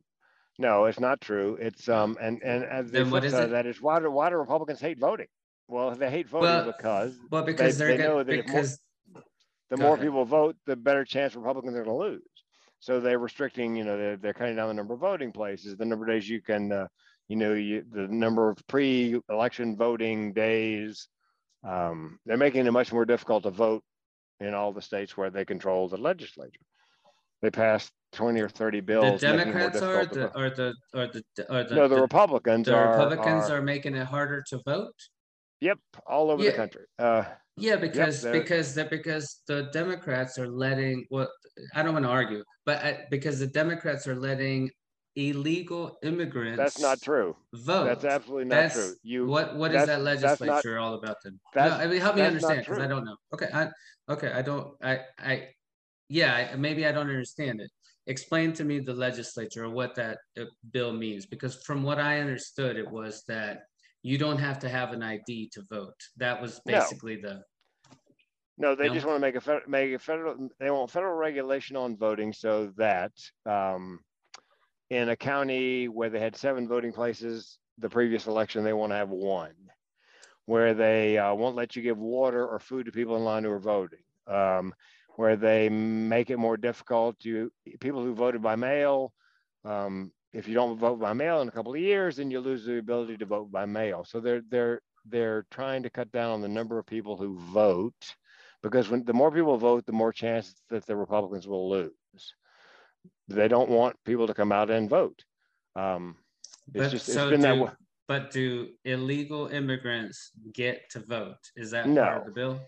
No, 0.59 0.85
it's 0.85 1.01
not 1.01 1.21
true. 1.23 1.57
It's 1.59 1.89
um 1.89 2.19
and 2.21 2.43
and, 2.43 2.65
and 2.65 2.89
Then 2.91 3.11
what 3.11 3.25
is 3.25 3.33
side 3.33 3.45
it? 3.45 3.51
that 3.53 3.65
is 3.67 3.81
why 3.81 3.99
do 3.99 4.11
why 4.11 4.29
do 4.29 4.37
Republicans 4.37 4.79
hate 4.81 4.99
voting? 4.99 5.29
Well, 5.69 5.93
they 5.95 6.11
hate 6.11 6.29
voting 6.29 6.51
Well, 6.51 6.65
because 6.77 7.19
Well, 7.31 7.45
because 7.45 7.79
they 7.79 7.87
they, 7.87 7.95
are 7.95 7.99
know 7.99 8.13
gonna 8.19 8.25
that 8.25 8.33
if 8.41 8.47
more- 8.47 8.55
because 8.57 8.79
the 9.71 9.77
Go 9.77 9.83
more 9.85 9.95
ahead. 9.95 10.05
people 10.07 10.25
vote, 10.25 10.57
the 10.67 10.77
better 10.77 11.05
chance 11.05 11.35
Republicans 11.37 11.77
are 11.77 11.85
going 11.85 11.97
to 11.97 12.05
lose. 12.11 12.23
So 12.81 12.99
they're 13.01 13.21
restricting, 13.21 13.77
you 13.77 13.85
know, 13.85 13.97
they're, 13.97 14.17
they're 14.17 14.35
cutting 14.35 14.57
down 14.57 14.67
the 14.69 14.75
number 14.75 14.95
of 14.95 15.01
voting 15.01 15.31
places, 15.33 15.77
the 15.77 15.85
number 15.85 16.05
of 16.05 16.11
days 16.11 16.29
you 16.29 16.43
can, 16.43 16.73
uh, 16.73 16.89
you 17.29 17.37
know, 17.37 17.53
you, 17.55 17.85
the 17.89 18.09
number 18.09 18.51
of 18.51 18.59
pre-election 18.67 19.77
voting 19.77 20.33
days. 20.33 21.07
Um, 21.63 22.19
they're 22.27 22.37
making 22.37 22.67
it 22.67 22.71
much 22.73 22.93
more 22.93 23.05
difficult 23.05 23.45
to 23.45 23.51
vote 23.51 23.85
in 24.41 24.55
all 24.55 24.73
the 24.73 24.83
states 24.83 25.17
where 25.17 25.31
they 25.31 25.45
control 25.45 25.89
the 25.89 25.97
legislature. 25.97 26.61
They 27.43 27.51
passed 27.51 27.91
20 28.13 28.41
or 28.41 28.49
30 28.49 28.81
bills. 28.81 29.21
The 29.21 29.27
Democrats 29.29 29.81
are 29.81 30.05
the 30.07 30.27
or 30.37 30.51
the 30.51 30.75
or 30.95 31.07
the 31.07 31.23
or 31.49 31.65
the, 31.65 31.75
No, 31.75 31.89
the 31.89 31.95
the, 31.97 32.01
Republicans 32.03 32.67
the 32.67 32.75
are, 32.75 32.91
Republicans 32.91 33.49
are, 33.51 33.59
are 33.59 33.63
making 33.63 33.95
it 33.95 34.07
harder 34.07 34.43
to 34.51 34.61
vote. 34.67 34.95
yep, 35.61 35.79
all 36.07 36.31
over 36.31 36.43
Yeah. 36.43 36.51
the 36.51 36.57
country. 36.57 36.85
Uh, 36.99 37.25
Yeah, 37.57 37.77
because 37.77 38.23
they're- 38.23 38.33
because 38.33 38.75
that 38.75 38.91
because 38.91 39.43
the 39.47 39.69
Democrats 39.73 40.39
are 40.39 40.49
letting 40.49 41.07
well, 41.11 41.29
I 41.75 41.83
don't 41.83 41.93
want 41.95 42.05
to 42.07 42.11
argue, 42.11 42.43
but 42.67 42.79
I, 42.85 43.07
because 43.11 43.39
the 43.39 43.47
Democrats 43.47 44.07
are 44.07 44.17
letting 44.17 44.71
illegal 45.17 45.99
immigrants 46.03 46.57
that's 46.57 46.81
not 46.81 47.01
true. 47.03 47.37
vote. 47.55 47.85
That's 47.85 48.05
absolutely 48.05 48.45
not 48.47 48.57
That's 48.57 48.75
true. 48.75 48.95
You, 49.03 49.27
what 49.27 49.57
what 49.57 49.75
is 49.75 49.87
that 49.87 50.03
that's 50.05 50.23
not- 50.23 50.41
legislature 50.41 50.79
all 50.79 50.95
about 50.95 51.17
then? 51.25 51.39
No, 51.57 51.63
I 51.63 51.87
mean 51.87 52.01
help 52.01 52.17
me 52.17 52.23
understand 52.23 52.61
because 52.61 52.79
I 52.79 52.87
don't 52.87 53.05
know. 53.05 53.17
Okay, 53.35 53.49
I 53.53 53.69
okay 54.11 54.33
I 54.33 54.43
don't 54.43 54.75
I 54.83 55.01
I 55.19 55.49
yeah 56.09 56.51
I, 56.53 56.57
maybe 56.57 56.87
I 56.87 56.93
don't 56.93 57.09
understand 57.09 57.61
it. 57.61 57.71
Explain 58.07 58.53
to 58.55 58.65
me 58.65 58.81
the 58.81 58.95
legislature 58.95 59.65
or 59.65 59.71
what 59.71 59.95
that 59.95 60.19
uh, 60.39 60.45
bill 60.73 60.93
means 60.93 61.27
because 61.27 61.63
from 61.63 61.83
what 61.83 61.99
I 61.99 62.21
understood 62.21 62.77
it 62.77 62.91
was 62.91 63.23
that 63.29 63.63
you 64.03 64.19
don't 64.19 64.39
have 64.39 64.59
to 64.61 64.69
have 64.69 64.93
an 64.93 65.03
ID 65.03 65.51
to 65.53 65.63
vote. 65.71 66.01
That 66.17 66.41
was 66.41 66.61
No. 66.67 66.79
basically 66.79 67.17
the 67.17 67.43
No, 68.59 68.75
they 68.75 68.89
No? 68.89 68.95
just 68.95 69.07
want 69.07 69.17
to 69.17 69.21
make 69.21 69.37
a 69.37 69.69
make 69.69 69.93
a 69.95 69.99
federal. 69.99 70.49
They 70.59 70.71
want 70.71 70.91
federal 70.91 71.15
regulation 71.17 71.77
on 71.77 71.97
voting 71.97 72.33
so 72.33 72.73
that 72.77 73.13
um, 73.47 74.01
in 74.91 75.09
a 75.11 75.17
county 75.17 75.89
where 75.89 76.11
they 76.11 76.21
had 76.21 76.37
seven 76.37 76.67
voting 76.67 76.93
places 76.93 77.59
the 77.79 77.89
previous 77.89 78.27
election, 78.27 78.65
they 78.65 78.73
want 78.73 78.93
to 78.93 78.97
have 78.97 79.09
one. 79.09 79.55
Where 80.47 80.75
they 80.75 81.19
uh, 81.19 81.35
won't 81.35 81.57
let 81.57 81.77
you 81.77 81.83
give 81.83 81.99
water 81.99 82.47
or 82.47 82.59
food 82.59 82.87
to 82.87 82.93
people 82.93 83.17
in 83.17 83.25
line 83.25 83.45
who 83.45 83.51
are 83.51 83.59
voting. 83.59 84.01
Um, 84.27 84.75
where 85.17 85.37
they 85.37 85.69
make 85.69 86.31
it 86.31 86.39
more 86.39 86.57
difficult 86.57 87.19
to 87.21 87.53
people 87.81 88.03
who 88.03 88.15
voted 88.15 88.43
by 88.43 88.57
mail. 88.57 89.13
Um, 89.65 90.13
if 90.33 90.49
you 90.49 90.55
don't 90.55 90.79
vote 90.79 91.01
by 91.01 91.13
mail 91.13 91.43
in 91.43 91.49
a 91.49 91.51
couple 91.51 91.75
of 91.75 91.81
years, 91.81 92.17
then 92.17 92.31
you 92.31 92.41
lose 92.41 92.65
the 92.65 92.79
ability 92.79 93.19
to 93.19 93.27
vote 93.27 93.51
by 93.51 93.67
mail. 93.67 94.05
So 94.05 94.21
they're 94.21 94.43
they're 94.49 94.81
they're 95.05 95.47
trying 95.51 95.83
to 95.83 95.91
cut 95.91 96.11
down 96.13 96.31
on 96.31 96.41
the 96.41 96.49
number 96.49 96.79
of 96.79 96.87
people 96.87 97.17
who 97.17 97.39
vote 97.39 98.17
because 98.63 98.89
when 98.89 99.05
the 99.05 99.13
more 99.13 99.31
people 99.31 99.57
vote, 99.57 99.87
the 99.87 99.93
more 99.93 100.13
chance 100.13 100.55
that 100.69 100.87
the 100.87 100.97
Republicans 100.97 101.47
will 101.49 101.69
lose. 101.69 102.35
They 103.29 103.49
don't 103.49 103.71
want 103.71 103.97
people 104.05 104.27
to 104.27 104.35
come 104.35 104.53
out 104.53 104.71
and 104.71 104.89
vote. 104.91 105.25
Um, 105.77 106.17
it's 106.75 106.85
But 106.85 106.91
just 106.91 107.09
it's 107.09 107.15
so 107.15 107.31
been 107.31 107.41
that 107.41 107.57
way. 107.59 107.71
But 108.11 108.33
do 108.33 108.67
illegal 108.85 109.47
immigrants 109.47 110.33
get 110.53 110.91
to 110.91 110.99
vote? 110.99 111.37
Is 111.55 111.71
that 111.71 111.85
part 111.85 112.19
of 112.19 112.25
the 112.25 112.33
bill? 112.33 112.61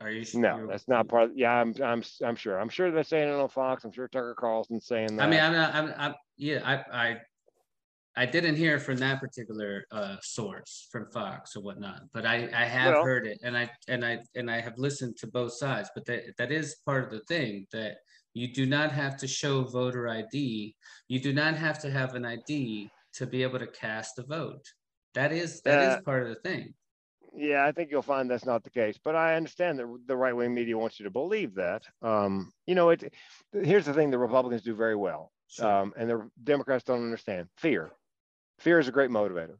Are 0.00 0.10
you 0.10 0.24
sure? 0.24 0.40
No, 0.40 0.66
that's 0.66 0.88
not 0.88 1.06
part. 1.06 1.30
Of, 1.30 1.36
yeah, 1.36 1.52
I'm 1.52 1.72
I'm 1.80 2.02
I'm 2.24 2.34
sure. 2.34 2.58
I'm 2.58 2.68
sure 2.68 2.90
they're 2.90 3.04
saying 3.04 3.28
it 3.28 3.32
on 3.32 3.48
Fox. 3.48 3.84
I'm 3.84 3.92
sure 3.92 4.08
Tucker 4.08 4.34
Carlson's 4.36 4.88
saying 4.88 5.14
that. 5.14 5.22
I 5.22 5.30
mean, 5.30 5.38
I'm 5.38 5.52
not, 5.52 5.72
I'm, 5.72 5.94
I'm, 5.96 6.14
yeah, 6.36 6.62
I, 6.64 7.04
I, 7.04 7.16
I 8.16 8.26
didn't 8.26 8.56
hear 8.56 8.80
from 8.80 8.96
that 8.96 9.20
particular 9.20 9.84
uh, 9.92 10.16
source 10.20 10.88
from 10.90 11.06
Fox 11.12 11.54
or 11.54 11.62
whatnot, 11.62 12.00
but 12.12 12.26
I, 12.26 12.48
I 12.52 12.64
have 12.64 12.94
Well- 12.94 13.04
heard 13.04 13.24
it, 13.28 13.38
and 13.44 13.56
I, 13.56 13.70
and 13.86 14.04
I, 14.04 14.18
and 14.34 14.50
I 14.50 14.60
have 14.60 14.78
listened 14.78 15.16
to 15.18 15.28
both 15.28 15.52
sides. 15.52 15.90
But 15.94 16.06
that, 16.06 16.36
that 16.38 16.50
is 16.50 16.74
part 16.84 17.04
of 17.04 17.10
the 17.10 17.20
thing 17.28 17.68
that 17.72 17.98
you 18.34 18.52
do 18.52 18.66
not 18.66 18.90
have 18.90 19.16
to 19.18 19.28
show 19.28 19.62
voter 19.62 20.08
ID. 20.08 20.74
You 21.06 21.20
do 21.20 21.32
not 21.32 21.54
have 21.54 21.78
to 21.82 21.90
have 21.92 22.16
an 22.16 22.24
ID 22.24 22.90
to 23.14 23.26
be 23.26 23.42
able 23.42 23.58
to 23.58 23.66
cast 23.68 24.18
a 24.18 24.22
vote. 24.22 24.64
That 25.18 25.32
is 25.32 25.60
that 25.62 25.82
is 25.82 25.94
Uh, 25.96 26.00
part 26.02 26.22
of 26.22 26.28
the 26.28 26.36
thing. 26.36 26.74
Yeah, 27.34 27.64
I 27.66 27.72
think 27.72 27.90
you'll 27.90 28.02
find 28.02 28.30
that's 28.30 28.46
not 28.46 28.62
the 28.62 28.70
case, 28.70 28.98
but 29.02 29.16
I 29.16 29.34
understand 29.34 29.80
that 29.80 30.02
the 30.06 30.16
right 30.16 30.32
wing 30.32 30.54
media 30.54 30.78
wants 30.78 31.00
you 31.00 31.04
to 31.04 31.10
believe 31.10 31.54
that. 31.56 31.82
Um, 32.02 32.52
you 32.68 32.76
know, 32.76 32.90
it. 32.90 33.12
Here's 33.52 33.84
the 33.86 33.92
thing: 33.94 34.10
the 34.12 34.18
Republicans 34.18 34.62
do 34.62 34.76
very 34.76 34.94
well, 34.94 35.32
Sure. 35.48 35.66
um, 35.66 35.92
and 35.96 36.08
the 36.08 36.30
Democrats 36.44 36.84
don't 36.84 37.02
understand 37.02 37.48
fear. 37.56 37.90
Fear 38.60 38.78
is 38.78 38.86
a 38.86 38.92
great 38.92 39.10
motivator. 39.10 39.58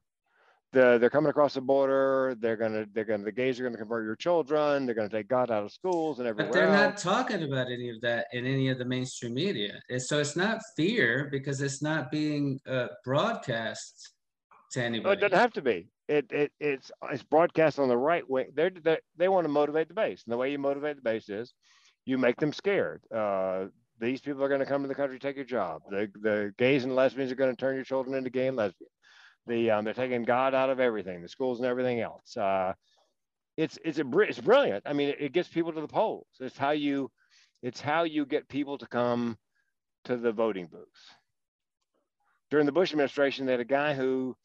the, 0.73 0.99
they're 1.01 1.11
coming 1.11 1.31
across 1.31 1.55
the 1.55 1.61
border. 1.61 2.37
They're 2.39 2.57
gonna, 2.57 2.87
they're 2.93 3.05
gonna, 3.05 3.25
the 3.25 3.33
gays 3.33 3.59
are 3.59 3.65
gonna 3.65 3.79
convert 3.79 4.05
your 4.05 4.17
children. 4.17 4.87
They're 4.87 4.95
gonna 4.95 5.09
take 5.09 5.27
God 5.27 5.51
out 5.51 5.65
of 5.65 5.73
schools 5.73 6.21
and 6.21 6.29
everywhere. 6.29 6.53
But 6.53 6.57
they're 6.57 6.71
not 6.71 6.99
talking 6.99 7.43
about 7.43 7.67
any 7.67 7.89
of 7.91 8.01
that 8.03 8.27
in 8.33 8.47
any 8.47 8.69
of 8.69 8.79
the 8.79 8.85
mainstream 8.85 9.35
media. 9.35 9.81
And 9.89 10.01
so 10.01 10.21
it's 10.21 10.37
not 10.37 10.61
fear 10.77 11.29
because 11.33 11.61
it's 11.63 11.83
not 11.83 12.13
being 12.13 12.61
uh, 12.69 12.89
broadcast 13.05 14.15
to 14.93 15.01
No, 15.01 15.11
it 15.11 15.21
doesn't 15.21 15.39
have 15.39 15.53
to 15.55 15.63
be. 15.63 15.91
It, 16.09 16.31
it 16.31 16.53
it's 16.59 16.91
it's 17.11 17.23
broadcast 17.23 17.79
on 17.79 17.89
the 17.89 17.97
right 17.97 18.29
wing. 18.29 18.53
They're, 18.55 18.71
they 18.71 18.99
they 19.17 19.29
want 19.29 19.45
to 19.45 19.49
motivate 19.49 19.89
the 19.89 19.95
base, 19.95 20.23
and 20.25 20.33
the 20.33 20.37
way 20.37 20.51
you 20.51 20.59
motivate 20.59 20.97
the 20.97 21.03
base 21.03 21.29
is 21.29 21.53
you 22.07 22.17
make 22.19 22.37
them 22.37 22.53
scared. 22.53 23.03
Uh, 23.15 23.67
these 24.01 24.21
people 24.21 24.43
are 24.43 24.49
going 24.49 24.61
to 24.61 24.67
come 24.67 24.83
to 24.83 24.89
the 24.89 24.95
country, 24.95 25.19
take 25.19 25.37
your 25.37 25.45
job. 25.45 25.83
The 25.91 26.11
the 26.21 26.55
gays 26.57 26.85
and 26.85 26.95
lesbians 26.95 27.31
are 27.31 27.37
going 27.37 27.55
to 27.55 27.57
turn 27.57 27.75
your 27.77 27.85
children 27.85 28.17
into 28.17 28.31
gay 28.31 28.47
and 28.47 28.57
lesbian. 28.57 28.91
The 29.47 29.71
um, 29.71 29.85
they're 29.85 29.95
taking 29.95 30.23
God 30.25 30.55
out 30.55 30.71
of 30.71 30.81
everything, 30.81 31.21
the 31.23 31.29
schools 31.29 31.59
and 31.59 31.67
everything 31.67 32.01
else. 32.01 32.37
Uh, 32.37 32.73
it's 33.57 33.79
it's 33.85 33.99
a 33.99 34.19
it's 34.21 34.41
brilliant. 34.41 34.85
I 34.87 34.93
mean, 34.93 35.11
it, 35.11 35.17
it 35.21 35.33
gets 35.33 35.49
people 35.49 35.73
to 35.73 35.81
the 35.81 35.89
polls. 35.89 36.27
It's 36.41 36.57
how 36.57 36.71
you 36.71 37.11
it's 37.63 37.81
how 37.81 38.05
you 38.05 38.25
get 38.25 38.49
people 38.49 38.79
to 38.79 38.87
come 38.87 39.37
to 40.05 40.17
the 40.17 40.33
voting 40.33 40.67
booths. 40.67 41.15
During 42.51 42.67
the 42.67 42.73
Bush 42.73 42.93
administration, 42.93 43.45
they 43.45 43.53
had 43.53 43.61
a 43.61 43.65
guy 43.65 43.95
who 43.95 44.37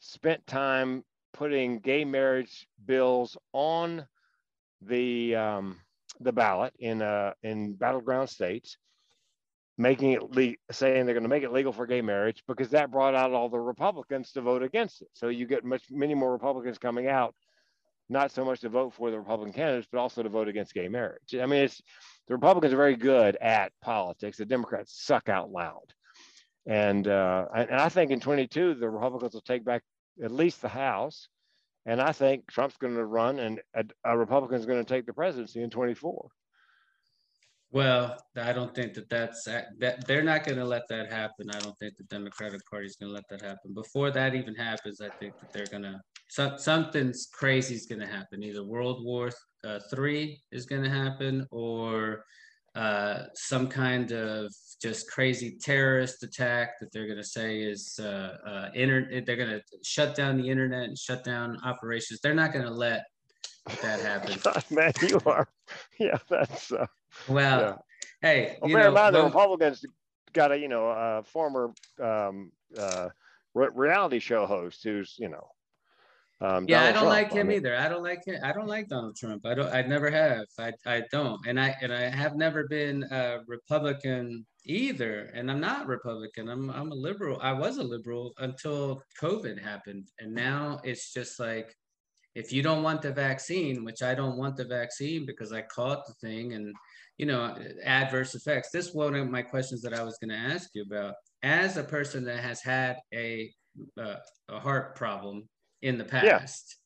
spent 0.00 0.46
time 0.46 1.04
putting 1.32 1.78
gay 1.78 2.04
marriage 2.04 2.66
bills 2.84 3.36
on 3.52 4.06
the 4.82 5.34
um, 5.36 5.80
the 6.20 6.32
ballot 6.32 6.72
in 6.78 7.02
uh, 7.02 7.32
in 7.42 7.74
battleground 7.74 8.28
states, 8.28 8.76
making 9.76 10.12
it 10.12 10.22
le- 10.30 10.54
saying 10.70 11.06
they're 11.06 11.14
going 11.14 11.22
to 11.22 11.28
make 11.28 11.42
it 11.42 11.52
legal 11.52 11.72
for 11.72 11.86
gay 11.86 12.02
marriage 12.02 12.42
because 12.46 12.70
that 12.70 12.90
brought 12.90 13.14
out 13.14 13.32
all 13.32 13.48
the 13.48 13.58
Republicans 13.58 14.32
to 14.32 14.40
vote 14.40 14.62
against 14.62 15.02
it. 15.02 15.08
So 15.14 15.28
you 15.28 15.46
get 15.46 15.64
much 15.64 15.84
many 15.90 16.14
more 16.14 16.32
Republicans 16.32 16.78
coming 16.78 17.08
out, 17.08 17.34
not 18.08 18.32
so 18.32 18.44
much 18.44 18.60
to 18.60 18.68
vote 18.68 18.94
for 18.94 19.10
the 19.10 19.18
Republican 19.18 19.52
candidates, 19.52 19.88
but 19.90 19.98
also 19.98 20.22
to 20.22 20.28
vote 20.28 20.48
against 20.48 20.74
gay 20.74 20.88
marriage. 20.88 21.34
I 21.40 21.46
mean, 21.46 21.64
it's 21.64 21.80
the 22.26 22.34
Republicans 22.34 22.72
are 22.72 22.76
very 22.76 22.96
good 22.96 23.36
at 23.36 23.72
politics. 23.80 24.38
The 24.38 24.44
Democrats 24.46 25.04
suck 25.04 25.28
out 25.28 25.50
loud. 25.50 25.94
And, 26.68 27.08
uh, 27.08 27.46
and 27.54 27.80
I 27.80 27.88
think 27.88 28.10
in 28.10 28.20
22, 28.20 28.74
the 28.74 28.88
Republicans 28.88 29.32
will 29.32 29.40
take 29.40 29.64
back 29.64 29.82
at 30.22 30.30
least 30.30 30.62
the 30.62 30.68
House. 30.68 31.28
And 31.86 32.00
I 32.00 32.12
think 32.12 32.46
Trump's 32.46 32.76
going 32.76 32.94
to 32.94 33.04
run 33.06 33.38
and 33.38 33.60
a, 33.74 33.84
a 34.04 34.16
Republican's 34.16 34.66
going 34.66 34.84
to 34.84 34.94
take 34.94 35.06
the 35.06 35.14
presidency 35.14 35.62
in 35.62 35.70
24. 35.70 36.28
Well, 37.70 38.16
I 38.36 38.52
don't 38.52 38.74
think 38.74 38.94
that 38.94 39.10
that's 39.10 39.44
that 39.44 40.06
they're 40.06 40.22
not 40.22 40.44
going 40.44 40.56
to 40.56 40.64
let 40.64 40.88
that 40.88 41.12
happen. 41.12 41.50
I 41.50 41.58
don't 41.58 41.78
think 41.78 41.96
the 41.96 42.04
Democratic 42.04 42.62
Party 42.70 42.86
is 42.86 42.96
going 42.96 43.10
to 43.10 43.14
let 43.14 43.28
that 43.28 43.42
happen. 43.42 43.74
Before 43.74 44.10
that 44.10 44.34
even 44.34 44.54
happens, 44.54 45.02
I 45.02 45.10
think 45.10 45.38
that 45.38 45.52
they're 45.52 45.66
going 45.66 45.82
to 45.82 46.00
so, 46.30 46.56
something's 46.56 47.26
crazy 47.32 47.74
is 47.74 47.86
going 47.86 48.00
to 48.00 48.06
happen. 48.06 48.42
Either 48.42 48.64
World 48.64 49.04
War 49.04 49.30
uh, 49.64 49.80
Three 49.90 50.40
is 50.50 50.66
going 50.66 50.82
to 50.82 50.90
happen, 50.90 51.46
or 51.50 52.24
uh, 52.78 53.24
some 53.34 53.66
kind 53.68 54.12
of 54.12 54.52
just 54.80 55.10
crazy 55.10 55.58
terrorist 55.60 56.22
attack 56.22 56.78
that 56.78 56.92
they're 56.92 57.06
going 57.06 57.18
to 57.18 57.24
say 57.24 57.60
is 57.60 57.98
uh, 58.00 58.36
uh, 58.46 58.68
inter- 58.74 59.20
They're 59.26 59.36
going 59.36 59.50
to 59.50 59.62
shut 59.82 60.14
down 60.14 60.36
the 60.40 60.48
internet 60.48 60.84
and 60.84 60.96
shut 60.96 61.24
down 61.24 61.58
operations. 61.64 62.20
They're 62.22 62.34
not 62.34 62.52
going 62.52 62.64
to 62.64 62.70
let 62.70 63.02
that 63.82 64.00
happen. 64.00 64.38
God, 64.44 64.64
man, 64.70 64.92
you 65.02 65.20
are. 65.26 65.48
Yeah, 65.98 66.18
that's. 66.30 66.70
Uh, 66.72 66.86
Well, 67.28 67.60
yeah. 67.60 67.74
hey, 68.22 68.56
Well, 68.60 68.70
you 68.70 68.76
bear 68.76 68.88
in 68.88 68.94
know, 68.94 69.00
mind, 69.00 69.14
the 69.16 69.22
Republicans 69.24 69.84
got 70.32 70.52
a 70.52 70.58
you 70.58 70.68
know 70.68 70.86
a 70.88 71.22
former 71.24 71.72
um, 72.00 72.52
uh, 72.78 73.08
re- 73.54 73.68
reality 73.74 74.20
show 74.20 74.46
host 74.46 74.84
who's 74.84 75.16
you 75.18 75.28
know. 75.28 75.48
Um, 76.40 76.66
Yeah, 76.68 76.82
I 76.84 76.92
don't 76.92 77.08
Trump. 77.08 77.08
like 77.08 77.32
I 77.32 77.36
him 77.36 77.48
mean, 77.48 77.56
either. 77.58 77.76
I 77.76 77.88
don't 77.88 78.02
like 78.02 78.24
him. 78.24 78.40
I 78.42 78.52
don't 78.52 78.68
like 78.68 78.88
Donald 78.88 79.16
Trump. 79.16 79.44
I 79.44 79.54
don't. 79.54 79.72
I 79.72 79.82
never 79.82 80.10
have. 80.10 80.46
I 80.58 80.72
I 80.86 81.02
don't. 81.10 81.44
And 81.46 81.58
I 81.60 81.74
and 81.82 81.92
I 81.92 82.08
have 82.10 82.36
never 82.36 82.68
been 82.68 83.02
a 83.10 83.38
Republican 83.46 84.46
either. 84.64 85.30
And 85.34 85.50
I'm 85.50 85.60
not 85.60 85.86
Republican. 85.88 86.48
I'm 86.48 86.70
I'm 86.70 86.92
a 86.92 86.94
liberal. 86.94 87.38
I 87.42 87.52
was 87.52 87.78
a 87.78 87.82
liberal 87.82 88.34
until 88.38 89.02
COVID 89.20 89.60
happened, 89.60 90.08
and 90.20 90.32
now 90.32 90.80
it's 90.84 91.12
just 91.12 91.40
like, 91.40 91.74
if 92.36 92.52
you 92.52 92.62
don't 92.62 92.84
want 92.84 93.02
the 93.02 93.12
vaccine, 93.12 93.84
which 93.84 94.02
I 94.02 94.14
don't 94.14 94.36
want 94.38 94.56
the 94.56 94.64
vaccine 94.64 95.26
because 95.26 95.52
I 95.52 95.62
caught 95.62 96.06
the 96.06 96.14
thing, 96.14 96.52
and 96.52 96.72
you 97.16 97.26
know, 97.26 97.56
adverse 97.82 98.36
effects. 98.36 98.70
This 98.70 98.86
is 98.88 98.94
one 98.94 99.16
of 99.16 99.28
my 99.28 99.42
questions 99.42 99.82
that 99.82 99.92
I 99.92 100.04
was 100.04 100.18
going 100.18 100.30
to 100.30 100.36
ask 100.54 100.70
you 100.74 100.84
about. 100.84 101.14
As 101.42 101.76
a 101.76 101.84
person 101.84 102.24
that 102.26 102.40
has 102.44 102.60
had 102.62 102.98
a 103.12 103.52
uh, 104.00 104.16
a 104.48 104.60
heart 104.60 104.94
problem 104.94 105.48
in 105.82 105.98
the 105.98 106.04
Yeah. 106.04 106.38
past, 106.38 106.76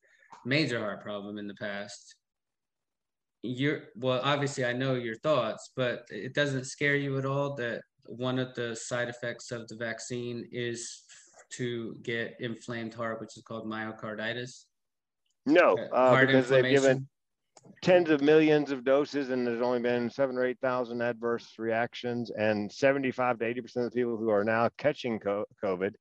major 0.45 0.79
heart 0.79 1.03
problem 1.03 1.39
in 1.39 1.47
the 1.47 1.55
past. 1.55 2.17
You're 3.43 3.89
well, 3.97 4.21
obviously, 4.23 4.65
I 4.65 4.73
know 4.73 4.95
your 4.95 5.17
thoughts, 5.17 5.73
but 5.75 6.07
it 6.11 6.35
doesn't 6.35 6.65
scare 6.65 6.95
you 6.97 7.19
at 7.19 7.27
all 7.27 7.55
that 7.57 7.83
one 8.07 8.39
of 8.39 8.55
the 8.55 8.77
side 8.77 9.09
effects 9.09 9.51
of 9.51 9.67
the 9.69 9.77
vaccine 9.77 10.49
is 10.53 11.03
to 11.55 11.97
get 12.03 12.37
inflamed 12.41 12.95
heart, 12.95 13.21
which 13.21 13.37
is 13.37 13.43
called 13.43 13.67
myocarditis. 13.67 14.65
No, 15.45 15.77
uh, 15.93 16.09
heart 16.11 16.29
because 16.29 16.49
they've 16.49 16.71
given 16.71 17.09
tens 17.83 18.11
of 18.11 18.21
millions 18.21 18.71
of 18.71 18.85
doses 18.85 19.31
and 19.31 19.47
there's 19.47 19.61
only 19.61 19.81
been 19.81 20.09
seven 20.09 20.37
or 20.37 20.45
eight 20.45 20.59
thousand 20.61 21.01
adverse 21.03 21.55
reactions 21.59 22.31
and 22.31 22.71
75 22.71 23.39
to 23.39 23.45
80 23.45 23.61
percent 23.61 23.87
of 23.87 23.93
the 23.93 24.01
people 24.01 24.17
who 24.17 24.31
are 24.31 24.45
now 24.45 24.69
catching 24.79 25.19
covid 25.19 25.95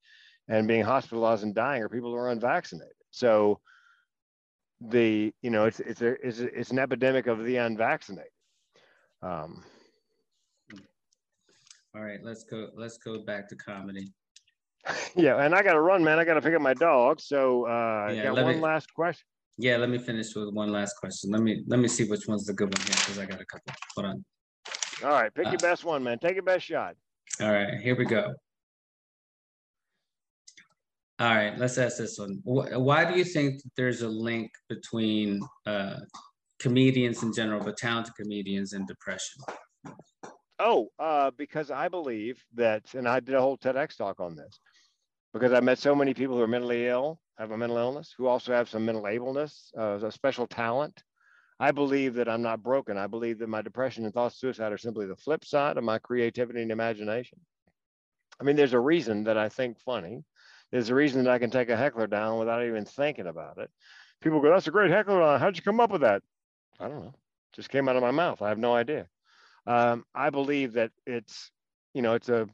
and 0.48 0.68
being 0.68 0.84
hospitalized 0.84 1.44
and 1.44 1.56
dying 1.56 1.82
are 1.82 1.89
people 1.89 2.10
who 2.12 2.16
are 2.18 2.30
unvaccinated 2.32 2.94
so 3.12 3.60
the 4.89 5.32
you 5.42 5.50
know 5.52 5.66
it's 5.66 5.80
it's 5.80 6.02
a, 6.02 6.28
it's, 6.28 6.39
a, 6.39 6.60
it's 6.60 6.72
an 6.72 6.80
epidemic 6.80 7.28
of 7.28 7.44
the 7.44 7.58
unvaccinated 7.58 8.32
um 9.22 9.64
All 11.94 12.02
right, 12.02 12.20
let's 12.24 12.46
go. 12.46 12.70
Let's 12.76 12.98
go 12.98 13.20
back 13.20 13.50
to 13.50 13.56
comedy. 13.58 14.14
yeah 15.16 15.44
and 15.44 15.54
i 15.54 15.62
gotta 15.62 15.80
run 15.80 16.04
man 16.04 16.18
i 16.18 16.24
gotta 16.24 16.42
pick 16.42 16.56
up 16.56 16.62
my 16.62 16.74
dog 16.74 17.20
so 17.22 17.68
uh 17.68 18.12
Yeah, 18.16 18.34
got 18.34 18.42
one 18.44 18.56
me- 18.56 18.62
last 18.62 18.92
question 18.96 19.26
Yeah, 19.60 19.78
let 19.78 19.89
me 19.89 20.00
finish 20.00 20.34
with 20.36 20.52
one 20.54 20.72
last 20.72 20.96
question. 21.02 21.30
Let 21.30 21.42
me 21.44 21.64
let 21.68 21.80
me 21.80 21.88
see 21.88 22.06
which 22.10 22.26
one's 22.28 22.46
the 22.46 22.54
good 22.54 22.74
one 22.76 22.82
here 22.88 22.96
because 22.96 23.20
I 23.20 23.26
got 23.26 23.39
a 23.42 23.46
couple. 23.46 23.74
Hold 23.96 24.08
on. 24.08 24.26
all 25.04 25.22
right 25.22 25.32
pick 25.34 25.48
Uh, 25.48 25.52
your 25.52 25.60
best 25.60 25.84
one 25.86 26.02
man 26.04 26.18
take 26.18 26.34
your 26.34 26.44
best 26.54 26.66
shot 26.66 26.96
All 27.42 27.52
right, 27.52 27.76
here 27.86 27.96
we 27.96 28.06
go. 28.06 28.34
All 31.22 31.36
right, 31.36 31.55
let's 31.55 31.78
ask 31.78 31.97
this 31.97 32.17
one. 32.17 32.41
Why 32.43 33.05
do 33.05 33.15
you 33.15 33.24
think 33.24 33.61
there's 33.78 34.01
a 34.01 34.07
link 34.07 34.49
between 34.67 35.39
uh, 35.67 35.97
comedians 36.59 37.22
in 37.22 37.32
general, 37.32 37.63
but 37.63 37.78
talented 37.78 38.15
comedians 38.15 38.74
and 38.74 38.88
depression? 38.88 39.43
Oh, 40.57 40.88
uh, 40.97 41.30
because 41.38 41.69
I 41.69 41.89
believe 41.89 42.43
that, 42.55 42.91
and 42.95 43.07
I 43.07 43.19
did 43.19 43.36
a 43.36 43.39
whole 43.39 43.55
TEDx 43.55 43.95
talk 43.95 44.19
on 44.19 44.36
this, 44.36 44.57
because 45.32 45.53
I 45.53 45.59
met 45.59 45.78
so 45.78 45.93
many 45.93 46.15
people 46.15 46.38
who 46.38 46.41
are 46.41 46.47
mentally 46.47 46.88
ill, 46.88 47.19
have 47.38 47.51
a 47.51 47.57
mental 47.57 47.78
illness, 47.78 48.15
who 48.17 48.26
also 48.26 48.51
have 48.51 48.67
some 48.67 48.84
mental 48.84 49.03
ableness, 49.03 49.72
uh, 49.78 50.03
a 50.03 50.11
special 50.11 50.47
talent. 50.47 51.03
I 51.59 51.69
believe 51.69 52.15
that 52.15 52.30
I'm 52.30 52.41
not 52.41 52.63
broken. 52.63 52.97
I 52.97 53.05
believe 53.05 53.38
that 53.38 53.47
my 53.47 53.61
depression 53.61 54.05
and 54.05 54.13
thoughts 54.15 54.38
of 54.38 54.39
suicide 54.39 54.72
are 54.72 54.78
simply 54.80 55.05
the 55.05 55.15
flip 55.15 55.45
side 55.45 55.78
of 55.78 55.84
my 55.84 55.99
creativity 55.99 56.63
and 56.63 56.72
imagination. 56.72 57.38
I 58.39 58.43
mean, 58.43 58.55
there's 58.55 58.74
a 58.74 58.80
reason 58.80 59.26
that 59.26 59.38
I 59.38 59.49
think 59.49 59.78
funny. 59.86 60.24
There's 60.72 60.89
a 60.89 60.95
reason 60.95 61.24
that 61.24 61.32
I 61.32 61.39
can 61.39 61.51
take 61.51 61.69
a 61.69 61.78
heckler 61.78 62.07
down 62.07 62.39
without 62.39 62.63
even 62.65 62.86
thinking 62.86 63.28
about 63.28 63.57
it. 63.57 63.69
People 64.22 64.41
go, 64.41 64.49
"That's 64.51 64.67
a 64.67 64.72
great 64.72 64.91
heckler. 64.91 65.38
How'd 65.38 65.57
you 65.57 65.63
come 65.63 65.80
up 65.80 65.91
with 65.91 66.01
that?" 66.01 66.22
I 66.80 66.88
don't 66.88 67.03
know. 67.03 67.13
Just 67.53 67.69
came 67.69 67.89
out 67.89 67.95
of 67.95 68.01
my 68.01 68.11
mouth. 68.11 68.41
I 68.41 68.49
have 68.49 68.57
no 68.57 68.74
idea 68.74 69.07
um, 69.67 70.05
I 70.13 70.30
believe 70.30 70.74
that 70.74 70.91
it's, 71.05 71.51
you 71.93 72.01
know, 72.01 72.13
it's 72.15 72.30
a, 72.30 72.47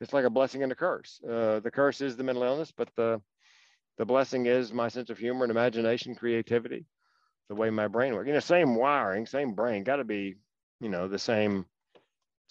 it's 0.00 0.12
like 0.12 0.24
a 0.24 0.30
blessing 0.30 0.62
and 0.62 0.72
a 0.72 0.76
curse. 0.76 1.20
Uh, 1.28 1.60
the 1.60 1.70
curse 1.70 2.00
is 2.00 2.16
the 2.16 2.24
mental 2.24 2.44
illness, 2.44 2.72
but 2.76 2.88
the, 2.96 3.20
the 3.98 4.06
blessing 4.06 4.46
is 4.46 4.72
my 4.72 4.88
sense 4.88 5.10
of 5.10 5.18
humor 5.18 5.44
and 5.44 5.50
imagination, 5.50 6.14
creativity, 6.14 6.86
the 7.48 7.54
way 7.54 7.70
my 7.70 7.88
brain 7.88 8.14
works. 8.14 8.28
You 8.28 8.32
know, 8.32 8.40
same 8.40 8.76
wiring, 8.76 9.26
same 9.26 9.52
brain, 9.54 9.84
got 9.84 9.96
to 9.96 10.04
be, 10.04 10.36
you 10.80 10.88
know, 10.88 11.08
the 11.08 11.18
same. 11.18 11.66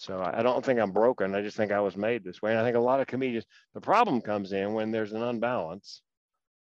So 0.00 0.20
I 0.20 0.42
don't 0.42 0.64
think 0.64 0.80
I'm 0.80 0.92
broken. 0.92 1.34
I 1.34 1.42
just 1.42 1.56
think 1.56 1.72
I 1.72 1.80
was 1.80 1.96
made 1.96 2.24
this 2.24 2.40
way. 2.40 2.52
And 2.52 2.60
I 2.60 2.64
think 2.64 2.76
a 2.76 2.80
lot 2.80 3.00
of 3.00 3.06
comedians, 3.06 3.44
the 3.74 3.80
problem 3.80 4.20
comes 4.20 4.52
in 4.52 4.72
when 4.72 4.90
there's 4.90 5.12
an 5.12 5.22
unbalance, 5.22 6.02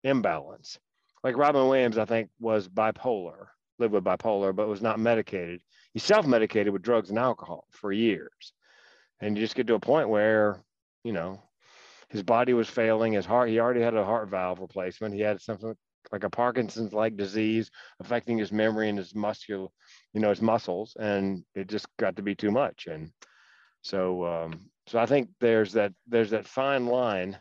imbalance. 0.03 0.79
Like 1.23 1.37
Robin 1.37 1.67
Williams, 1.67 1.97
I 1.97 2.05
think 2.05 2.29
was 2.39 2.67
bipolar, 2.67 3.47
lived 3.79 3.93
with 3.93 4.03
bipolar, 4.03 4.55
but 4.55 4.67
was 4.67 4.81
not 4.81 4.99
medicated 4.99 5.61
he 5.97 5.99
self-medicated 5.99 6.71
with 6.71 6.83
drugs 6.83 7.09
and 7.09 7.17
alcohol 7.17 7.65
for 7.71 7.91
years 7.91 8.53
and 9.19 9.35
you 9.35 9.43
just 9.43 9.55
get 9.55 9.65
to 9.65 9.73
a 9.73 9.79
point 9.79 10.09
where 10.09 10.61
you 11.03 11.11
know 11.11 11.41
his 12.09 12.21
body 12.21 12.53
was 12.53 12.69
failing 12.69 13.13
his 13.13 13.25
heart 13.25 13.49
he 13.49 13.59
already 13.59 13.81
had 13.81 13.95
a 13.95 14.05
heart 14.05 14.29
valve 14.29 14.59
replacement 14.59 15.15
he 15.15 15.21
had 15.21 15.41
something 15.41 15.73
like 16.11 16.23
a 16.23 16.29
parkinson's 16.29 16.93
like 16.93 17.17
disease 17.17 17.71
affecting 17.99 18.37
his 18.37 18.51
memory 18.51 18.89
and 18.89 18.99
his 18.99 19.15
muscular 19.15 19.69
you 20.17 20.21
know 20.21 20.29
his 20.29 20.41
muscles 20.41 20.97
and 20.99 21.43
it 21.53 21.67
just 21.67 21.87
got 21.97 22.15
to 22.15 22.23
be 22.23 22.33
too 22.33 22.51
much 22.51 22.87
and 22.87 23.11
so 23.83 24.25
um 24.25 24.69
so 24.87 24.97
i 24.97 25.05
think 25.05 25.29
there's 25.39 25.71
that 25.73 25.93
there's 26.07 26.31
that 26.31 26.47
fine 26.47 26.87
line 26.87 27.37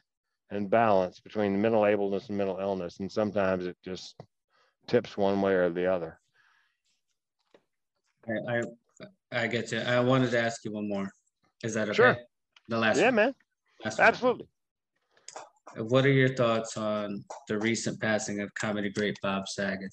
and 0.51 0.71
balance 0.71 1.21
between 1.21 1.61
mental 1.61 1.83
ableness 1.83 2.29
and 2.29 2.39
mental 2.39 2.59
illness. 2.59 3.01
And 3.01 3.11
sometimes 3.11 3.67
it 3.67 3.77
just 3.85 4.15
tips 4.87 5.17
one 5.17 5.41
way 5.41 5.53
or 5.55 5.71
the 5.71 5.87
other. 5.87 6.21
I, 8.29 8.59
I, 9.33 9.43
I 9.43 9.47
get 9.47 9.73
you. 9.73 9.81
I 9.81 10.01
wanted 10.01 10.31
to 10.33 10.41
ask 10.41 10.65
you 10.65 10.73
one 10.73 10.89
more. 10.89 11.11
Is 11.63 11.75
that 11.75 11.89
okay? 11.89 11.95
Sure. 11.95 12.17
The 12.69 12.79
last 12.79 12.99
Yeah, 12.99 13.07
one. 13.07 13.15
man. 13.15 13.35
Last 13.85 13.99
one. 13.99 14.09
Absolutely. 14.09 14.49
What 15.77 16.07
are 16.07 16.13
your 16.13 16.35
thoughts 16.35 16.77
on 16.77 17.25
the 17.49 17.59
recent 17.59 18.01
passing 18.01 18.41
of 18.41 18.53
comedy 18.55 18.91
great 18.91 19.17
Bob 19.23 19.49
Saget? 19.49 19.93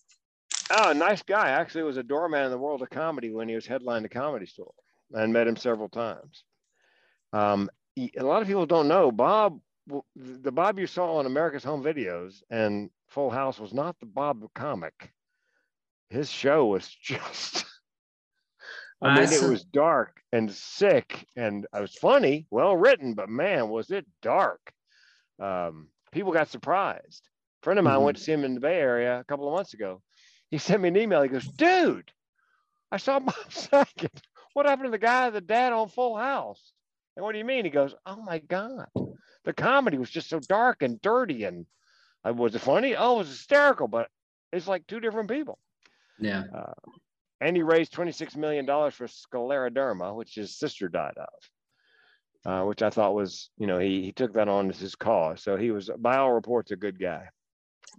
Oh, 0.71 0.93
nice 0.93 1.21
guy. 1.23 1.49
Actually 1.49 1.83
was 1.83 1.97
a 1.97 2.03
doorman 2.03 2.45
in 2.45 2.51
the 2.51 2.57
world 2.57 2.81
of 2.81 2.89
comedy 2.89 3.31
when 3.31 3.47
he 3.49 3.55
was 3.55 3.67
headlining 3.67 4.03
the 4.03 4.09
comedy 4.09 4.45
store 4.45 4.73
and 5.11 5.33
met 5.33 5.47
him 5.47 5.55
several 5.55 5.89
times. 5.89 6.43
Um, 7.31 7.69
he- 7.95 8.13
a 8.17 8.23
lot 8.23 8.41
of 8.41 8.47
people 8.47 8.65
don't 8.65 8.87
know 8.87 9.11
Bob, 9.11 9.59
the 10.15 10.51
Bob 10.51 10.79
you 10.79 10.87
saw 10.87 11.17
on 11.17 11.25
America's 11.25 11.63
Home 11.63 11.83
Videos 11.83 12.41
and 12.49 12.89
Full 13.09 13.29
House 13.29 13.59
was 13.59 13.73
not 13.73 13.99
the 13.99 14.05
Bob 14.05 14.47
comic. 14.55 15.11
His 16.09 16.31
show 16.31 16.65
was 16.67 16.87
just, 17.01 17.65
I 19.01 19.15
mean, 19.15 19.23
it 19.33 19.49
was 19.49 19.63
dark 19.65 20.21
and 20.31 20.51
sick 20.51 21.27
and 21.35 21.67
it 21.75 21.81
was 21.81 21.95
funny, 21.95 22.47
well 22.49 22.75
written, 22.77 23.13
but 23.13 23.29
man, 23.29 23.69
was 23.69 23.91
it 23.91 24.05
dark. 24.21 24.71
Um, 25.39 25.89
people 26.11 26.31
got 26.31 26.47
surprised. 26.47 27.27
A 27.61 27.65
friend 27.65 27.79
of 27.79 27.85
mine 27.85 27.99
Mhm. 27.99 28.03
went 28.05 28.17
to 28.17 28.23
see 28.23 28.31
him 28.31 28.43
in 28.45 28.53
the 28.53 28.59
Bay 28.61 28.79
Area 28.79 29.19
a 29.19 29.23
couple 29.25 29.47
of 29.47 29.53
months 29.53 29.73
ago. 29.73 30.01
He 30.53 30.59
sent 30.59 30.83
me 30.83 30.89
an 30.89 30.97
email. 30.97 31.23
He 31.23 31.29
goes, 31.29 31.47
dude, 31.47 32.11
I 32.91 32.97
saw 32.97 33.17
Bob 33.17 33.33
Saget. 33.49 34.21
What 34.53 34.67
happened 34.67 34.85
to 34.85 34.91
the 34.91 34.99
guy, 34.99 35.31
the 35.31 35.41
dad 35.41 35.73
on 35.73 35.89
Full 35.89 36.15
House? 36.15 36.73
And 37.15 37.25
what 37.25 37.31
do 37.31 37.39
you 37.39 37.43
mean? 37.43 37.65
He 37.65 37.71
goes, 37.71 37.95
oh 38.05 38.17
my 38.17 38.37
God. 38.37 38.85
The 39.45 39.53
comedy 39.53 39.97
was 39.97 40.11
just 40.11 40.29
so 40.29 40.39
dark 40.39 40.83
and 40.83 41.01
dirty. 41.01 41.45
And 41.45 41.65
I 42.23 42.29
was 42.29 42.53
it 42.53 42.59
funny? 42.59 42.95
Oh, 42.95 43.15
it 43.15 43.17
was 43.17 43.29
hysterical, 43.29 43.87
but 43.87 44.09
it's 44.51 44.67
like 44.67 44.85
two 44.85 44.99
different 44.99 45.27
people. 45.27 45.57
Yeah. 46.19 46.43
And 47.41 47.57
he 47.57 47.63
raised 47.63 47.91
$26 47.95 48.35
million 48.35 48.67
for 48.67 49.07
scleroderma, 49.07 50.15
which 50.15 50.35
his 50.35 50.55
sister 50.55 50.87
died 50.87 51.17
of, 51.17 52.51
uh, 52.51 52.67
which 52.67 52.83
I 52.83 52.91
thought 52.91 53.15
was, 53.15 53.49
you 53.57 53.65
know, 53.65 53.79
he, 53.79 54.03
he 54.03 54.11
took 54.11 54.33
that 54.33 54.49
on 54.49 54.69
as 54.69 54.77
his 54.77 54.93
cause. 54.93 55.41
So 55.41 55.57
he 55.57 55.71
was, 55.71 55.89
by 55.97 56.17
all 56.17 56.31
reports, 56.31 56.69
a 56.69 56.75
good 56.75 56.99
guy. 56.99 57.29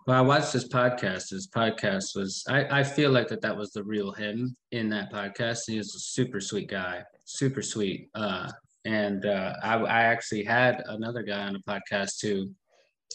Well, 0.07 0.19
I 0.19 0.21
watched 0.21 0.53
his 0.53 0.69
podcast. 0.69 1.31
His 1.31 1.49
podcast 1.49 2.15
was, 2.15 2.45
I, 2.49 2.81
I 2.81 2.85
feel 2.85 3.11
like 3.11 3.29
that 3.29 3.41
that 3.41 3.57
was 3.57 3.71
the 3.73 3.83
real 3.83 4.13
him 4.13 4.55
in 4.71 4.89
that 4.91 5.11
podcast. 5.11 5.61
He 5.67 5.79
was 5.79 5.95
a 5.95 5.99
super 5.99 6.41
sweet 6.41 6.69
guy, 6.69 7.03
super 7.25 7.63
sweet. 7.63 8.11
Uh, 8.15 8.51
and 8.85 9.25
uh, 9.25 9.55
I, 9.63 9.77
I 9.77 10.03
actually 10.03 10.45
had 10.45 10.83
another 10.89 11.23
guy 11.23 11.41
on 11.47 11.55
the 11.55 11.61
podcast 11.61 12.19
too, 12.19 12.55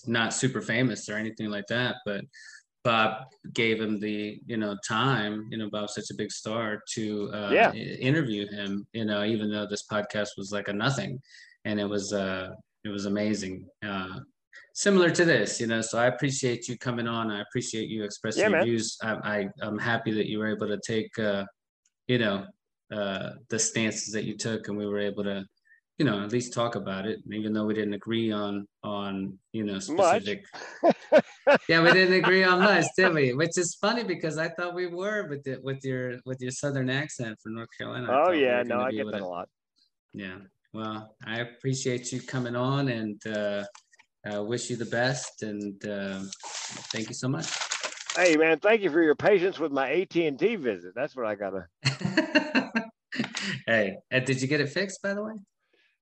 not 0.08 0.34
super 0.34 0.62
famous 0.62 1.08
or 1.10 1.16
anything 1.16 1.50
like 1.52 1.68
that, 1.68 1.98
but 2.06 2.26
Bob 2.84 3.26
gave 3.54 3.80
him 3.80 4.00
the, 4.00 4.40
you 4.48 4.58
know, 4.58 4.76
time, 4.88 5.48
you 5.52 5.58
know, 5.60 5.70
Bob's 5.70 5.94
such 5.94 6.10
a 6.10 6.16
big 6.16 6.32
star 6.32 6.82
to 6.94 7.30
uh, 7.34 7.52
Yeah. 7.54 7.72
interview 7.74 8.48
him, 8.50 8.88
you 8.94 9.06
know, 9.06 9.24
even 9.24 9.52
though 9.52 9.68
this 9.68 9.86
podcast 9.92 10.30
was 10.38 10.52
like 10.52 10.70
a 10.70 10.74
nothing. 10.74 11.22
And 11.66 11.80
it 11.80 11.86
was, 11.86 12.14
uh, 12.14 12.50
it 12.84 12.90
was 12.90 13.06
amazing. 13.06 13.68
Uh, 13.86 14.22
similar 14.74 15.10
to 15.10 15.26
this, 15.26 15.60
you 15.60 15.68
know. 15.68 15.82
So 15.82 15.98
I 15.98 16.08
appreciate 16.08 16.68
you 16.68 16.78
coming 16.78 17.08
on. 17.08 17.32
I 17.32 17.42
appreciate 17.42 17.90
you 17.90 18.04
expressing 18.04 18.42
Yeah, 18.44 18.58
your 18.58 18.66
views. 18.66 18.98
I, 19.02 19.14
I 19.24 19.48
I'm 19.62 19.78
happy 19.78 20.12
that 20.14 20.28
you 20.28 20.40
were 20.40 20.48
able 20.48 20.68
to 20.68 20.80
take, 20.86 21.18
uh, 21.20 21.46
you 22.08 22.18
know, 22.20 22.46
uh, 22.94 23.32
the 23.50 23.60
stances 23.60 24.12
that 24.14 24.26
you 24.26 24.36
took, 24.38 24.68
and 24.68 24.78
we 24.78 24.86
were 24.88 25.00
able 25.00 25.24
to, 25.24 25.46
you 25.98 26.06
know, 26.06 26.24
at 26.24 26.32
least 26.32 26.54
talk 26.54 26.76
about 26.76 27.06
it, 27.06 27.20
even 27.32 27.54
though 27.54 27.66
we 27.66 27.74
didn't 27.74 27.94
agree 27.94 28.32
on 28.32 28.68
on 28.84 29.38
you 29.54 29.64
know 29.64 29.80
specific. 29.80 30.44
yeah, 31.70 31.84
we 31.84 31.92
didn't 31.92 32.14
agree 32.16 32.44
on 32.44 32.60
much, 32.60 32.86
did 32.96 33.14
we? 33.14 33.34
Which 33.34 33.58
is 33.58 33.76
funny 33.76 34.04
because 34.04 34.38
I 34.38 34.50
thought 34.50 34.74
we 34.74 34.88
were 34.88 35.28
with 35.28 35.44
the, 35.44 35.60
with 35.62 35.84
your 35.84 36.20
with 36.26 36.42
your 36.42 36.52
southern 36.52 36.90
accent 36.90 37.38
from 37.42 37.56
North 37.56 37.70
Carolina. 37.78 38.08
I 38.08 38.12
Oh, 38.12 38.24
thought 38.26 38.32
we 38.32 38.42
yeah. 38.42 38.64
No, 38.64 38.80
I 38.82 38.92
get 38.92 39.06
that 39.12 39.18
to- 39.20 39.24
a 39.24 39.28
lot. 39.28 39.50
yeah. 40.14 40.38
Well, 40.74 41.16
I 41.26 41.40
appreciate 41.40 42.12
you 42.12 42.22
coming 42.22 42.56
on 42.56 42.90
and 42.90 43.20
uh, 43.28 43.64
uh, 44.32 44.44
wish 44.44 44.70
you 44.70 44.76
the 44.76 44.86
best. 44.86 45.44
And 45.44 45.84
uh, 45.86 46.22
thank 46.92 47.10
you 47.10 47.16
so 47.16 47.28
much. 47.28 47.48
Hey, 48.16 48.36
man, 48.36 48.60
thank 48.60 48.82
you 48.82 48.92
for 48.92 49.02
your 49.02 49.16
patience 49.16 49.60
with 49.60 49.72
my 49.72 49.90
AT&T 49.92 50.56
visit. 50.56 50.94
That's 50.96 51.16
what 51.16 51.26
I 51.26 51.36
got 51.36 51.52
to. 51.52 52.82
hey, 53.68 53.98
uh, 54.12 54.20
did 54.20 54.42
you 54.42 54.48
get 54.48 54.62
it 54.62 54.70
fixed, 54.70 55.02
by 55.02 55.14
the 55.14 55.24
way? 55.24 55.34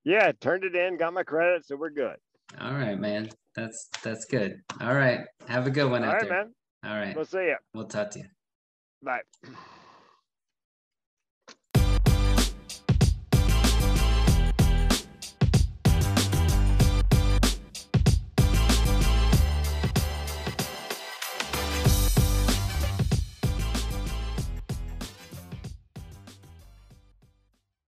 Yeah, 0.04 0.32
turned 0.40 0.64
it 0.64 0.76
in, 0.76 0.98
got 0.98 1.14
my 1.14 1.24
credit, 1.24 1.66
so 1.66 1.76
we're 1.76 1.90
good. 1.90 2.16
All 2.62 2.74
right, 2.74 2.98
man. 2.98 3.30
That's 3.56 3.90
that's 4.04 4.26
good. 4.26 4.62
All 4.80 4.94
right. 4.94 5.22
Have 5.48 5.68
a 5.68 5.72
good 5.72 5.92
one 5.92 6.04
All 6.04 6.10
out 6.10 6.14
right, 6.14 6.30
there. 6.30 6.46
man. 6.46 6.54
All 6.86 6.98
right. 6.98 7.16
We'll 7.16 7.26
see 7.26 7.40
you. 7.40 7.58
We'll 7.74 7.88
talk 7.88 8.12
to 8.12 8.20
you. 8.20 8.26
Bye. 9.04 9.22